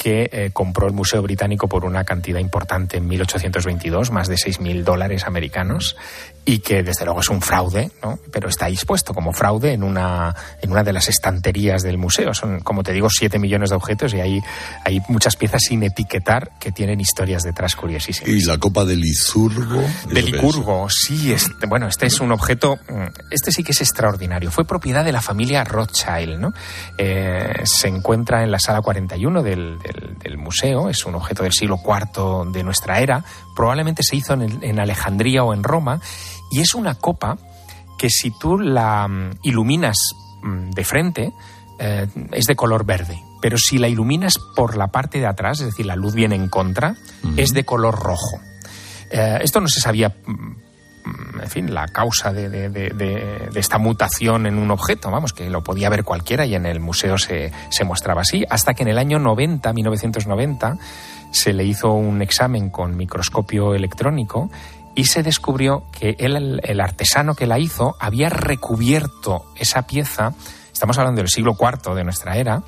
que 0.02 0.32
eh, 0.32 0.50
compró 0.52 0.88
el 0.88 0.94
Museo 0.94 1.22
Británico 1.22 1.68
por 1.68 1.86
una 1.86 2.04
cantidad 2.04 2.40
importante 2.40 2.98
en 2.98 3.08
1822, 3.08 4.10
más 4.10 4.28
de 4.28 4.34
6.000 4.34 4.84
dólares 4.84 5.26
americanos, 5.28 5.96
y 6.44 6.60
que 6.60 6.82
desde 6.82 7.06
luego 7.06 7.20
es 7.20 7.30
un 7.30 7.40
fraude, 7.40 7.92
¿no? 8.02 8.18
pero 8.32 8.50
está 8.50 8.68
expuesto 8.68 9.14
como 9.14 9.32
fraude 9.32 9.74
en 9.74 9.84
una, 9.84 10.36
en 10.60 10.72
una 10.72 10.84
de 10.84 10.92
las 10.92 11.08
estanterías 11.08 11.84
del 11.84 12.00
museo. 12.00 12.34
Son, 12.34 12.62
como 12.62 12.82
te 12.82 12.94
digo, 12.94 13.10
7 13.12 13.38
millones 13.38 13.70
de 13.70 13.76
objetos 13.76 14.16
y 14.16 14.22
hay, 14.22 14.42
hay 14.84 15.02
muchas 15.08 15.36
piezas 15.36 15.62
sin 15.68 15.84
etiquetar 15.84 16.54
que 16.60 16.72
tienen 16.72 17.00
historias 17.00 17.44
detrás 17.44 17.76
curiosísimas. 17.76 18.28
Y 18.28 18.42
la 18.42 18.58
copa 18.58 18.86
de 18.86 18.96
Licurgo. 18.96 19.84
De 20.12 20.24
Licurgo, 20.24 20.90
sí, 20.90 21.32
este, 21.32 21.68
bueno, 21.68 21.88
este 21.88 22.08
es 22.08 22.20
un 22.20 22.32
objeto, 22.32 22.80
mm, 22.90 23.30
este 23.30 23.52
sí 23.52 23.64
que 23.64 23.74
es 23.74 23.82
extraordinario. 23.82 24.50
Fue 24.50 24.66
propiedad 24.66 25.06
de 25.06 25.12
la 25.12 25.22
familia 25.22 25.64
Rothschild, 25.64 26.40
¿no? 26.40 26.54
Eh, 26.98 27.54
se 27.66 27.88
encuentra 27.88 28.44
en 28.44 28.50
la 28.50 28.58
sala 28.58 28.82
41 28.82 29.44
del, 29.44 29.78
del, 29.78 29.91
del 29.94 30.38
museo, 30.38 30.90
es 30.90 31.06
un 31.06 31.16
objeto 31.16 31.44
del 31.44 31.54
siglo 31.54 31.80
IV 31.84 32.52
de 32.52 32.64
nuestra 32.64 33.00
era, 33.00 33.24
probablemente 33.56 34.04
se 34.04 34.16
hizo 34.16 34.34
en, 34.34 34.42
el- 34.44 34.64
en 34.64 34.80
Alejandría 34.80 35.44
o 35.44 35.54
en 35.54 35.64
Roma, 35.64 36.00
y 36.52 36.60
es 36.62 36.74
una 36.76 36.96
copa 36.96 37.38
que 37.98 38.10
si 38.10 38.32
tú 38.32 38.58
la 38.60 39.08
mm, 39.08 39.32
iluminas 39.44 39.98
mm, 40.42 40.72
de 40.72 40.84
frente, 40.84 41.32
eh, 41.80 42.08
es 42.32 42.46
de 42.46 42.56
color 42.56 42.86
verde. 42.86 43.22
Pero 43.42 43.58
si 43.58 43.78
la 43.80 43.88
iluminas 43.88 44.34
por 44.56 44.78
la 44.78 44.88
parte 44.88 45.20
de 45.20 45.26
atrás, 45.28 45.60
es 45.62 45.68
decir, 45.68 45.86
la 45.88 45.96
luz 45.96 46.14
viene 46.14 46.36
en 46.36 46.48
contra, 46.48 46.96
es 47.38 47.54
de 47.54 47.64
color 47.64 47.96
rojo. 48.00 48.40
Eh, 49.10 49.40
esto 49.42 49.60
no 49.60 49.68
se 49.68 49.80
sabía, 49.82 50.10
mm, 50.26 50.52
en 51.42 51.50
fin, 51.50 51.74
la 51.74 51.88
causa 51.88 52.32
de, 52.32 53.50
esta 53.56 53.78
mutación 53.78 54.46
en 54.46 54.58
un 54.58 54.72
objeto, 54.72 55.10
vamos, 55.12 55.34
que 55.34 55.50
lo 55.50 55.64
podía 55.64 55.90
ver 55.90 56.04
cualquiera 56.04 56.46
y 56.46 56.56
en 56.56 56.66
el 56.66 56.80
museo 56.80 57.18
se, 57.18 57.52
se 57.70 57.84
mostraba 57.84 58.22
así, 58.22 58.44
hasta 58.50 58.74
que 58.74 58.84
en 58.84 58.90
el 58.90 58.98
año 58.98 59.20
90, 59.20 59.72
1990, 59.74 60.78
se 61.32 61.54
le 61.54 61.64
hizo 61.64 61.94
un 61.94 62.22
examen 62.22 62.70
con 62.70 62.96
microscopio 62.98 63.74
electrónico 63.74 64.50
y 64.96 65.06
se 65.06 65.24
descubrió 65.24 65.84
que 65.98 66.16
él, 66.20 66.60
el 66.64 66.82
artesano 66.82 67.34
que 67.36 67.48
la 67.48 67.60
hizo 67.60 67.96
había 68.00 68.30
recubierto 68.30 69.46
esa 69.56 69.84
pieza, 69.84 70.34
estamos 70.72 70.98
hablando 70.98 71.22
del 71.22 71.30
siglo 71.30 71.56
IV 71.60 71.96
de 71.96 72.04
nuestra 72.04 72.38
era, 72.38 72.64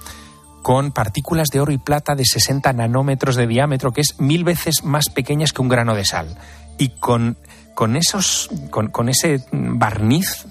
con 0.61 0.91
partículas 0.91 1.49
de 1.49 1.59
oro 1.59 1.73
y 1.73 1.77
plata 1.77 2.15
de 2.15 2.23
60 2.25 2.71
nanómetros 2.73 3.35
de 3.35 3.47
diámetro, 3.47 3.91
que 3.91 4.01
es 4.01 4.15
mil 4.19 4.45
veces 4.45 4.83
más 4.83 5.09
pequeñas 5.09 5.51
que 5.51 5.61
un 5.61 5.67
grano 5.67 5.93
de 5.93 6.05
sal. 6.05 6.37
Y 6.79 6.89
con, 6.89 7.37
con, 7.73 7.95
esos, 7.95 8.49
con, 8.69 9.09
ese 9.09 9.43
barniz 9.51 10.45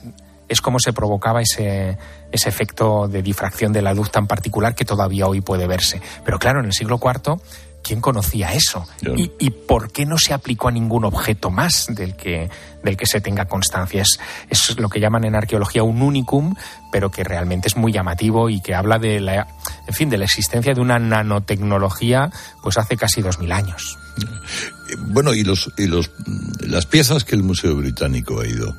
es 0.48 0.60
como 0.60 0.78
se 0.78 0.92
provocaba 0.92 1.40
ese, 1.40 1.96
ese 2.30 2.48
efecto 2.48 3.08
de 3.08 3.22
difracción 3.22 3.72
de 3.72 3.82
la 3.82 3.94
luz 3.94 4.10
tan 4.10 4.26
particular 4.26 4.74
que 4.74 4.84
todavía 4.84 5.26
hoy 5.26 5.40
puede 5.40 5.66
verse. 5.66 6.00
Pero 6.24 6.38
claro, 6.38 6.60
en 6.60 6.66
el 6.66 6.72
siglo 6.72 7.00
IV, 7.02 7.40
¿quién 7.82 8.00
conocía 8.00 8.52
eso? 8.52 8.86
¿Y, 9.16 9.32
y 9.38 9.50
por 9.50 9.90
qué 9.90 10.06
no 10.06 10.18
se 10.18 10.32
aplicó 10.32 10.68
a 10.68 10.72
ningún 10.72 11.04
objeto 11.04 11.50
más 11.50 11.86
del 11.88 12.16
que, 12.16 12.48
del 12.82 12.96
que 12.96 13.06
se 13.06 13.20
tenga 13.20 13.46
constancia? 13.46 14.02
Es, 14.02 14.18
es 14.50 14.78
lo 14.78 14.88
que 14.88 15.00
llaman 15.00 15.24
en 15.24 15.34
arqueología 15.34 15.82
un 15.82 16.02
unicum, 16.02 16.54
pero 16.90 17.10
que 17.10 17.24
realmente 17.24 17.68
es 17.68 17.76
muy 17.76 17.92
llamativo 17.92 18.48
y 18.48 18.60
que 18.60 18.74
habla 18.74 18.98
de 18.98 19.20
la, 19.20 19.46
en 19.86 19.94
fin, 19.94 20.10
de 20.10 20.18
la 20.18 20.24
existencia 20.24 20.74
de 20.74 20.80
una 20.80 20.98
nanotecnología 20.98 22.30
pues 22.62 22.78
hace 22.78 22.96
casi 22.96 23.22
dos 23.22 23.38
mil 23.38 23.52
años. 23.52 23.98
Bueno, 24.98 25.34
y 25.34 25.42
los 25.42 25.70
y 25.78 25.86
los 25.86 26.10
las 26.60 26.86
piezas 26.86 27.24
que 27.24 27.34
el 27.34 27.42
Museo 27.42 27.74
Británico 27.76 28.40
ha 28.40 28.46
ido 28.46 28.76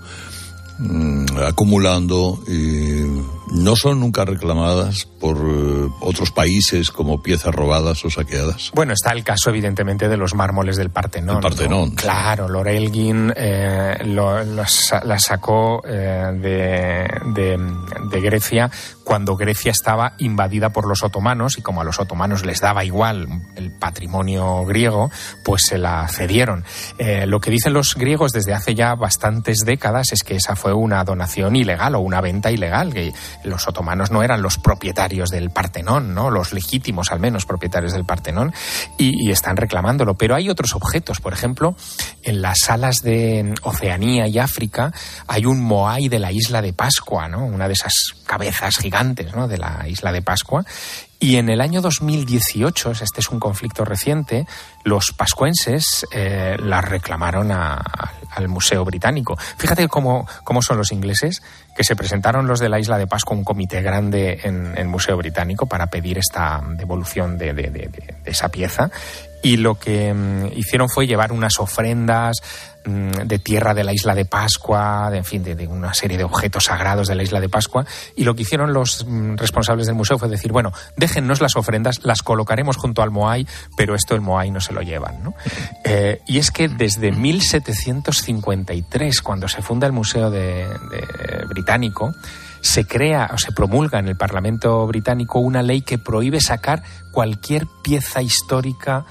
mm, 0.79 1.25
acumulando 1.47 2.39
eh, 2.47 3.05
no 3.51 3.75
son 3.75 3.99
nunca 3.99 4.25
reclamadas 4.25 5.05
por 5.19 5.37
eh, 5.37 5.89
otros 6.01 6.31
países 6.31 6.89
como 6.91 7.21
piezas 7.21 7.53
robadas 7.53 8.03
o 8.05 8.09
saqueadas. 8.09 8.71
Bueno, 8.73 8.93
está 8.93 9.11
el 9.11 9.23
caso, 9.23 9.49
evidentemente, 9.49 10.07
de 10.09 10.17
los 10.17 10.33
mármoles 10.33 10.75
del 10.77 10.89
Partenón. 10.89 11.37
El 11.37 11.41
Partenón. 11.41 11.89
¿no? 11.89 11.95
Claro, 11.95 12.47
Lord 12.49 12.67
Elgin 12.69 13.31
eh, 13.35 13.97
lo- 14.05 14.43
lo 14.43 14.65
sa- 14.65 15.03
la 15.05 15.19
sacó 15.19 15.81
eh, 15.87 16.31
de, 16.41 17.31
de- 17.33 17.73
de 18.09 18.21
Grecia 18.21 18.69
cuando 19.03 19.35
Grecia 19.35 19.71
estaba 19.71 20.13
invadida 20.17 20.69
por 20.69 20.87
los 20.87 21.03
otomanos 21.03 21.57
y 21.57 21.61
como 21.61 21.81
a 21.81 21.83
los 21.83 21.99
otomanos 21.99 22.45
les 22.45 22.61
daba 22.61 22.85
igual 22.85 23.27
el 23.55 23.71
patrimonio 23.71 24.65
griego, 24.65 25.11
pues 25.43 25.63
se 25.67 25.77
la 25.77 26.07
cedieron. 26.07 26.63
Eh, 26.97 27.25
lo 27.27 27.39
que 27.39 27.51
dicen 27.51 27.73
los 27.73 27.95
griegos 27.95 28.31
desde 28.31 28.53
hace 28.53 28.75
ya 28.75 28.95
bastantes 28.95 29.59
décadas 29.65 30.11
es 30.13 30.23
que 30.23 30.35
esa 30.35 30.55
fue 30.55 30.73
una 30.73 31.03
donación 31.03 31.55
ilegal 31.55 31.95
o 31.95 31.99
una 31.99 32.21
venta 32.21 32.51
ilegal, 32.51 32.93
que 32.93 33.13
los 33.43 33.67
otomanos 33.67 34.11
no 34.11 34.23
eran 34.23 34.41
los 34.41 34.57
propietarios 34.57 35.29
del 35.29 35.49
Partenón, 35.51 36.13
¿no? 36.13 36.29
los 36.29 36.53
legítimos 36.53 37.11
al 37.11 37.19
menos 37.19 37.45
propietarios 37.45 37.93
del 37.93 38.05
Partenón, 38.05 38.53
y, 38.97 39.27
y 39.27 39.31
están 39.31 39.57
reclamándolo. 39.57 40.15
Pero 40.15 40.35
hay 40.35 40.49
otros 40.49 40.75
objetos, 40.75 41.19
por 41.19 41.33
ejemplo, 41.33 41.75
en 42.23 42.41
las 42.41 42.59
salas 42.59 42.97
de 43.03 43.53
Oceanía 43.63 44.27
y 44.27 44.39
África 44.39 44.93
hay 45.27 45.45
un 45.45 45.61
Moai 45.61 46.07
de 46.07 46.19
la 46.19 46.31
isla 46.31 46.61
de 46.61 46.73
Pascua, 46.73 47.27
¿no? 47.27 47.45
una 47.45 47.67
de 47.67 47.73
esas 47.73 47.93
cabezas 48.25 48.77
gigantes 48.77 48.92
¿no? 49.35 49.47
de 49.47 49.57
la 49.57 49.85
isla 49.87 50.11
de 50.11 50.21
Pascua. 50.21 50.63
Y 51.19 51.37
en 51.37 51.49
el 51.49 51.61
año 51.61 51.81
2018, 51.81 52.91
este 52.91 53.21
es 53.21 53.29
un 53.29 53.39
conflicto 53.39 53.85
reciente, 53.85 54.45
los 54.83 55.13
pascuenses 55.15 56.05
eh, 56.11 56.57
la 56.59 56.81
reclamaron 56.81 57.51
a- 57.51 57.81
al 58.35 58.47
Museo 58.49 58.83
Británico. 58.83 59.37
Fíjate 59.57 59.87
cómo, 59.87 60.27
cómo 60.43 60.61
son 60.61 60.77
los 60.77 60.91
ingleses, 60.91 61.41
que 61.77 61.83
se 61.83 61.95
presentaron 61.95 62.47
los 62.47 62.59
de 62.59 62.67
la 62.67 62.79
isla 62.79 62.97
de 62.97 63.07
Pascua, 63.07 63.37
un 63.37 63.43
comité 63.43 63.81
grande 63.81 64.41
en 64.43 64.77
el 64.77 64.87
Museo 64.87 65.15
Británico 65.17 65.65
para 65.65 65.87
pedir 65.87 66.17
esta 66.17 66.61
devolución 66.75 67.37
de, 67.37 67.89
esa 68.25 68.49
pieza. 68.49 68.89
Y 69.43 69.57
lo 69.57 69.75
que 69.75 70.11
mm, 70.13 70.53
hicieron 70.57 70.89
fue 70.89 71.05
llevar 71.05 71.31
unas 71.31 71.59
ofrendas 71.59 72.37
mm, 72.85 73.09
de 73.25 73.39
tierra 73.39 73.73
de 73.73 73.83
la 73.83 73.91
isla 73.93 74.15
de 74.15 74.23
Pascua, 74.25 75.09
de, 75.11 75.17
en 75.17 75.25
fin, 75.25 75.43
de, 75.43 75.53
de 75.55 75.67
una 75.67 75.93
serie 75.93 76.17
de 76.17 76.23
objetos 76.23 76.63
sagrados 76.65 77.07
de 77.09 77.15
la 77.15 77.23
isla 77.23 77.39
de 77.41 77.49
Pascua. 77.49 77.85
Y 78.15 78.23
lo 78.23 78.35
que 78.35 78.43
hicieron 78.43 78.71
los 78.73 79.05
mm, 79.05 79.35
responsables 79.35 79.85
del 79.85 79.95
museo 79.95 80.17
fue 80.17 80.29
decir, 80.29 80.51
bueno, 80.53 80.71
déjennos 80.97 81.41
las 81.41 81.55
ofrendas, 81.57 81.99
las 82.03 82.21
colocaremos 82.23 82.77
junto 82.77 83.01
al 83.01 83.11
Moai, 83.11 83.45
pero 83.77 83.95
esto 83.95 84.15
el 84.15 84.21
Moai 84.21 84.49
no 84.49 84.61
se 84.61 84.71
lo 84.73 84.81
llevan. 84.81 85.21
¿no? 85.23 85.33
Eh, 85.85 86.21
y 86.25 86.37
es 86.37 86.49
que 86.49 86.69
desde 86.69 87.11
1753, 87.11 89.21
cuando 89.21 89.49
se 89.49 89.61
funda 89.61 89.85
el 89.85 89.91
Museo 89.93 90.31
de- 90.31 90.65
de 90.67 91.45
Británico, 91.47 92.13
se 92.61 92.87
crea 92.87 93.29
o 93.33 93.37
se 93.37 93.51
promulga 93.51 93.99
en 93.99 94.07
el 94.07 94.15
Parlamento 94.15 94.87
británico 94.87 95.39
una 95.39 95.61
ley 95.61 95.81
que 95.81 95.97
prohíbe 95.97 96.39
sacar 96.39 96.81
cualquier 97.11 97.67
pieza 97.83 98.21
histórica 98.21 99.03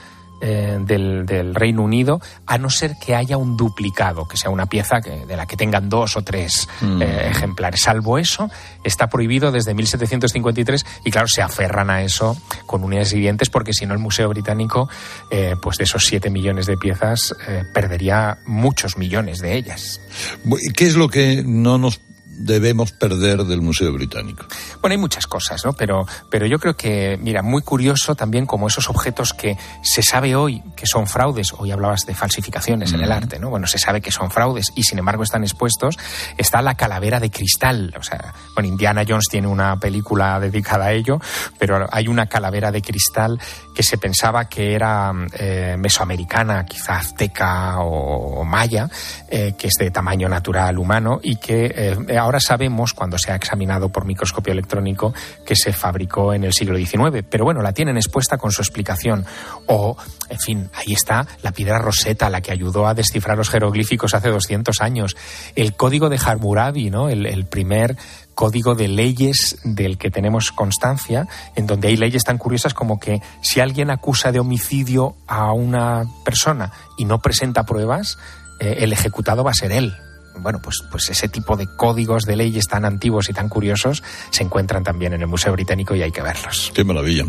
eh, 0.43 0.77
del, 0.81 1.25
del 1.25 1.55
Reino 1.55 1.83
Unido, 1.83 2.21
a 2.47 2.59
no 2.59 2.69
ser 2.69 2.97
que 3.01 3.15
haya 3.15 3.37
un 3.39 3.57
duplicado, 3.57 4.27
que 4.29 4.37
sea 4.37 4.51
una 4.51 4.67
pieza 4.67 5.01
que- 5.01 5.25
de 5.25 5.37
la 5.37 5.47
que 5.47 5.57
tengan 5.57 5.89
dos 5.89 6.17
o 6.17 6.23
tres 6.23 6.69
Mm. 6.83 7.01
eh, 7.01 7.29
ejemplares. 7.31 7.81
Salvo 7.83 8.19
eso, 8.19 8.51
está 8.85 9.07
prohibido 9.09 9.53
desde 9.53 9.73
1753 9.73 10.85
y 11.05 11.11
claro, 11.11 11.29
se 11.29 11.41
aferran 11.43 11.89
a 11.91 12.03
eso 12.03 12.37
con 12.67 12.83
unidades 12.85 13.13
y 13.15 13.21
dientes 13.21 13.49
porque 13.49 13.73
si 13.73 13.87
no 13.87 13.95
el 13.95 14.01
Museo 14.01 14.29
Británico, 14.29 14.89
eh, 15.31 15.55
pues 15.63 15.79
de 15.79 15.85
esos 15.85 16.05
siete 16.05 16.29
millones 16.29 16.67
de 16.67 16.77
piezas, 16.77 17.35
perdería 17.73 18.39
muchos 18.47 18.97
millones 18.99 19.39
de 19.39 19.55
ellas. 19.57 20.01
Bu- 20.45 20.59
¿y 20.61 20.73
¿Qué 20.73 20.87
es 20.87 20.97
lo 20.97 21.09
que 21.09 21.43
no 21.47 21.79
nos 21.79 22.01
debemos 22.39 22.93
perder 22.93 23.45
del 23.45 23.61
Museo 23.61 23.93
Británico? 23.93 24.47
Bueno, 24.81 24.93
hay 24.93 24.99
muchas 24.99 25.27
cosas, 25.27 25.65
¿no? 25.65 25.73
Pero, 25.73 26.07
pero 26.31 26.47
yo 26.47 26.59
creo 26.59 26.75
que, 26.75 27.19
mira, 27.21 27.43
muy 27.43 27.63
curioso 27.63 28.15
también 28.15 28.47
como 28.47 28.67
esos 28.67 28.89
objetos 28.89 29.33
que 29.33 29.57
se 29.83 30.03
sabe 30.03 30.35
hoy 30.35 30.63
que 30.77 30.87
son 30.87 31.07
fraudes, 31.07 31.53
hoy 31.57 31.71
hablabas 31.71 32.07
de 32.07 32.15
falsificaciones 32.15 32.93
en 32.93 33.01
el 33.01 33.13
arte, 33.13 33.39
¿no? 33.39 33.51
Bueno, 33.51 33.67
se 33.67 33.79
sabe 33.79 34.01
que 34.01 34.11
son 34.11 34.31
fraudes 34.31 34.73
y 34.75 34.83
sin 34.83 34.99
embargo 34.99 35.23
están 35.23 35.43
expuestos. 35.43 35.99
Está 36.37 36.63
la 36.63 36.75
calavera 36.75 37.21
de 37.21 37.31
cristal, 37.31 37.95
o 37.99 38.03
sea, 38.03 38.35
bueno, 38.55 38.69
Indiana 38.69 39.05
Jones 39.07 39.27
tiene 39.31 39.49
una 39.49 39.79
película 39.79 40.41
dedicada 40.41 40.87
a 40.87 40.93
ello, 40.93 41.21
pero 41.59 41.89
hay 41.91 42.09
una 42.09 42.27
calavera 42.27 42.73
de 42.73 42.83
cristal 42.83 43.39
que 43.75 43.83
se 43.83 43.99
pensaba 43.99 44.49
que 44.49 44.75
era 44.75 45.13
eh, 45.35 45.77
mesoamericana, 45.79 46.65
quizá 46.65 46.97
azteca 46.97 47.81
o, 47.81 48.41
o 48.41 48.45
maya, 48.45 48.89
eh, 49.29 49.55
que 49.57 49.69
es 49.69 49.75
de 49.79 49.91
tamaño 49.91 50.29
natural 50.29 50.79
humano 50.79 51.21
y 51.23 51.37
que 51.37 51.73
eh, 51.75 52.19
ahora 52.23 52.41
sabemos, 52.41 52.95
cuando 52.95 53.19
se 53.19 53.33
ha 53.33 53.37
examinado 53.37 53.91
por 53.91 54.05
microscopio 54.05 54.53
electrónico, 54.53 55.13
que 55.45 55.57
se 55.57 55.73
fabricó 55.73 56.33
en 56.33 56.45
el 56.45 56.53
siglo 56.53 56.77
XIX. 56.77 57.25
Pero 57.29 57.45
bueno, 57.45 57.63
la 57.63 57.73
tienen 57.73 57.97
expuesta 57.97 58.39
con 58.39 58.53
su 58.53 58.63
explicación. 58.63 59.25
O, 59.67 59.97
en 60.29 60.39
fin, 60.39 60.71
ahí 60.75 60.93
está 60.93 61.27
la 61.43 61.53
piedra 61.53 61.79
roseta, 61.79 62.31
la 62.31 62.41
que 62.41 62.53
ayudó 62.53 62.87
a 62.87 62.95
descifrar 62.95 63.37
los 63.37 63.51
jeroglíficos 63.51 64.15
hace 64.15 64.29
200 64.29 64.81
años. 64.81 65.17
El 65.55 65.75
código 65.75 66.09
de 66.09 66.21
Hammurabi, 66.25 66.91
¿no? 66.91 67.09
el, 67.09 67.27
el 67.27 67.47
primer 67.47 67.97
código 68.35 68.75
de 68.75 68.89
leyes 68.89 69.59
del 69.65 69.99
que 69.99 70.11
tenemos 70.11 70.53
constancia, 70.53 71.29
en 71.55 71.67
donde 71.67 71.89
hay 71.89 71.97
leyes 71.97 72.25
tan 72.25 72.39
curiosas 72.39 72.75
como 72.75 72.99
que 72.99 73.21
si 73.43 73.61
alguien 73.61 73.91
acusa 73.91 74.33
de 74.33 74.41
homicidio 74.41 75.17
a 75.27 75.53
una 75.53 76.05
persona 76.25 76.73
y 76.97 77.05
no 77.05 77.21
presenta 77.21 77.65
pruebas, 77.65 78.19
eh, 78.61 78.77
el 78.81 78.93
ejecutado 78.93 79.45
va 79.45 79.51
a 79.51 79.55
ser 79.55 79.73
él. 79.73 79.95
Bueno, 80.37 80.61
pues, 80.63 80.83
pues 80.91 81.09
ese 81.11 81.29
tipo 81.29 81.57
de 81.57 81.67
códigos 81.67 82.25
de 82.25 82.37
leyes 82.37 82.67
tan 82.67 82.85
antiguos 82.85 83.29
y 83.29 83.33
tan 83.33 83.49
curiosos 83.49 84.03
se 84.31 84.43
encuentran 84.43 84.83
también 84.85 85.13
en 85.13 85.21
el 85.21 85.27
Museo 85.27 85.53
Británico 85.53 85.95
y 85.95 86.03
hay 86.03 86.13
que 86.13 86.23
verlos. 86.23 86.73
Qué 86.75 86.85
maravilla. 86.85 87.25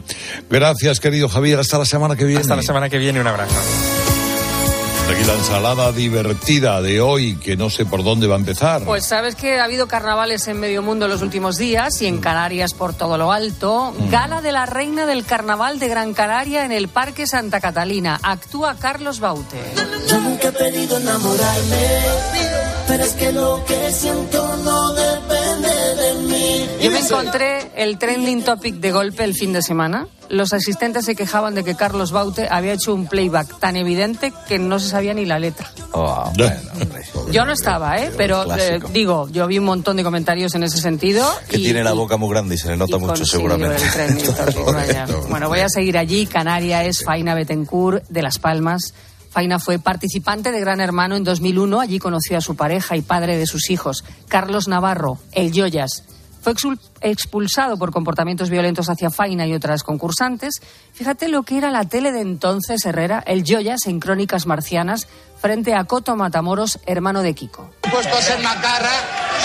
Gracias, 0.49 0.99
querido 0.99 1.29
Javier. 1.29 1.59
Hasta 1.59 1.77
la 1.77 1.85
semana 1.85 2.15
que 2.15 2.25
viene. 2.25 2.41
Hasta 2.41 2.55
la 2.55 2.63
semana 2.63 2.89
que 2.89 2.97
viene, 2.97 3.19
un 3.19 3.27
abrazo. 3.27 3.55
Aquí 5.09 5.25
la 5.25 5.33
ensalada 5.33 5.91
divertida 5.91 6.81
de 6.81 7.01
hoy, 7.01 7.35
que 7.35 7.57
no 7.57 7.69
sé 7.69 7.85
por 7.85 8.03
dónde 8.03 8.25
va 8.25 8.35
a 8.35 8.39
empezar. 8.39 8.83
Pues 8.83 9.05
sabes 9.05 9.35
que 9.35 9.59
ha 9.59 9.65
habido 9.65 9.87
carnavales 9.87 10.47
en 10.47 10.59
medio 10.59 10.81
mundo 10.81 11.07
los 11.09 11.21
últimos 11.21 11.57
días 11.57 12.01
y 12.01 12.07
en 12.07 12.19
Canarias 12.19 12.73
por 12.73 12.93
todo 12.93 13.17
lo 13.17 13.31
alto. 13.31 13.93
Gala 14.09 14.41
de 14.41 14.53
la 14.53 14.65
Reina 14.65 15.05
del 15.05 15.25
Carnaval 15.25 15.77
de 15.77 15.89
Gran 15.89 16.13
Canaria 16.13 16.65
en 16.65 16.71
el 16.71 16.87
Parque 16.87 17.27
Santa 17.27 17.59
Catalina. 17.59 18.19
Actúa 18.23 18.75
Carlos 18.79 19.19
Baute. 19.19 19.61
Yo 20.07 20.19
nunca 20.21 20.47
he 20.47 20.51
pedido 20.53 20.97
enamorarme, 20.97 21.77
pero 22.87 23.03
es 23.03 23.13
que 23.13 23.31
lo 23.31 23.63
que 23.65 23.91
siento 23.91 24.57
no 24.63 24.93
depende 24.93 25.69
de 25.95 26.13
mí. 26.27 26.65
Yo 26.81 26.91
me 26.91 26.99
encontré 26.99 27.71
el 27.75 27.97
trending 27.97 28.43
topic 28.43 28.75
de 28.75 28.91
golpe 28.91 29.23
el 29.23 29.33
fin 29.33 29.53
de 29.53 29.61
semana. 29.61 30.07
Los 30.29 30.51
asistentes 30.53 31.05
se 31.05 31.15
quejaban 31.15 31.53
de 31.53 31.63
que 31.63 31.75
Carlos 31.75 32.11
Baute 32.11 32.47
había 32.49 32.73
hecho 32.73 32.93
un 32.93 33.07
playback 33.07 33.59
tan 33.59 33.75
evidente 33.75 34.33
que 34.47 34.57
no 34.57 34.79
se 34.79 34.89
sabía 34.89 35.13
ni 35.13 35.25
la 35.25 35.37
letra. 35.37 35.69
Oh, 35.91 36.31
Yo 37.31 37.45
no 37.45 37.51
estaba, 37.51 37.97
¿eh? 37.97 38.11
Pero 38.17 38.43
eh, 38.57 38.79
digo, 38.91 39.27
yo 39.29 39.45
vi 39.47 39.59
un 39.59 39.65
montón 39.65 39.97
de 39.97 40.03
comentarios 40.03 40.55
en 40.55 40.63
ese 40.63 40.77
sentido. 40.79 41.23
Que 41.47 41.57
y- 41.57 41.63
tiene 41.63 41.83
la 41.83 41.93
boca 41.93 42.17
muy 42.17 42.29
grande 42.29 42.55
y 42.55 42.57
se 42.57 42.69
le 42.69 42.77
nota 42.77 42.97
mucho, 42.97 43.25
seguramente. 43.25 43.75
el 43.83 43.91
trending 43.91 44.25
topic, 44.33 44.65
vaya. 44.73 45.05
Bueno, 45.29 45.49
voy 45.49 45.59
a 45.59 45.69
seguir 45.69 45.97
allí. 45.97 46.25
Canaria 46.25 46.83
es 46.83 47.03
Faina 47.03 47.35
Betancourt 47.35 48.03
de 48.09 48.21
Las 48.21 48.39
Palmas. 48.39 48.93
Faina 49.33 49.57
fue 49.57 49.79
participante 49.79 50.51
de 50.51 50.59
Gran 50.59 50.79
Hermano 50.79 51.15
en 51.15 51.23
2001. 51.23 51.79
Allí 51.79 51.97
conoció 51.97 52.37
a 52.37 52.41
su 52.41 52.55
pareja 52.55 52.95
y 52.95 53.01
padre 53.01 53.35
de 53.35 53.47
sus 53.47 53.71
hijos, 53.71 54.03
Carlos 54.27 54.67
Navarro, 54.67 55.17
el 55.31 55.51
Joyas. 55.51 56.03
Fue 56.43 56.53
exul- 56.53 56.77
expulsado 57.01 57.77
por 57.77 57.91
comportamientos 57.91 58.49
violentos 58.49 58.89
hacia 58.89 59.09
Faina 59.09 59.47
y 59.47 59.53
otras 59.53 59.81
concursantes. 59.83 60.61
Fíjate 60.93 61.29
lo 61.29 61.43
que 61.43 61.57
era 61.57 61.71
la 61.71 61.85
tele 61.85 62.11
de 62.11 62.19
entonces, 62.21 62.85
Herrera, 62.85 63.23
el 63.25 63.43
Joyas 63.47 63.85
en 63.87 63.99
Crónicas 64.01 64.45
Marcianas, 64.45 65.07
frente 65.41 65.73
a 65.73 65.83
Coto 65.85 66.15
Matamoros, 66.15 66.79
hermano 66.85 67.21
de 67.21 67.33
Kiko. 67.33 67.69
puesto 67.91 68.15
a 68.15 68.21
ser 68.21 68.39
macarra, 68.41 68.91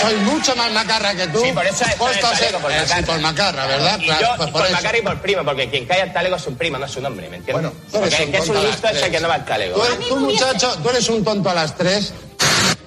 soy 0.01 0.15
mucho 0.21 0.55
más 0.55 0.71
macarra 0.73 1.13
que 1.13 1.27
tú. 1.27 1.39
Sí, 1.39 1.51
por 1.53 1.65
eso 1.65 1.83
es 1.85 1.95
puesto 1.95 2.25
a 2.27 2.35
ser 2.35 2.55
por 2.57 2.71
Eh, 2.71 2.75
sí, 2.85 2.89
macarra. 2.89 3.05
por 3.07 3.19
macarra, 3.21 3.65
¿verdad? 3.67 3.99
Y 3.99 4.05
Claro, 4.05 4.21
yo, 4.21 4.27
pues 4.37 4.49
por 4.49 4.61
por 4.61 4.65
eso. 4.65 4.75
macarra 4.75 4.97
y 4.97 5.01
por 5.01 5.21
primo, 5.21 5.43
porque 5.45 5.69
quien 5.69 5.85
cae 5.85 6.01
al 6.01 6.11
talego 6.13 6.35
es 6.35 6.47
un 6.47 6.55
primo, 6.55 6.77
no 6.77 6.85
es 6.85 6.95
un 6.97 7.05
hombre, 7.05 7.29
¿me 7.29 7.37
entiendes? 7.37 7.71
Tú 7.91 7.97
eres 7.97 8.09
porque 8.09 8.23
el 8.23 8.31
que 8.31 8.37
es 8.37 8.49
un 8.49 8.61
listo 8.63 8.87
es 8.89 9.01
el 9.03 9.11
que 9.11 9.19
no 9.19 9.27
va 9.27 9.35
al 9.35 9.45
talego. 9.45 9.79
Tú, 9.81 10.03
tú, 10.09 10.15
muchacho, 10.17 10.77
tú 10.81 10.89
eres 10.89 11.07
un 11.09 11.23
tonto 11.23 11.49
a 11.49 11.53
las 11.53 11.75
tres. 11.75 12.13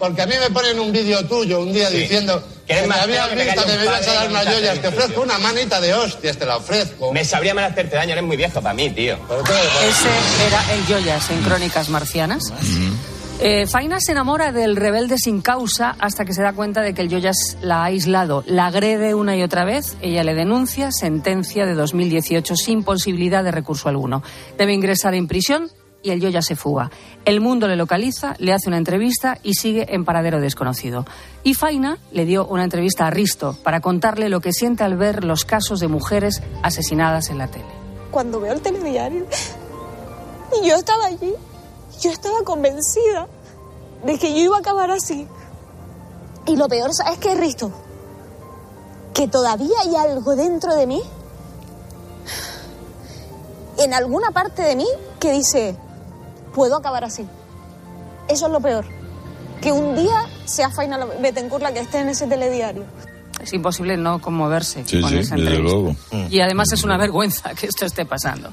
Porque 0.03 0.21
a 0.21 0.27
mí 0.27 0.35
me 0.41 0.51
ponen 0.51 0.81
un 0.81 0.91
vídeo 0.91 1.25
tuyo 1.29 1.61
un 1.61 1.73
día 1.73 1.89
Sí. 1.89 1.99
diciendo 1.99 2.43
Que 2.67 2.85
me 2.89 2.95
habías 2.97 3.33
visto 3.37 3.65
que 3.65 3.77
me 3.77 3.85
ibas 3.85 4.09
a 4.09 4.13
dar 4.15 4.29
unas 4.31 4.47
un 4.47 4.53
joyas. 4.53 4.79
Te 4.81 4.89
ofrezco 4.89 5.21
una 5.23 5.39
manita 5.39 5.81
de 5.81 5.95
hostias, 5.95 6.37
te 6.37 6.45
la 6.45 6.57
ofrezco. 6.57 7.13
Me 7.13 7.25
sabría 7.25 7.55
mal 7.55 7.65
hacerte 7.67 7.95
daño, 7.95 8.11
eres 8.13 8.25
muy 8.25 8.37
viejo 8.37 8.61
para 8.61 8.75
mí, 8.75 8.91
tío. 8.91 9.15
Ese 9.15 10.09
era 10.49 10.75
el 10.75 10.85
Joyas 10.87 11.31
en 11.31 11.43
Crónicas 11.43 11.89
Marcianas. 11.89 12.53
Eh, 13.41 13.67
Faina 13.69 14.01
se 14.01 14.11
enamora 14.11 14.51
del 14.51 14.75
rebelde 14.75 15.19
sin 15.19 15.41
causa 15.41 15.95
hasta 16.01 16.25
que 16.25 16.33
se 16.33 16.43
da 16.43 16.53
cuenta 16.53 16.81
de 16.83 16.95
que 16.95 17.03
el 17.03 17.09
Joyas 17.09 17.57
la 17.61 17.83
ha 17.83 17.85
aislado, 17.85 18.43
la 18.47 18.67
agrede 18.67 19.15
una 19.15 19.37
y 19.37 19.43
otra 19.45 19.65
vez, 19.65 19.97
ella 20.01 20.25
le 20.25 20.35
denuncia, 20.35 20.91
sentencia 20.93 21.65
de 21.67 21.75
2018 21.75 22.57
sin 22.57 22.83
posibilidad 22.83 23.45
de 23.45 23.51
recurso 23.53 23.89
alguno. 23.89 24.23
Debe 24.59 24.73
ingresar 24.73 25.15
en 25.15 25.29
prisión 25.29 25.71
y 26.03 26.11
el 26.11 26.21
Joyas 26.21 26.47
se 26.47 26.57
fuga. 26.57 26.91
El 27.25 27.41
mundo 27.41 27.69
le 27.69 27.77
localiza, 27.77 28.35
le 28.39 28.53
hace 28.53 28.69
una 28.69 28.79
entrevista 28.79 29.39
y 29.43 29.55
sigue 29.55 29.95
en 29.95 30.05
paradero 30.05 30.41
desconocido. 30.41 31.07
Y 31.45 31.55
Faina 31.55 31.99
le 32.11 32.25
dio 32.25 32.47
una 32.47 32.65
entrevista 32.65 33.07
a 33.07 33.11
Risto 33.11 33.57
para 33.63 33.81
contarle 33.81 34.29
lo 34.29 34.41
que 34.41 34.53
siente 34.53 34.85
al 34.85 34.97
ver 34.97 35.25
los 35.25 35.45
casos 35.45 35.81
de 35.81 35.89
mujeres 35.89 36.43
asesinadas 36.63 37.31
en 37.31 37.39
la 37.39 37.49
tele. 37.49 37.67
cuando 38.11 38.41
veo 38.41 38.53
el 38.53 38.61
telediario 38.61 39.27
y 40.61 40.69
yo 40.69 40.77
estaba 40.77 41.07
allí, 41.07 41.33
yo 42.01 42.11
estaba 42.11 42.43
convencida 42.45 43.27
de 44.05 44.19
que 44.19 44.33
yo 44.33 44.39
iba 44.39 44.57
a 44.57 44.61
acabar 44.61 44.91
así. 44.91 45.27
Y 46.47 46.57
lo 46.57 46.69
peor, 46.69 46.93
¿sabes 46.93 47.19
qué, 47.19 47.35
Risto? 47.35 47.71
Que 49.15 49.29
todavía 49.29 49.77
hay 49.83 49.97
algo 49.97 50.35
dentro 50.35 50.75
de 50.75 50.87
mí, 50.87 51.03
en 53.79 53.95
alguna 53.95 54.31
parte 54.33 54.63
de 54.63 54.77
mí, 54.77 54.87
que 55.21 55.33
dice, 55.33 55.77
puedo 56.55 56.77
acabar 56.77 57.05
así. 57.05 57.27
Eso 58.29 58.47
es 58.47 58.53
lo 58.53 58.61
peor. 58.61 58.85
Que 59.61 59.71
un 59.73 59.95
día 59.95 60.27
sea 60.45 60.71
Faina 60.71 60.99
Betancourt 61.21 61.63
la 61.63 61.73
que 61.73 61.81
esté 61.81 62.01
en 62.01 62.09
ese 62.09 62.27
telediario. 62.27 62.85
Es 63.41 63.53
imposible 63.53 63.97
no 63.97 64.21
conmoverse 64.21 64.85
Sí, 64.87 65.01
con 65.01 65.11
sí, 65.11 65.19
esa 65.19 65.35
desde 65.35 65.49
entrevista. 65.57 65.77
luego. 66.13 66.29
Y 66.31 66.41
además 66.41 66.71
es 66.73 66.85
una 66.85 66.97
vergüenza 66.97 67.55
que 67.55 67.67
esto 67.67 67.85
esté 67.87 68.05
pasando. 68.05 68.51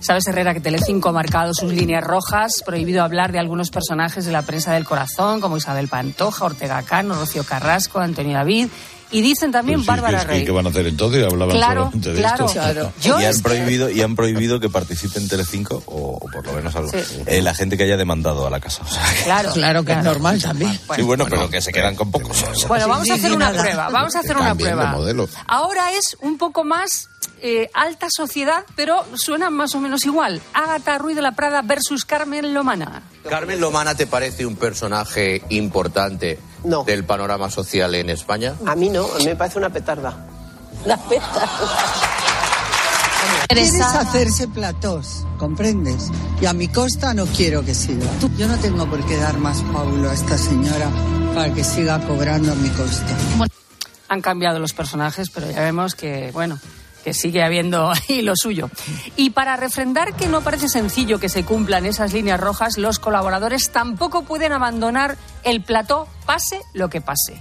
Sabes, 0.00 0.26
Herrera, 0.26 0.52
que 0.52 0.60
Telecinco 0.60 1.10
ha 1.10 1.12
marcado 1.12 1.52
sus 1.54 1.72
líneas 1.72 2.02
rojas, 2.02 2.62
prohibido 2.64 3.04
hablar 3.04 3.30
de 3.30 3.38
algunos 3.38 3.70
personajes 3.70 4.24
de 4.24 4.32
la 4.32 4.42
prensa 4.42 4.72
del 4.72 4.84
corazón, 4.84 5.40
como 5.40 5.56
Isabel 5.56 5.86
Pantoja, 5.86 6.44
Ortega 6.44 6.82
Cano, 6.82 7.14
Rocío 7.14 7.44
Carrasco, 7.44 8.00
Antonio 8.00 8.34
David. 8.34 8.68
Y 9.10 9.20
dicen 9.22 9.52
también 9.52 9.78
Pues 9.78 9.84
sí, 9.84 9.88
Bárbara 9.88 10.10
¿qué, 10.10 10.22
es 10.22 10.26
que- 10.26 10.32
Rey. 10.32 10.44
¿Qué 10.44 10.50
van 10.50 10.66
a 10.66 10.70
hacer 10.70 10.86
entonces? 10.86 11.24
Hablaban 11.24 11.56
Claro, 11.56 11.80
solamente 11.84 12.12
de 12.12 12.18
claro. 12.18 12.46
esto. 12.46 12.52
Claro. 12.60 12.92
Yo 13.00 13.20
y 13.20 13.24
han 13.24 13.40
prohibido 13.40 13.90
y 13.90 14.02
han 14.02 14.16
prohibido 14.16 14.58
que 14.60 14.68
participe 14.68 15.18
en 15.20 15.28
Telecinco 15.28 15.82
o, 15.86 16.18
o 16.20 16.30
por 16.30 16.44
lo 16.44 16.52
menos 16.54 16.74
algo 16.74 16.90
Sí. 16.90 17.22
eh, 17.26 17.40
la 17.40 17.54
gente 17.54 17.76
que 17.76 17.84
haya 17.84 17.96
demandado 17.96 18.46
a 18.46 18.50
la 18.50 18.58
casa. 18.60 18.82
O 18.84 18.88
sea, 18.88 19.02
que- 19.16 19.24
Claro, 19.24 19.52
Claro 19.52 19.84
que 19.84 19.92
es 19.92 20.02
normal 20.02 20.42
también. 20.42 20.78
sí, 20.96 21.02
bueno, 21.02 21.26
pero 21.30 21.48
que 21.48 21.60
se 21.60 21.72
quedan 21.72 21.94
con 21.94 22.10
pocos. 22.10 22.44
Bueno, 22.66 22.88
vamos 22.88 23.08
a 23.10 23.14
hacer 23.14 23.30
sí, 23.30 23.36
una 23.36 23.50
nada. 23.50 23.62
prueba. 23.62 23.88
Vamos 23.90 24.16
a 24.16 24.18
hacer 24.20 24.36
una 24.36 24.54
prueba. 24.54 24.86
modelo. 24.92 25.28
Ahora 25.46 25.92
es 25.92 26.16
un 26.20 26.36
poco 26.38 26.64
más 26.64 27.08
eh, 27.42 27.70
alta 27.74 28.08
sociedad, 28.10 28.64
pero 28.74 29.04
suena 29.14 29.50
más 29.50 29.74
o 29.74 29.80
menos 29.80 30.04
igual. 30.04 30.40
Ágata 30.54 30.98
Ruiz 30.98 31.16
de 31.16 31.22
la 31.22 31.32
Prada 31.32 31.62
versus 31.62 32.04
Carmen 32.04 32.54
Lomana. 32.54 33.02
¿Carmen 33.28 33.60
Lomana 33.60 33.94
te 33.94 34.06
parece 34.06 34.46
un 34.46 34.56
personaje 34.56 35.42
importante 35.50 36.38
del 36.86 37.04
panorama 37.04 37.50
social 37.50 37.94
en 37.94 38.10
España? 38.10 38.54
A 38.66 38.74
mí 38.74 38.88
no, 38.88 39.04
a 39.04 39.18
mí 39.18 39.26
me 39.26 39.36
parece 39.36 39.58
una 39.58 39.70
petarda. 39.70 40.26
Una 40.84 40.96
petarda. 40.96 41.48
Quieres 43.48 43.80
hacerse 43.80 44.48
platós, 44.48 45.24
¿comprendes? 45.38 46.10
Y 46.40 46.46
a 46.46 46.52
mi 46.52 46.68
costa 46.68 47.14
no 47.14 47.26
quiero 47.26 47.64
que 47.64 47.74
siga. 47.74 48.06
Yo 48.36 48.48
no 48.48 48.58
tengo 48.58 48.88
por 48.88 49.04
qué 49.06 49.16
dar 49.16 49.38
más 49.38 49.62
paulo 49.72 50.10
a 50.10 50.14
esta 50.14 50.36
señora 50.36 50.90
para 51.34 51.52
que 51.52 51.62
siga 51.62 52.00
cobrando 52.06 52.52
a 52.52 52.54
mi 52.54 52.68
costa. 52.70 53.16
Han 54.08 54.20
cambiado 54.20 54.58
los 54.58 54.72
personajes, 54.72 55.30
pero 55.30 55.50
ya 55.50 55.60
vemos 55.60 55.94
que, 55.94 56.30
bueno, 56.32 56.58
que 57.06 57.14
sigue 57.14 57.44
habiendo 57.44 57.92
ahí 58.08 58.20
lo 58.20 58.34
suyo. 58.34 58.68
Y 59.14 59.30
para 59.30 59.56
refrendar 59.56 60.16
que 60.16 60.26
no 60.26 60.40
parece 60.40 60.68
sencillo 60.68 61.20
que 61.20 61.28
se 61.28 61.44
cumplan 61.44 61.86
esas 61.86 62.12
líneas 62.12 62.40
rojas, 62.40 62.78
los 62.78 62.98
colaboradores 62.98 63.70
tampoco 63.70 64.24
pueden 64.24 64.50
abandonar 64.50 65.16
el 65.44 65.62
plató, 65.62 66.08
pase 66.26 66.60
lo 66.74 66.90
que 66.90 67.00
pase. 67.00 67.40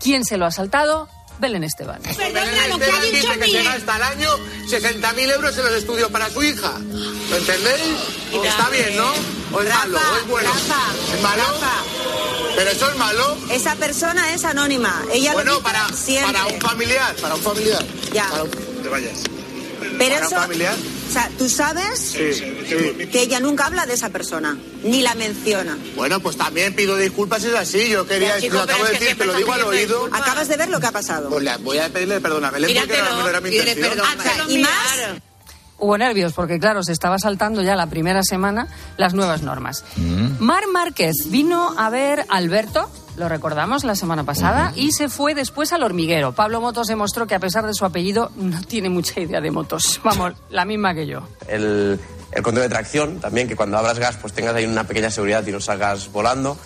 ¿Quién 0.00 0.24
se 0.24 0.38
lo 0.38 0.46
ha 0.46 0.50
saltado? 0.50 1.10
Belén 1.42 1.64
Esteban. 1.64 2.00
Perdona, 2.02 2.68
lo 2.68 2.78
que 2.78 2.84
ha 2.90 3.00
dicho 3.00 3.28
que 3.38 3.50
se 3.50 3.62
gasta 3.64 3.96
al 3.96 4.02
año 4.04 4.28
60.000 4.70 5.30
euros 5.32 5.58
en 5.58 5.64
los 5.64 5.74
estudios 5.74 6.08
para 6.10 6.30
su 6.30 6.40
hija. 6.42 6.72
¿Lo 6.78 7.36
entendéis? 7.36 7.96
Está 8.44 8.70
bien, 8.70 8.96
¿no? 8.96 9.10
¿O 9.52 9.60
es 9.60 9.68
malo? 9.68 9.98
¿O 9.98 10.16
es 10.18 10.26
bueno? 10.28 10.50
¿Es 10.54 11.20
malo? 11.20 11.42
¿Pero 12.54 12.70
eso 12.70 12.88
es 12.90 12.96
malo? 12.96 13.36
Esa 13.50 13.74
persona 13.74 14.32
es 14.32 14.44
anónima. 14.44 15.02
Ella 15.12 15.32
Bueno, 15.32 15.50
lo 15.52 15.58
dice 15.58 15.64
para, 15.72 15.88
siempre. 15.92 16.32
para 16.32 16.46
un 16.46 16.60
familiar. 16.60 17.16
Para 17.16 17.34
un 17.34 17.42
familiar. 17.42 17.84
Ya. 18.12 18.28
Para 18.30 18.44
un- 18.44 18.50
te 18.82 18.88
vayas. 18.88 19.18
Pero 20.08 20.26
eso, 20.26 20.36
familiar. 20.36 20.74
o 21.08 21.12
sea, 21.12 21.30
tú 21.38 21.48
sabes 21.48 21.98
Sí, 21.98 22.32
sí. 22.34 23.06
que 23.10 23.22
ella 23.22 23.40
nunca 23.40 23.66
habla 23.66 23.86
de 23.86 23.94
esa 23.94 24.08
persona, 24.10 24.56
ni 24.84 25.02
la 25.02 25.14
menciona. 25.14 25.76
Bueno, 25.96 26.20
pues 26.20 26.36
también 26.36 26.74
pido 26.74 26.96
disculpas, 26.96 27.44
es 27.44 27.54
así. 27.54 27.88
Yo 27.88 28.06
quería, 28.06 28.38
chico, 28.40 28.54
lo 28.56 28.62
acabo 28.62 28.84
de 28.84 28.92
decir, 28.92 29.16
te 29.18 29.24
lo 29.24 29.34
digo 29.34 29.52
al 29.52 29.62
oído. 29.62 30.08
Acabas 30.12 30.48
de 30.48 30.56
ver 30.56 30.68
lo 30.70 30.80
que 30.80 30.86
ha 30.86 30.92
pasado. 30.92 31.28
Pues 31.30 31.42
le 31.44 31.56
voy 31.58 31.78
a 31.78 31.88
pedirle 31.88 32.20
perdón 32.20 32.44
a 32.44 32.50
Belén 32.50 32.76
porque 32.78 32.98
no, 33.02 33.20
no 33.20 33.28
era 33.28 33.40
mi 33.40 33.50
intención. 33.54 33.98
Y 34.48 34.58
más, 34.58 34.72
Hubo 35.78 35.98
nervios 35.98 36.32
porque, 36.32 36.60
claro, 36.60 36.84
se 36.84 36.92
estaba 36.92 37.18
saltando 37.18 37.60
ya 37.60 37.74
la 37.74 37.88
primera 37.88 38.22
semana 38.22 38.68
las 38.98 39.14
nuevas 39.14 39.42
normas. 39.42 39.84
Mar 40.38 40.62
Márquez 40.68 41.14
vino 41.26 41.74
a 41.76 41.90
ver 41.90 42.20
a 42.28 42.36
Alberto, 42.36 42.88
lo 43.16 43.28
recordamos 43.28 43.84
la 43.84 43.94
semana 43.94 44.24
pasada, 44.24 44.72
y 44.74 44.92
se 44.92 45.08
fue 45.08 45.34
después 45.34 45.72
al 45.72 45.82
hormiguero. 45.82 46.32
Pablo 46.32 46.60
Motos 46.60 46.86
demostró 46.88 47.26
que 47.26 47.34
a 47.34 47.40
pesar 47.40 47.66
de 47.66 47.74
su 47.74 47.84
apellido 47.84 48.30
no 48.36 48.60
tiene 48.62 48.88
mucha 48.88 49.20
idea 49.20 49.40
de 49.40 49.50
motos. 49.50 50.00
Vamos, 50.04 50.32
la 50.50 50.64
misma 50.64 50.94
que 50.94 51.06
yo. 51.06 51.20
El, 51.48 52.00
el 52.32 52.42
control 52.42 52.64
de 52.64 52.68
tracción 52.70 53.20
también, 53.20 53.48
que 53.48 53.56
cuando 53.56 53.76
abras 53.78 53.98
gas 53.98 54.16
pues 54.20 54.32
tengas 54.32 54.54
ahí 54.54 54.64
una 54.64 54.84
pequeña 54.84 55.10
seguridad 55.10 55.46
y 55.46 55.52
no 55.52 55.60
salgas 55.60 56.10
volando. 56.10 56.56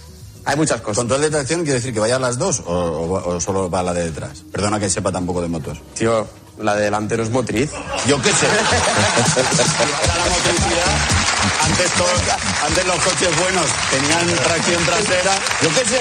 Hay 0.45 0.57
muchas 0.57 0.81
cosas. 0.81 0.99
¿Control 0.99 1.21
de 1.23 1.31
tracción 1.31 1.61
quiere 1.65 1.75
decir 1.81 1.93
que 1.93 1.99
vayan 1.99 2.23
las 2.23 2.39
dos 2.39 2.63
o, 2.65 2.73
o- 2.73 3.35
o 3.35 3.41
solo 3.41 3.69
va 3.69 3.83
la 3.83 3.93
de 3.93 4.05
detrás? 4.05 4.45
Perdona 4.53 4.79
que 4.79 4.89
sepa 4.89 5.11
tampoco 5.11 5.43
de 5.43 5.49
motos. 5.49 5.81
Tío, 5.95 6.25
la 6.61 6.77
de 6.77 6.85
delantero 6.85 7.25
es 7.25 7.31
motriz. 7.31 7.73
Yo 8.07 8.23
qué 8.23 8.31
sé. 8.33 8.47
Antes, 11.67 11.91
todos- 11.93 12.23
antes 12.67 12.87
los 12.87 12.97
coches 12.97 13.37
buenos 13.41 13.67
tenían 13.91 14.27
tracción 14.45 14.85
trasera. 14.85 15.35
Yo 15.63 15.69
qué 15.75 15.85
sé. 15.89 16.01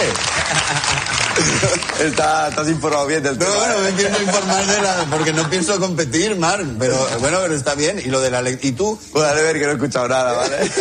Está, 2.05 2.47
estás 2.47 2.68
informado 2.70 3.05
bien 3.07 3.22
del 3.24 3.38
No, 3.38 3.45
tema. 3.45 3.57
bueno, 3.57 3.80
me 3.80 3.91
quiero 3.93 4.22
informar 4.22 4.66
de 4.66 4.82
la... 4.82 5.05
Porque 5.09 5.34
no 5.34 5.49
pienso 5.49 5.78
competir, 5.80 6.36
Mar. 6.38 6.61
Pero 6.80 6.95
bueno, 7.20 7.39
pero 7.41 7.55
está 7.55 7.76
bien. 7.76 7.99
¿Y 8.03 8.09
lo 8.09 8.22
de 8.22 8.32
la... 8.32 8.41
¿Y 8.49 8.72
tú? 8.72 8.97
De 9.13 9.43
ver 9.43 9.59
que 9.59 9.66
no 9.66 9.72
he 9.72 9.76
escuchado 9.76 10.07
nada, 10.07 10.32
¿vale? 10.34 10.57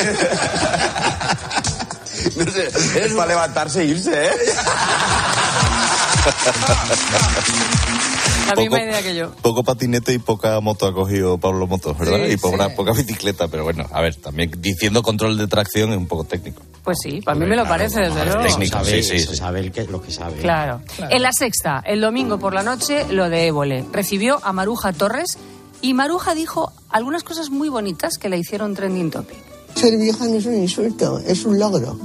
No 2.37 2.51
sé. 2.51 2.69
Es 3.05 3.13
para 3.13 3.27
levantarse 3.29 3.83
e 3.83 3.87
irse, 3.87 4.27
¿eh? 4.27 4.31
La 8.47 8.51
Poco- 8.51 8.61
misma 8.63 8.83
idea 8.83 9.03
que 9.03 9.15
yo. 9.15 9.31
Poco 9.43 9.65
patinete 9.65 10.13
y 10.13 10.19
poca 10.19 10.61
moto 10.61 10.87
ha 10.87 10.93
cogido 10.95 11.39
Pablo 11.39 11.67
Motos, 11.67 11.97
¿verdad? 11.99 12.19
Sí, 12.27 12.33
y 12.33 12.37
poca, 12.37 12.69
sí. 12.69 12.75
poca 12.77 12.93
bicicleta, 12.93 13.49
pero 13.49 13.65
bueno, 13.65 13.87
a 13.91 14.01
ver, 14.01 14.15
también 14.17 14.51
diciendo 14.59 15.03
control 15.03 15.37
de 15.39 15.47
tracción 15.47 15.91
es 15.93 15.97
un 15.99 16.07
poco 16.07 16.25
técnico. 16.25 16.63
Pues 16.83 16.99
sí, 17.03 17.21
para 17.23 17.39
mí 17.39 17.47
me 17.47 17.57
lo 17.57 17.65
parece, 17.65 18.01
desde 18.01 18.25
luego. 18.27 18.43
Técnico, 18.43 18.85
sí, 18.85 19.03
sí, 19.03 19.17
eso 19.17 19.31
sí. 19.33 19.37
sabe 19.39 19.61
el 19.61 19.73
que, 19.73 19.85
lo 19.85 20.03
que 20.03 20.13
sabe. 20.13 20.37
Claro. 20.37 20.81
En 21.11 21.23
la 21.23 21.31
sexta, 21.33 21.83
el 21.87 22.01
domingo 22.01 22.39
por 22.39 22.53
la 22.53 22.63
noche, 22.63 23.07
lo 23.11 23.31
de 23.31 23.47
Évole. 23.47 23.85
Recibió 23.93 24.39
a 24.43 24.53
Maruja 24.53 24.93
Torres 24.93 25.39
y 25.81 25.95
Maruja 25.95 26.35
dijo 26.35 26.73
algunas 26.91 27.23
cosas 27.23 27.49
muy 27.51 27.69
bonitas 27.71 28.19
que 28.19 28.29
le 28.29 28.39
hicieron 28.39 28.75
trending 28.75 29.11
topic. 29.11 29.39
Ser 29.75 29.97
vieja 29.97 30.27
no 30.27 30.35
es 30.37 30.47
un 30.47 30.55
insulto, 30.57 31.19
es 31.19 31.45
un 31.45 31.59
logro. 31.59 31.99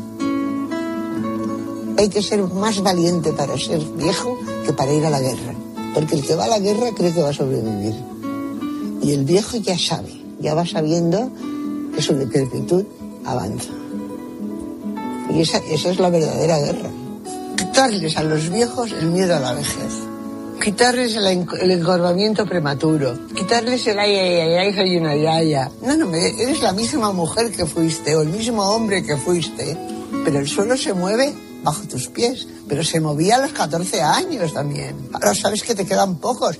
Hay 1.97 2.09
que 2.09 2.21
ser 2.23 2.41
más 2.43 2.81
valiente 2.81 3.33
para 3.33 3.57
ser 3.57 3.79
viejo 3.97 4.39
que 4.65 4.71
para 4.71 4.93
ir 4.93 5.05
a 5.05 5.09
la 5.09 5.19
guerra. 5.19 5.53
Porque 5.93 6.15
el 6.15 6.25
que 6.25 6.35
va 6.35 6.45
a 6.45 6.47
la 6.47 6.59
guerra 6.59 6.91
cree 6.95 7.13
que 7.13 7.21
va 7.21 7.29
a 7.29 7.33
sobrevivir. 7.33 7.95
Y 9.01 9.13
el 9.13 9.23
viejo 9.23 9.57
ya 9.57 9.77
sabe, 9.77 10.13
ya 10.39 10.53
va 10.53 10.65
sabiendo 10.65 11.31
que 11.95 12.01
su 12.01 12.15
decrepitud 12.15 12.85
avanza. 13.25 13.71
Y 15.33 15.41
esa, 15.41 15.59
esa 15.69 15.89
es 15.91 15.99
la 15.99 16.09
verdadera 16.09 16.59
guerra. 16.59 16.89
Quitarles 17.57 18.17
a 18.17 18.23
los 18.23 18.49
viejos 18.49 18.91
el 18.91 19.11
miedo 19.11 19.35
a 19.35 19.39
la 19.39 19.53
vejez. 19.53 20.09
Quitarles 20.61 21.15
el, 21.15 21.25
el 21.61 21.71
encorvamiento 21.71 22.45
prematuro. 22.45 23.17
Quitarles 23.33 23.87
el 23.87 23.99
ay, 23.99 24.15
ay, 24.15 24.53
ay, 24.55 24.73
soy 24.73 24.97
una 24.97 25.15
yaya. 25.15 25.71
No, 25.81 25.95
no, 25.95 26.13
eres 26.13 26.61
la 26.61 26.73
misma 26.73 27.11
mujer 27.13 27.51
que 27.51 27.65
fuiste 27.65 28.15
o 28.15 28.21
el 28.21 28.29
mismo 28.29 28.63
hombre 28.63 29.03
que 29.03 29.15
fuiste. 29.15 29.77
Pero 30.25 30.39
el 30.39 30.47
suelo 30.47 30.75
se 30.75 30.93
mueve 30.93 31.33
bajo 31.63 31.83
tus 31.83 32.07
pies. 32.07 32.47
Pero 32.67 32.83
se 32.83 32.99
movía 32.99 33.35
a 33.35 33.39
los 33.39 33.51
14 33.51 34.01
años 34.01 34.53
también. 34.53 34.95
Ahora 35.13 35.33
sabes 35.33 35.63
que 35.63 35.75
te 35.75 35.85
quedan 35.85 36.17
pocos. 36.17 36.57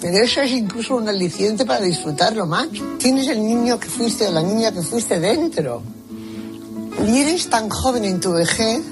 Pero 0.00 0.18
eso 0.18 0.40
es 0.40 0.50
incluso 0.50 0.96
un 0.96 1.08
aliciente 1.08 1.64
para 1.64 1.84
disfrutarlo 1.84 2.46
más. 2.46 2.68
Tienes 2.98 3.28
el 3.28 3.44
niño 3.44 3.78
que 3.78 3.88
fuiste 3.88 4.26
o 4.26 4.32
la 4.32 4.42
niña 4.42 4.72
que 4.72 4.82
fuiste 4.82 5.20
dentro. 5.20 5.82
Y 7.06 7.18
eres 7.18 7.48
tan 7.48 7.68
joven 7.68 8.04
en 8.04 8.20
tu 8.20 8.32
vejez 8.32 8.82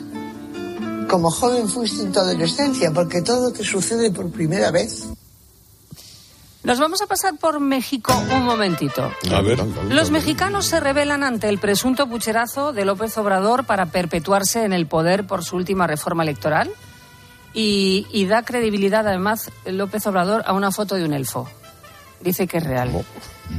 como 1.10 1.28
joven 1.28 1.68
fuiste 1.68 2.02
en 2.02 2.12
tu 2.12 2.20
adolescencia, 2.20 2.92
porque 2.92 3.20
todo 3.20 3.50
te 3.50 3.64
sucede 3.64 4.12
por 4.12 4.30
primera 4.30 4.70
vez. 4.70 5.09
Nos 6.62 6.78
vamos 6.78 7.00
a 7.00 7.06
pasar 7.06 7.36
por 7.38 7.58
México 7.58 8.12
un 8.32 8.44
momentito. 8.44 9.10
A 9.34 9.40
ver. 9.40 9.58
Los 9.88 10.10
mexicanos 10.10 10.66
se 10.66 10.78
rebelan 10.78 11.22
ante 11.22 11.48
el 11.48 11.58
presunto 11.58 12.06
pucherazo 12.06 12.72
de 12.72 12.84
López 12.84 13.16
Obrador 13.16 13.64
para 13.64 13.86
perpetuarse 13.86 14.64
en 14.64 14.74
el 14.74 14.86
poder 14.86 15.26
por 15.26 15.42
su 15.42 15.56
última 15.56 15.86
reforma 15.86 16.22
electoral 16.22 16.70
y, 17.54 18.06
y 18.12 18.26
da 18.26 18.42
credibilidad 18.42 19.06
además 19.06 19.50
López 19.64 20.06
Obrador 20.06 20.42
a 20.44 20.52
una 20.52 20.70
foto 20.70 20.96
de 20.96 21.04
un 21.04 21.14
elfo. 21.14 21.48
Dice 22.20 22.46
que 22.46 22.58
es 22.58 22.64
real. 22.64 22.90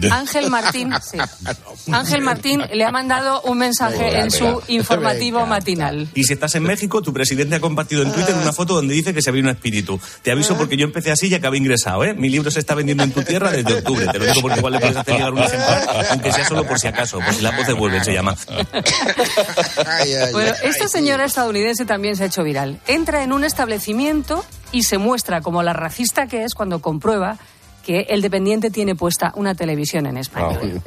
Ángel 0.10 0.50
Martín, 0.50 0.94
sí. 1.04 1.18
Ángel 1.92 2.22
Martín 2.22 2.64
le 2.74 2.86
ha 2.86 2.92
mandado 2.92 3.42
un 3.42 3.58
mensaje 3.58 4.20
en 4.20 4.32
su 4.32 4.62
informativo 4.68 5.46
matinal. 5.46 6.08
Y 6.14 6.24
si 6.24 6.34
estás 6.34 6.56
en 6.56 6.64
México, 6.64 7.02
tu 7.02 7.14
presidente 7.14 7.56
ha 7.56 7.60
compartido 7.60 8.04
en 8.04 8.12
Twitter 8.12 8.36
una 8.36 8.54
foto 8.54 8.76
donde 8.76 8.94
dice 8.94 9.14
que 9.14 9.22
se 9.22 9.30
abrió 9.30 9.44
un 9.44 9.50
espíritu. 9.50 10.00
Te 10.22 10.32
aviso 10.32 10.58
porque 10.58 10.78
yo 10.78 10.86
empecé 10.86 11.12
así 11.12 11.28
y 11.28 11.36
acabé 11.36 11.58
ingresado, 11.58 12.04
¿eh? 12.04 12.14
Mi 12.14 12.30
libro 12.30 12.52
se 12.52 12.60
está 12.60 12.76
vendiendo 12.76 13.04
en 13.04 13.12
tu 13.12 13.24
tierra 13.24 13.52
desde 13.52 13.74
octubre. 13.74 14.08
Te 14.08 14.20
lo 14.20 14.26
digo 14.26 14.42
porque 14.42 14.60
igual 14.60 14.74
le 14.74 14.80
puedes 14.80 14.98
hacer 14.98 15.16
llegar 15.16 15.34
un 15.34 15.40
ejemplar, 15.40 16.08
aunque 16.12 16.32
sea 16.32 16.48
solo 16.48 16.66
por 16.66 16.80
si 16.80 16.88
acaso, 16.88 17.20
por 17.20 17.34
si 17.34 17.42
la 17.42 17.52
voz 17.52 17.68
devuelve, 17.68 18.04
se 18.04 18.14
llama. 18.14 18.36
Bueno, 20.32 20.52
esta 20.64 20.88
señora 20.88 21.26
estadounidense 21.26 21.86
también 21.86 22.16
se 22.16 22.24
ha 22.24 22.28
hecho 22.28 22.44
viral. 22.44 22.80
Entra 22.88 23.24
en 23.24 23.34
un 23.34 23.44
establecimiento 23.44 24.46
y 24.72 24.84
se 24.84 24.98
muestra 24.98 25.42
como 25.42 25.64
la 25.64 25.74
racista 25.74 26.28
que 26.28 26.44
es 26.44 26.54
cuando 26.54 26.82
comprueba 26.82 27.38
que 27.84 28.08
el 28.10 28.22
dependiente 28.22 28.70
tiene 28.72 28.96
puesta 28.96 29.32
una 29.36 29.56
televisión 29.56 30.06
en 30.06 30.18
español. 30.18 30.82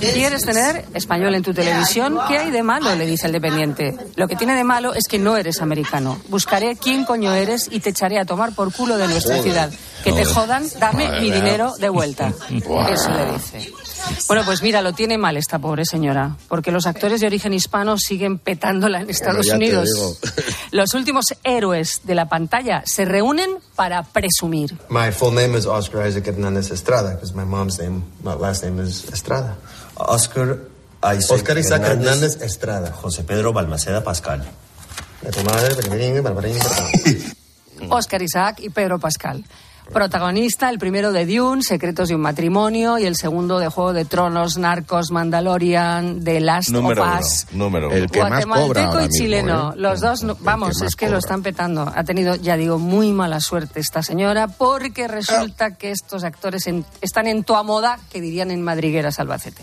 ¿Quieres 0.00 0.44
tener 0.44 0.84
español 0.94 1.34
en 1.34 1.42
tu 1.42 1.52
televisión? 1.52 2.18
¿Qué 2.28 2.38
hay 2.38 2.50
de 2.50 2.62
malo? 2.62 2.94
Le 2.94 3.06
dice 3.06 3.26
el 3.26 3.32
dependiente. 3.32 3.96
Lo 4.16 4.28
que 4.28 4.36
tiene 4.36 4.54
de 4.54 4.64
malo 4.64 4.94
es 4.94 5.06
que 5.08 5.18
no 5.18 5.36
eres 5.36 5.60
americano. 5.60 6.18
Buscaré 6.28 6.76
quién 6.76 7.04
coño 7.04 7.32
eres 7.32 7.68
y 7.70 7.80
te 7.80 7.90
echaré 7.90 8.18
a 8.18 8.24
tomar 8.24 8.54
por 8.54 8.72
culo 8.72 8.96
de 8.96 9.08
nuestra 9.08 9.42
ciudad. 9.42 9.70
Que 10.04 10.12
te 10.12 10.24
jodan, 10.24 10.64
dame 10.78 11.20
mi 11.20 11.30
dinero 11.30 11.74
de 11.78 11.88
vuelta. 11.88 12.32
Eso 12.88 13.10
le 13.10 13.32
dice. 13.32 13.72
Bueno, 14.28 14.44
pues 14.44 14.62
mira, 14.62 14.82
lo 14.82 14.92
tiene 14.92 15.18
mal 15.18 15.36
esta 15.36 15.58
pobre 15.58 15.84
señora, 15.84 16.36
porque 16.48 16.72
los 16.72 16.86
actores 16.86 17.20
de 17.20 17.26
origen 17.26 17.52
hispano 17.52 17.96
siguen 17.98 18.38
petándola 18.38 19.00
en 19.00 19.10
Estados 19.10 19.48
Unidos. 19.48 20.18
Los 20.70 20.94
últimos 20.94 21.26
héroes 21.44 22.00
de 22.04 22.14
la 22.14 22.28
pantalla 22.28 22.82
se 22.86 23.04
reúnen 23.04 23.58
para 23.76 24.02
presumir. 24.02 24.78
My 24.88 25.12
full 25.12 25.34
name 25.34 25.58
is 25.58 25.66
Oscar 25.66 26.06
Isaac 26.06 26.26
Hernandez 26.26 26.70
Estrada 26.70 27.10
because 27.10 27.34
my 27.34 27.44
mom's 27.44 27.78
name, 27.78 28.02
my 28.22 28.34
last 28.34 28.64
name 28.64 28.82
is 28.82 29.04
Estrada. 29.12 29.58
Oscar 29.96 30.58
Isaac, 31.02 31.30
Oscar 31.30 31.58
Isaac 31.58 31.82
Hernández 31.82 32.36
Hernández 32.36 32.42
Estrada. 32.42 32.92
José 32.92 33.24
Pedro 33.24 33.52
Balmaceda 33.52 34.02
Pascal. 34.02 34.48
De 35.20 35.30
tu 35.30 35.42
madre, 35.44 35.74
Oscar 37.90 38.22
Isaac 38.22 38.60
y 38.60 38.70
Pedro 38.70 38.98
Pascal. 38.98 39.44
Protagonista, 39.90 40.70
el 40.70 40.78
primero 40.78 41.12
de 41.12 41.26
Dune, 41.26 41.62
Secretos 41.62 42.08
de 42.08 42.14
un 42.14 42.20
matrimonio, 42.20 42.98
y 42.98 43.04
el 43.04 43.16
segundo 43.16 43.58
de 43.58 43.68
Juego 43.68 43.92
de 43.92 44.04
Tronos, 44.04 44.56
Narcos, 44.56 45.10
Mandalorian, 45.10 46.22
The 46.24 46.40
Last 46.40 46.70
Número 46.70 47.02
of 47.02 47.08
uno. 47.08 47.20
Us. 47.20 47.46
Número 47.52 47.86
uno. 47.88 47.96
El 47.96 48.10
que 48.10 48.20
más 48.20 48.30
Guatemalteco 48.30 48.68
cobra 48.68 48.84
ahora 48.86 49.00
y 49.04 49.08
mismo, 49.08 49.18
chileno, 49.24 49.72
¿eh? 49.72 49.76
los 49.76 50.00
dos, 50.00 50.22
no- 50.22 50.36
vamos, 50.40 50.80
es 50.82 50.96
que 50.96 51.08
lo 51.10 51.18
están 51.18 51.42
petando. 51.42 51.90
Ha 51.94 52.04
tenido, 52.04 52.36
ya 52.36 52.56
digo, 52.56 52.78
muy 52.78 53.12
mala 53.12 53.40
suerte 53.40 53.80
esta 53.80 54.02
señora, 54.02 54.48
porque 54.48 55.08
resulta 55.08 55.72
que 55.76 55.90
estos 55.90 56.24
actores 56.24 56.66
en- 56.66 56.84
están 57.00 57.26
en 57.26 57.44
toa 57.44 57.62
moda, 57.62 57.98
que 58.10 58.20
dirían 58.20 58.50
en 58.50 58.62
Madrigueras 58.62 59.18
Albacete. 59.18 59.62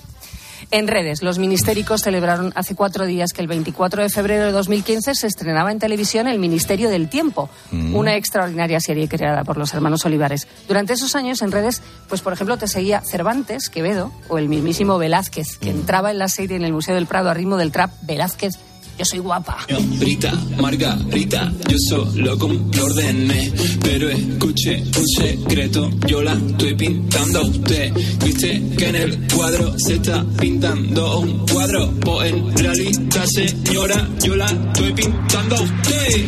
En 0.72 0.88
redes, 0.88 1.24
los 1.24 1.40
ministéricos 1.40 2.02
celebraron 2.02 2.54
hace 2.56 2.76
cuatro 2.76 3.08
días 3.08 3.34
que 3.34 3.42
el 3.42 3.48
24 3.48 4.04
de 4.04 4.10
febrero 4.10 4.46
de 4.46 4.52
2015 4.52 5.16
se 5.16 5.26
estrenaba 5.26 5.72
en 5.72 5.80
televisión 5.80 6.28
El 6.28 6.38
Ministerio 6.38 6.92
del 6.92 7.10
Tiempo, 7.10 7.50
Mm. 7.72 7.96
una 7.96 8.16
extraordinaria 8.16 8.80
serie 8.80 9.08
creada 9.08 9.44
por 9.44 9.58
los 9.58 9.74
hermanos 9.74 10.06
Olivares. 10.06 10.48
Durante 10.68 10.94
esos 10.94 11.16
años 11.16 11.42
en 11.42 11.52
redes, 11.52 11.82
pues 12.08 12.22
por 12.22 12.34
ejemplo 12.34 12.58
te 12.58 12.68
seguía 12.68 13.02
Cervantes, 13.02 13.70
Quevedo 13.70 14.12
o 14.28 14.38
el 14.38 14.48
mismísimo 14.48 15.00
Velázquez, 15.00 15.58
que 15.58 15.72
entraba 15.72 16.12
en 16.12 16.20
la 16.20 16.28
serie 16.28 16.58
en 16.58 16.64
el 16.64 16.74
Museo 16.74 16.94
del 16.94 17.08
Prado 17.08 17.32
a 17.32 17.34
ritmo 17.34 17.58
del 17.58 17.72
trap 17.72 17.92
Velázquez. 18.04 18.54
Yo 19.00 19.06
soy 19.06 19.20
guapa. 19.20 19.66
Brita, 19.98 20.34
Margarita, 20.60 21.50
yo 21.70 21.78
solo 21.88 22.34
ordené, 22.34 23.50
pero 23.82 24.10
escuche 24.10 24.84
un 24.84 25.08
secreto, 25.08 25.90
yo 26.06 26.22
la 26.22 26.34
estoy 26.34 26.76
pintando 26.76 27.40
a 27.40 27.44
usted. 27.44 27.94
Viste 28.26 28.62
que 28.78 28.90
en 28.90 28.96
el 28.98 29.28
cuadro 29.34 29.80
se 29.80 29.94
está 29.94 30.26
pintando 30.38 31.20
un 31.20 31.48
cuadro, 31.48 31.94
pues 32.02 32.34
en 32.34 32.58
realidad, 32.58 33.26
señora, 33.28 34.06
yo 34.22 34.36
la 34.36 34.48
estoy 34.48 34.92
pintando 34.92 35.56
a 35.56 35.62
usted. 35.62 36.26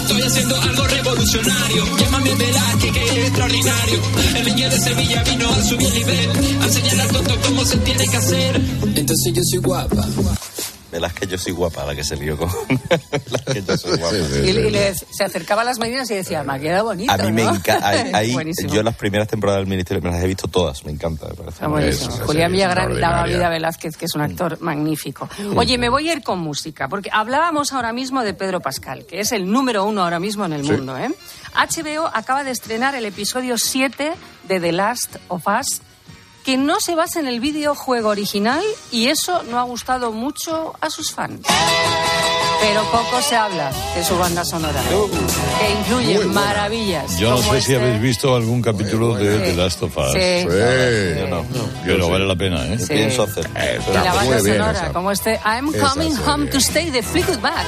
Estoy 0.00 0.22
haciendo 0.22 0.60
algo 0.60 0.86
revolucionario, 0.88 1.84
llámame 2.00 2.34
Velázquez 2.34 2.92
que 2.92 3.04
es 3.04 3.28
extraordinario. 3.28 3.98
El 4.34 4.44
niño 4.44 4.70
de 4.70 4.80
Sevilla 4.80 5.22
vino 5.22 5.48
a 5.48 5.62
subir 5.62 5.86
el 5.86 5.94
nivel, 5.94 6.30
a 6.62 6.64
enseñarle 6.64 7.02
al 7.02 7.08
tonto 7.12 7.36
cómo 7.46 7.64
se 7.64 7.76
tiene 7.76 8.08
que 8.08 8.16
hacer. 8.16 8.60
Entonces 8.96 9.32
yo 9.32 9.42
soy 9.44 9.60
guapa. 9.60 10.04
Velázquez, 10.96 11.28
yo 11.28 11.38
soy 11.38 11.52
guapa, 11.52 11.84
la 11.84 11.94
que 11.94 12.02
se 12.04 12.16
lió 12.16 12.36
con. 12.36 12.48
Velázquez, 13.10 13.66
yo 13.66 13.76
soy 13.76 13.96
guapa. 13.98 14.16
Y, 14.16 14.48
y 14.48 14.70
le- 14.70 14.94
se 14.94 15.24
acercaba 15.24 15.62
a 15.62 15.64
las 15.64 15.78
medidas 15.78 16.10
y 16.10 16.14
decía, 16.14 16.42
me 16.42 16.54
ha 16.54 16.58
quedado 16.58 16.84
bonito. 16.86 17.12
A 17.12 17.16
mí 17.18 17.32
me 17.32 17.44
¿no?". 17.44 17.54
encanta. 17.54 18.22
Yo 18.68 18.82
las 18.82 18.96
primeras 18.96 19.28
temporadas 19.28 19.60
del 19.60 19.68
Ministerio 19.68 20.02
me 20.02 20.10
las 20.10 20.22
he 20.22 20.26
visto 20.26 20.48
todas, 20.48 20.84
me 20.84 20.92
encanta. 20.92 21.26
Me 21.60 21.66
buenísimo. 21.68 22.14
Es- 22.14 22.20
Julián 22.22 22.52
Villagrán 22.52 23.00
daba 23.00 23.24
vida 23.24 23.46
a 23.46 23.50
Velázquez, 23.50 23.96
que 23.96 24.04
es 24.06 24.14
un 24.14 24.22
actor 24.22 24.60
magnífico. 24.60 25.28
Oye, 25.54 25.78
me 25.78 25.88
voy 25.88 26.08
a 26.08 26.14
ir 26.14 26.22
con 26.22 26.38
música, 26.40 26.88
porque 26.88 27.10
hablábamos 27.12 27.72
ahora 27.72 27.92
mismo 27.92 28.22
de 28.22 28.34
Pedro 28.34 28.60
Pascal, 28.60 29.06
que 29.06 29.20
es 29.20 29.32
el 29.32 29.50
número 29.50 29.84
uno 29.84 30.02
ahora 30.02 30.18
mismo 30.18 30.44
en 30.44 30.52
el 30.54 30.64
Sí. 30.64 30.72
mundo. 30.72 30.96
¿eh? 30.98 31.08
HBO 31.54 32.06
acaba 32.12 32.44
de 32.44 32.50
estrenar 32.50 32.94
el 32.94 33.04
episodio 33.06 33.56
7 33.58 34.12
de 34.48 34.60
The 34.60 34.72
Last 34.72 35.16
of 35.28 35.44
Us, 35.46 35.80
que 36.46 36.56
no 36.56 36.78
se 36.78 36.94
basa 36.94 37.18
en 37.18 37.26
el 37.26 37.40
videojuego 37.40 38.08
original 38.08 38.62
y 38.92 39.08
eso 39.08 39.42
no 39.50 39.58
ha 39.58 39.64
gustado 39.64 40.12
mucho 40.12 40.74
a 40.80 40.90
sus 40.90 41.12
fans. 41.12 41.40
Pero 42.60 42.84
poco 42.84 43.20
se 43.20 43.34
habla 43.34 43.72
de 43.96 44.04
su 44.04 44.16
banda 44.16 44.44
sonora, 44.44 44.80
que 45.58 45.72
incluye 45.72 46.20
maravillas. 46.26 47.18
Yo 47.18 47.30
no 47.30 47.38
sé 47.38 47.50
si 47.50 47.72
este- 47.72 47.76
habéis 47.76 48.00
visto 48.00 48.36
algún 48.36 48.62
capítulo 48.62 49.16
de 49.16 49.40
The 49.40 49.54
Last 49.56 49.82
of 49.82 49.96
Us. 49.96 50.12
Sí. 50.12 50.42
Sí. 50.42 51.18
Yo 51.18 51.26
no. 51.26 51.44
Pero 51.84 52.08
vale 52.10 52.26
la 52.28 52.36
pena, 52.36 52.64
¿eh? 52.64 52.78
Sí. 52.78 52.94
pienso 52.94 53.24
hacer. 53.24 53.50
Y 53.90 53.92
la 53.92 54.14
banda 54.14 54.38
sonora, 54.38 54.92
como 54.92 55.10
este 55.10 55.40
I'm 55.44 55.74
Esa 55.74 55.88
coming 55.88 56.14
home 56.24 56.46
to 56.46 56.58
stay 56.58 56.90
de 56.90 57.02
Fleetwood 57.02 57.40
Mac. 57.40 57.66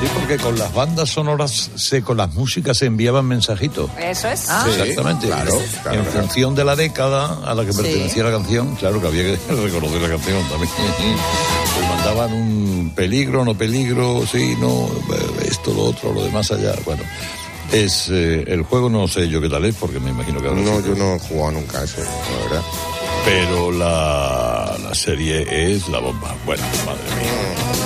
Sí, 0.00 0.06
porque 0.14 0.36
con 0.36 0.58
las 0.58 0.74
bandas 0.74 1.08
sonoras, 1.08 1.70
se, 1.74 2.02
con 2.02 2.18
las 2.18 2.34
músicas 2.34 2.76
se 2.76 2.84
enviaban 2.86 3.24
mensajitos. 3.24 3.90
Eso 3.98 4.28
es. 4.28 4.42
Exactamente. 4.42 5.26
claro, 5.26 5.52
claro, 5.82 5.98
en 5.98 6.04
claro. 6.04 6.20
función 6.20 6.54
de 6.54 6.64
la 6.64 6.76
década 6.76 7.38
a 7.46 7.54
la 7.54 7.64
que 7.64 7.72
Sí. 7.72 7.82
pertenecía 7.82 8.24
la 8.24 8.30
canción, 8.32 8.74
claro 8.76 9.00
que 9.00 9.06
había 9.06 9.22
que 9.22 9.38
reconocer 9.54 10.02
la 10.02 10.08
canción 10.10 10.42
también. 10.50 10.70
Pues 11.74 11.88
mandaban 11.88 12.32
un 12.34 12.92
peligro, 12.94 13.44
no 13.44 13.54
peligro, 13.56 14.22
sí, 14.30 14.54
no, 14.60 14.86
eh, 15.14 15.46
esto, 15.48 15.72
lo 15.72 15.84
otro, 15.84 16.12
lo 16.12 16.24
demás 16.24 16.50
allá. 16.50 16.74
Bueno, 16.84 17.02
Es 17.72 18.08
eh, 18.10 18.44
el 18.48 18.62
juego, 18.64 18.90
no 18.90 19.08
sé 19.08 19.28
yo 19.30 19.40
qué 19.40 19.48
tal 19.48 19.64
es, 19.64 19.74
porque 19.76 19.98
me 19.98 20.10
imagino 20.10 20.40
que 20.42 20.48
habrá 20.48 20.60
No, 20.60 20.76
sido. 20.82 20.94
yo 20.94 21.02
no 21.02 21.14
he 21.14 21.18
jugado 21.20 21.52
nunca 21.52 21.82
eso, 21.82 22.00
la 22.00 22.44
verdad. 22.44 22.62
Pero 23.24 23.72
la, 23.72 24.76
la 24.84 24.94
serie 24.94 25.72
es 25.72 25.88
la 25.88 25.98
bomba. 26.00 26.34
Bueno, 26.44 26.62
madre 26.84 27.00
mía. 27.18 27.85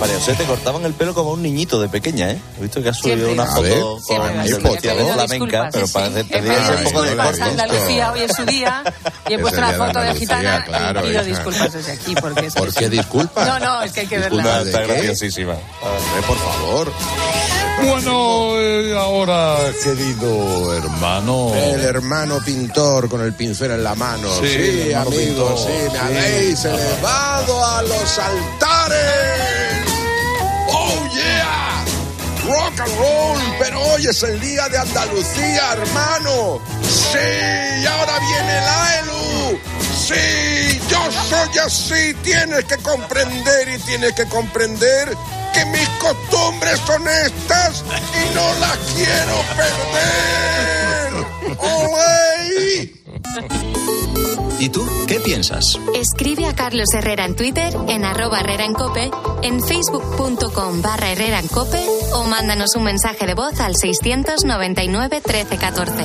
María 0.00 0.16
José, 0.16 0.34
te 0.34 0.44
cortaban 0.44 0.84
el 0.84 0.92
pelo 0.92 1.14
como 1.14 1.30
a 1.30 1.32
un 1.32 1.42
niñito 1.42 1.80
de 1.80 1.88
pequeña, 1.88 2.30
¿eh? 2.30 2.38
He 2.58 2.62
visto 2.62 2.82
que 2.82 2.90
has 2.90 2.98
subido 2.98 3.16
Siempre. 3.26 3.32
una 3.32 3.46
foto 3.46 3.62
ver, 3.62 3.80
con 4.62 4.72
He 4.76 4.80
pedido 4.80 5.12
flamenca, 5.14 5.68
pero 5.72 5.86
dieras 5.86 6.70
pedido 6.70 6.76
un 6.78 6.84
poco 6.84 7.02
de 7.02 7.16
corte. 7.16 7.42
Andalucía 7.42 8.12
hoy 8.12 8.20
es 8.20 8.36
su 8.36 8.44
día 8.44 8.84
y 9.28 9.32
he 9.32 9.36
Es 9.36 9.40
puesto 9.40 9.58
una 9.58 9.72
de 9.72 9.78
foto 9.78 10.00
de 10.00 10.14
gitana 10.14 10.64
claro, 10.64 11.00
y 11.06 11.08
pido 11.10 11.24
disculpas 11.24 11.72
desde 11.72 11.92
aquí 11.92 12.14
porque 12.14 12.46
es 12.46 12.54
que 12.54 12.60
¿Por 12.60 12.74
qué 12.74 12.88
disculpas? 12.90 13.46
No, 13.46 13.58
no, 13.58 13.82
es 13.82 13.92
que 13.92 14.00
hay 14.00 14.06
que 14.06 14.18
Disculpa, 14.18 14.44
verla. 14.44 14.64
¿de 14.64 14.70
Está 14.70 14.82
graciosísima. 14.82 15.54
Por 16.26 16.38
favor. 16.38 16.92
Bueno, 17.84 18.58
eh, 18.58 18.96
ahora, 18.98 19.56
querido 19.82 20.74
hermano. 20.74 21.52
El 21.54 21.80
hermano 21.82 22.38
pintor 22.44 23.08
con 23.08 23.22
el 23.22 23.32
pincel 23.34 23.70
en 23.70 23.84
la 23.84 23.94
mano. 23.94 24.28
Sí, 24.40 24.48
Sí, 24.48 24.92
amigos, 24.94 25.16
pintor, 25.16 25.58
sí, 25.58 25.72
me 25.84 25.90
sí. 25.90 25.96
habéis 26.00 26.64
elevado 26.64 27.64
a 27.66 27.82
los 27.82 28.18
altares. 28.18 29.65
Rock 32.56 32.80
and 32.80 32.96
roll, 32.98 33.38
pero 33.58 33.82
hoy 33.82 34.06
es 34.06 34.22
el 34.22 34.40
día 34.40 34.66
de 34.70 34.78
Andalucía, 34.78 35.72
hermano. 35.72 36.58
Sí, 36.82 37.18
y 37.82 37.86
ahora 37.86 38.18
viene 38.18 38.60
la 38.62 38.98
ELU. 39.00 39.58
Sí, 39.94 40.80
yo 40.88 40.98
soy 41.28 41.58
así. 41.58 42.14
Tienes 42.22 42.64
que 42.64 42.78
comprender 42.78 43.68
y 43.68 43.78
tienes 43.80 44.14
que 44.14 44.24
comprender 44.26 45.14
que 45.52 45.64
mis 45.66 45.88
costumbres 46.00 46.80
son 46.86 47.06
estas 47.06 47.84
y 48.14 48.34
no 48.34 48.54
las 48.60 48.78
quiero 48.94 49.44
perder. 49.56 51.26
¡Olé! 51.58 52.92
¿Y 54.58 54.70
tú 54.70 54.86
qué 55.06 55.20
piensas? 55.20 55.78
Escribe 55.94 56.46
a 56.46 56.54
Carlos 56.54 56.88
Herrera 56.94 57.26
en 57.26 57.36
Twitter, 57.36 57.74
en 57.88 58.04
arroba 58.04 58.40
Herrera 58.40 58.64
en 58.64 58.72
Cope, 58.72 59.10
en 59.42 59.62
facebook.com 59.62 60.82
barra 60.82 61.12
Herrera 61.12 61.40
en 61.40 61.48
Cope 61.48 61.84
o 62.14 62.24
mándanos 62.24 62.74
un 62.76 62.84
mensaje 62.84 63.26
de 63.26 63.34
voz 63.34 63.60
al 63.60 63.76
699 63.76 65.20
13 65.20 65.56
14. 65.56 66.04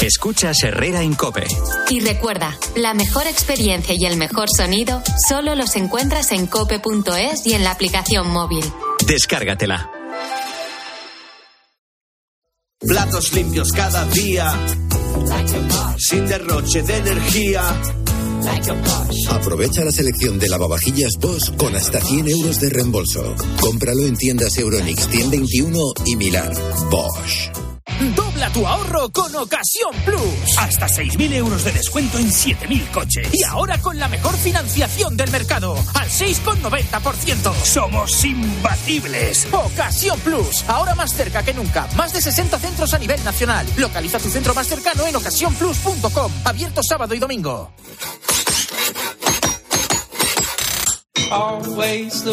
Escuchas 0.00 0.62
Herrera 0.62 1.00
en 1.02 1.14
Cope. 1.14 1.44
Y 1.88 2.00
recuerda, 2.00 2.56
la 2.76 2.92
mejor 2.92 3.26
experiencia 3.26 3.94
y 3.98 4.04
el 4.04 4.18
mejor 4.18 4.48
sonido 4.54 5.02
solo 5.28 5.54
los 5.54 5.76
encuentras 5.76 6.30
en 6.32 6.46
cope.es 6.46 7.46
y 7.46 7.54
en 7.54 7.64
la 7.64 7.70
aplicación 7.70 8.30
móvil. 8.30 8.64
Descárgatela. 9.06 9.93
Platos 12.86 13.32
limpios 13.32 13.72
cada 13.72 14.04
día, 14.06 14.52
sin 15.98 16.26
derroche 16.26 16.82
de 16.82 16.96
energía. 16.96 17.62
Aprovecha 19.30 19.84
la 19.84 19.90
selección 19.90 20.38
de 20.38 20.48
lavavajillas 20.48 21.12
Bosch 21.18 21.56
con 21.56 21.74
hasta 21.74 22.00
100 22.00 22.28
euros 22.28 22.60
de 22.60 22.70
reembolso. 22.70 23.34
Cómpralo 23.60 24.06
en 24.06 24.16
tiendas 24.16 24.58
Euronix 24.58 25.08
121 25.08 25.78
y 26.06 26.16
Milar. 26.16 26.52
Bosch. 26.90 27.63
Dobla 28.16 28.50
tu 28.50 28.66
ahorro 28.66 29.08
con 29.10 29.34
Ocasión 29.36 29.92
Plus. 30.04 30.58
Hasta 30.58 30.86
6.000 30.86 31.32
euros 31.34 31.64
de 31.64 31.72
descuento 31.72 32.18
en 32.18 32.30
7.000 32.30 32.90
coches. 32.90 33.28
Y 33.32 33.44
ahora 33.44 33.78
con 33.78 33.98
la 33.98 34.08
mejor 34.08 34.34
financiación 34.36 35.16
del 35.16 35.30
mercado, 35.30 35.76
al 35.94 36.08
6,90%. 36.08 37.54
Somos 37.62 38.24
imbatibles. 38.24 39.46
Ocasión 39.52 40.18
Plus. 40.20 40.64
Ahora 40.68 40.94
más 40.94 41.12
cerca 41.12 41.42
que 41.42 41.54
nunca. 41.54 41.86
Más 41.96 42.12
de 42.12 42.20
60 42.20 42.58
centros 42.58 42.94
a 42.94 42.98
nivel 42.98 43.22
nacional. 43.24 43.66
Localiza 43.76 44.18
tu 44.18 44.28
centro 44.28 44.54
más 44.54 44.66
cercano 44.66 45.06
en 45.06 45.16
ocasiónplus.com. 45.16 46.32
Abierto 46.44 46.82
sábado 46.82 47.14
y 47.14 47.18
domingo. 47.18 47.70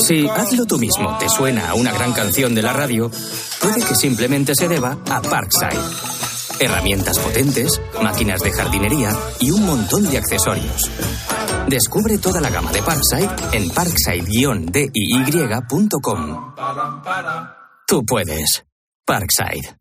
Si 0.01 0.27
hazlo 0.27 0.65
tú 0.65 0.77
mismo 0.77 1.17
te 1.17 1.29
suena 1.29 1.69
a 1.69 1.73
una 1.73 1.91
gran 1.91 2.13
canción 2.13 2.53
de 2.53 2.61
la 2.61 2.73
radio, 2.73 3.09
puede 3.61 3.85
que 3.85 3.95
simplemente 3.95 4.55
se 4.55 4.67
deba 4.67 4.97
a 5.09 5.21
Parkside. 5.21 5.79
Herramientas 6.59 7.17
potentes, 7.19 7.79
máquinas 8.01 8.41
de 8.41 8.51
jardinería 8.51 9.15
y 9.39 9.51
un 9.51 9.65
montón 9.65 10.03
de 10.09 10.17
accesorios. 10.17 10.91
Descubre 11.67 12.17
toda 12.17 12.41
la 12.41 12.49
gama 12.49 12.71
de 12.71 12.81
Parkside 12.83 13.29
en 13.53 13.69
parkside-diy.com. 13.69 16.53
Tú 17.87 18.05
puedes. 18.05 18.65
Parkside. 19.05 19.80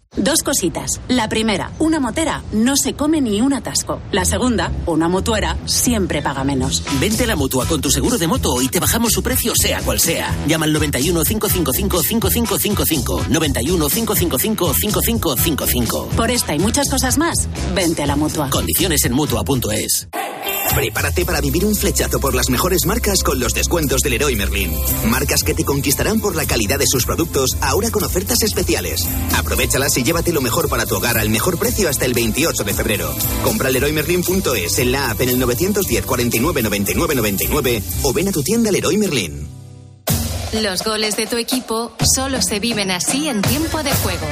Dos 0.17 0.43
cositas. 0.43 0.99
La 1.07 1.29
primera, 1.29 1.71
una 1.79 2.01
motera 2.01 2.43
no 2.51 2.75
se 2.75 2.95
come 2.95 3.21
ni 3.21 3.39
un 3.39 3.53
atasco. 3.53 4.01
La 4.11 4.25
segunda, 4.25 4.69
una 4.85 5.07
motuera 5.07 5.57
siempre 5.63 6.21
paga 6.21 6.43
menos. 6.43 6.83
Vente 6.99 7.23
a 7.23 7.27
la 7.27 7.37
mutua 7.37 7.65
con 7.65 7.79
tu 7.79 7.89
seguro 7.89 8.17
de 8.17 8.27
moto 8.27 8.61
y 8.61 8.67
te 8.67 8.81
bajamos 8.81 9.13
su 9.13 9.23
precio, 9.23 9.53
sea 9.55 9.79
cual 9.79 10.01
sea. 10.01 10.35
Llama 10.47 10.65
al 10.65 10.73
91 10.73 11.23
555 11.23 12.03
5555. 12.03 13.25
91 13.29 13.87
555 13.87 14.73
5555. 14.73 16.07
Por 16.17 16.29
esta 16.29 16.55
y 16.55 16.59
muchas 16.59 16.89
cosas 16.89 17.17
más, 17.17 17.47
vente 17.73 18.03
a 18.03 18.07
la 18.07 18.17
mutua. 18.17 18.49
Condiciones 18.49 19.05
en 19.05 19.13
mutua.es. 19.13 20.09
Prepárate 20.75 21.25
para 21.25 21.41
vivir 21.41 21.65
un 21.65 21.75
flechazo 21.75 22.19
por 22.19 22.33
las 22.33 22.49
mejores 22.49 22.85
marcas 22.85 23.23
con 23.23 23.39
los 23.39 23.53
descuentos 23.53 24.01
del 24.01 24.13
Leroy 24.13 24.35
Merlin. 24.35 24.71
Marcas 25.09 25.43
que 25.43 25.53
te 25.53 25.65
conquistarán 25.65 26.21
por 26.21 26.35
la 26.35 26.45
calidad 26.45 26.79
de 26.79 26.87
sus 26.87 27.05
productos, 27.05 27.57
ahora 27.59 27.91
con 27.91 28.03
ofertas 28.03 28.41
especiales. 28.41 29.05
Aprovechalas 29.35 29.97
y 29.97 30.00
llévate 30.03 30.31
lo 30.31 30.41
mejor 30.41 30.69
para 30.69 30.85
tu 30.85 30.95
hogar 30.95 31.17
al 31.17 31.29
mejor 31.29 31.57
precio 31.57 31.89
hasta 31.89 32.05
el 32.05 32.13
28 32.13 32.63
de 32.63 32.73
febrero. 32.73 33.13
Compra 33.43 33.69
leroymerlin.es 33.69 34.79
en 34.79 34.91
la 34.91 35.11
app 35.11 35.21
en 35.21 35.29
el 35.29 35.39
910 35.39 36.05
49 36.05 36.61
99 36.63 37.15
99 37.15 37.83
o 38.03 38.13
ven 38.13 38.27
a 38.27 38.31
tu 38.31 38.43
tienda 38.43 38.71
Leroy 38.71 38.97
Merlin. 38.97 39.47
Los 40.53 40.83
goles 40.83 41.15
de 41.15 41.27
tu 41.27 41.37
equipo 41.37 41.93
solo 42.13 42.41
se 42.41 42.59
viven 42.59 42.91
así 42.91 43.29
en 43.29 43.41
tiempo 43.41 43.81
de 43.83 43.91
juego. 43.91 44.27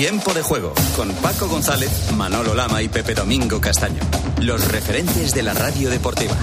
Tiempo 0.00 0.32
de 0.32 0.40
juego 0.40 0.72
con 0.96 1.12
Paco 1.16 1.46
González, 1.46 2.10
Manolo 2.16 2.54
Lama 2.54 2.80
y 2.80 2.88
Pepe 2.88 3.12
Domingo 3.12 3.60
Castaño. 3.60 4.00
Los 4.40 4.66
referentes 4.68 5.34
de 5.34 5.42
la 5.42 5.52
radio 5.52 5.90
deportiva. 5.90 6.34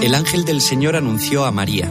El 0.00 0.14
ángel 0.14 0.44
del 0.44 0.60
Señor 0.60 0.94
anunció 0.94 1.46
a 1.46 1.50
María. 1.50 1.90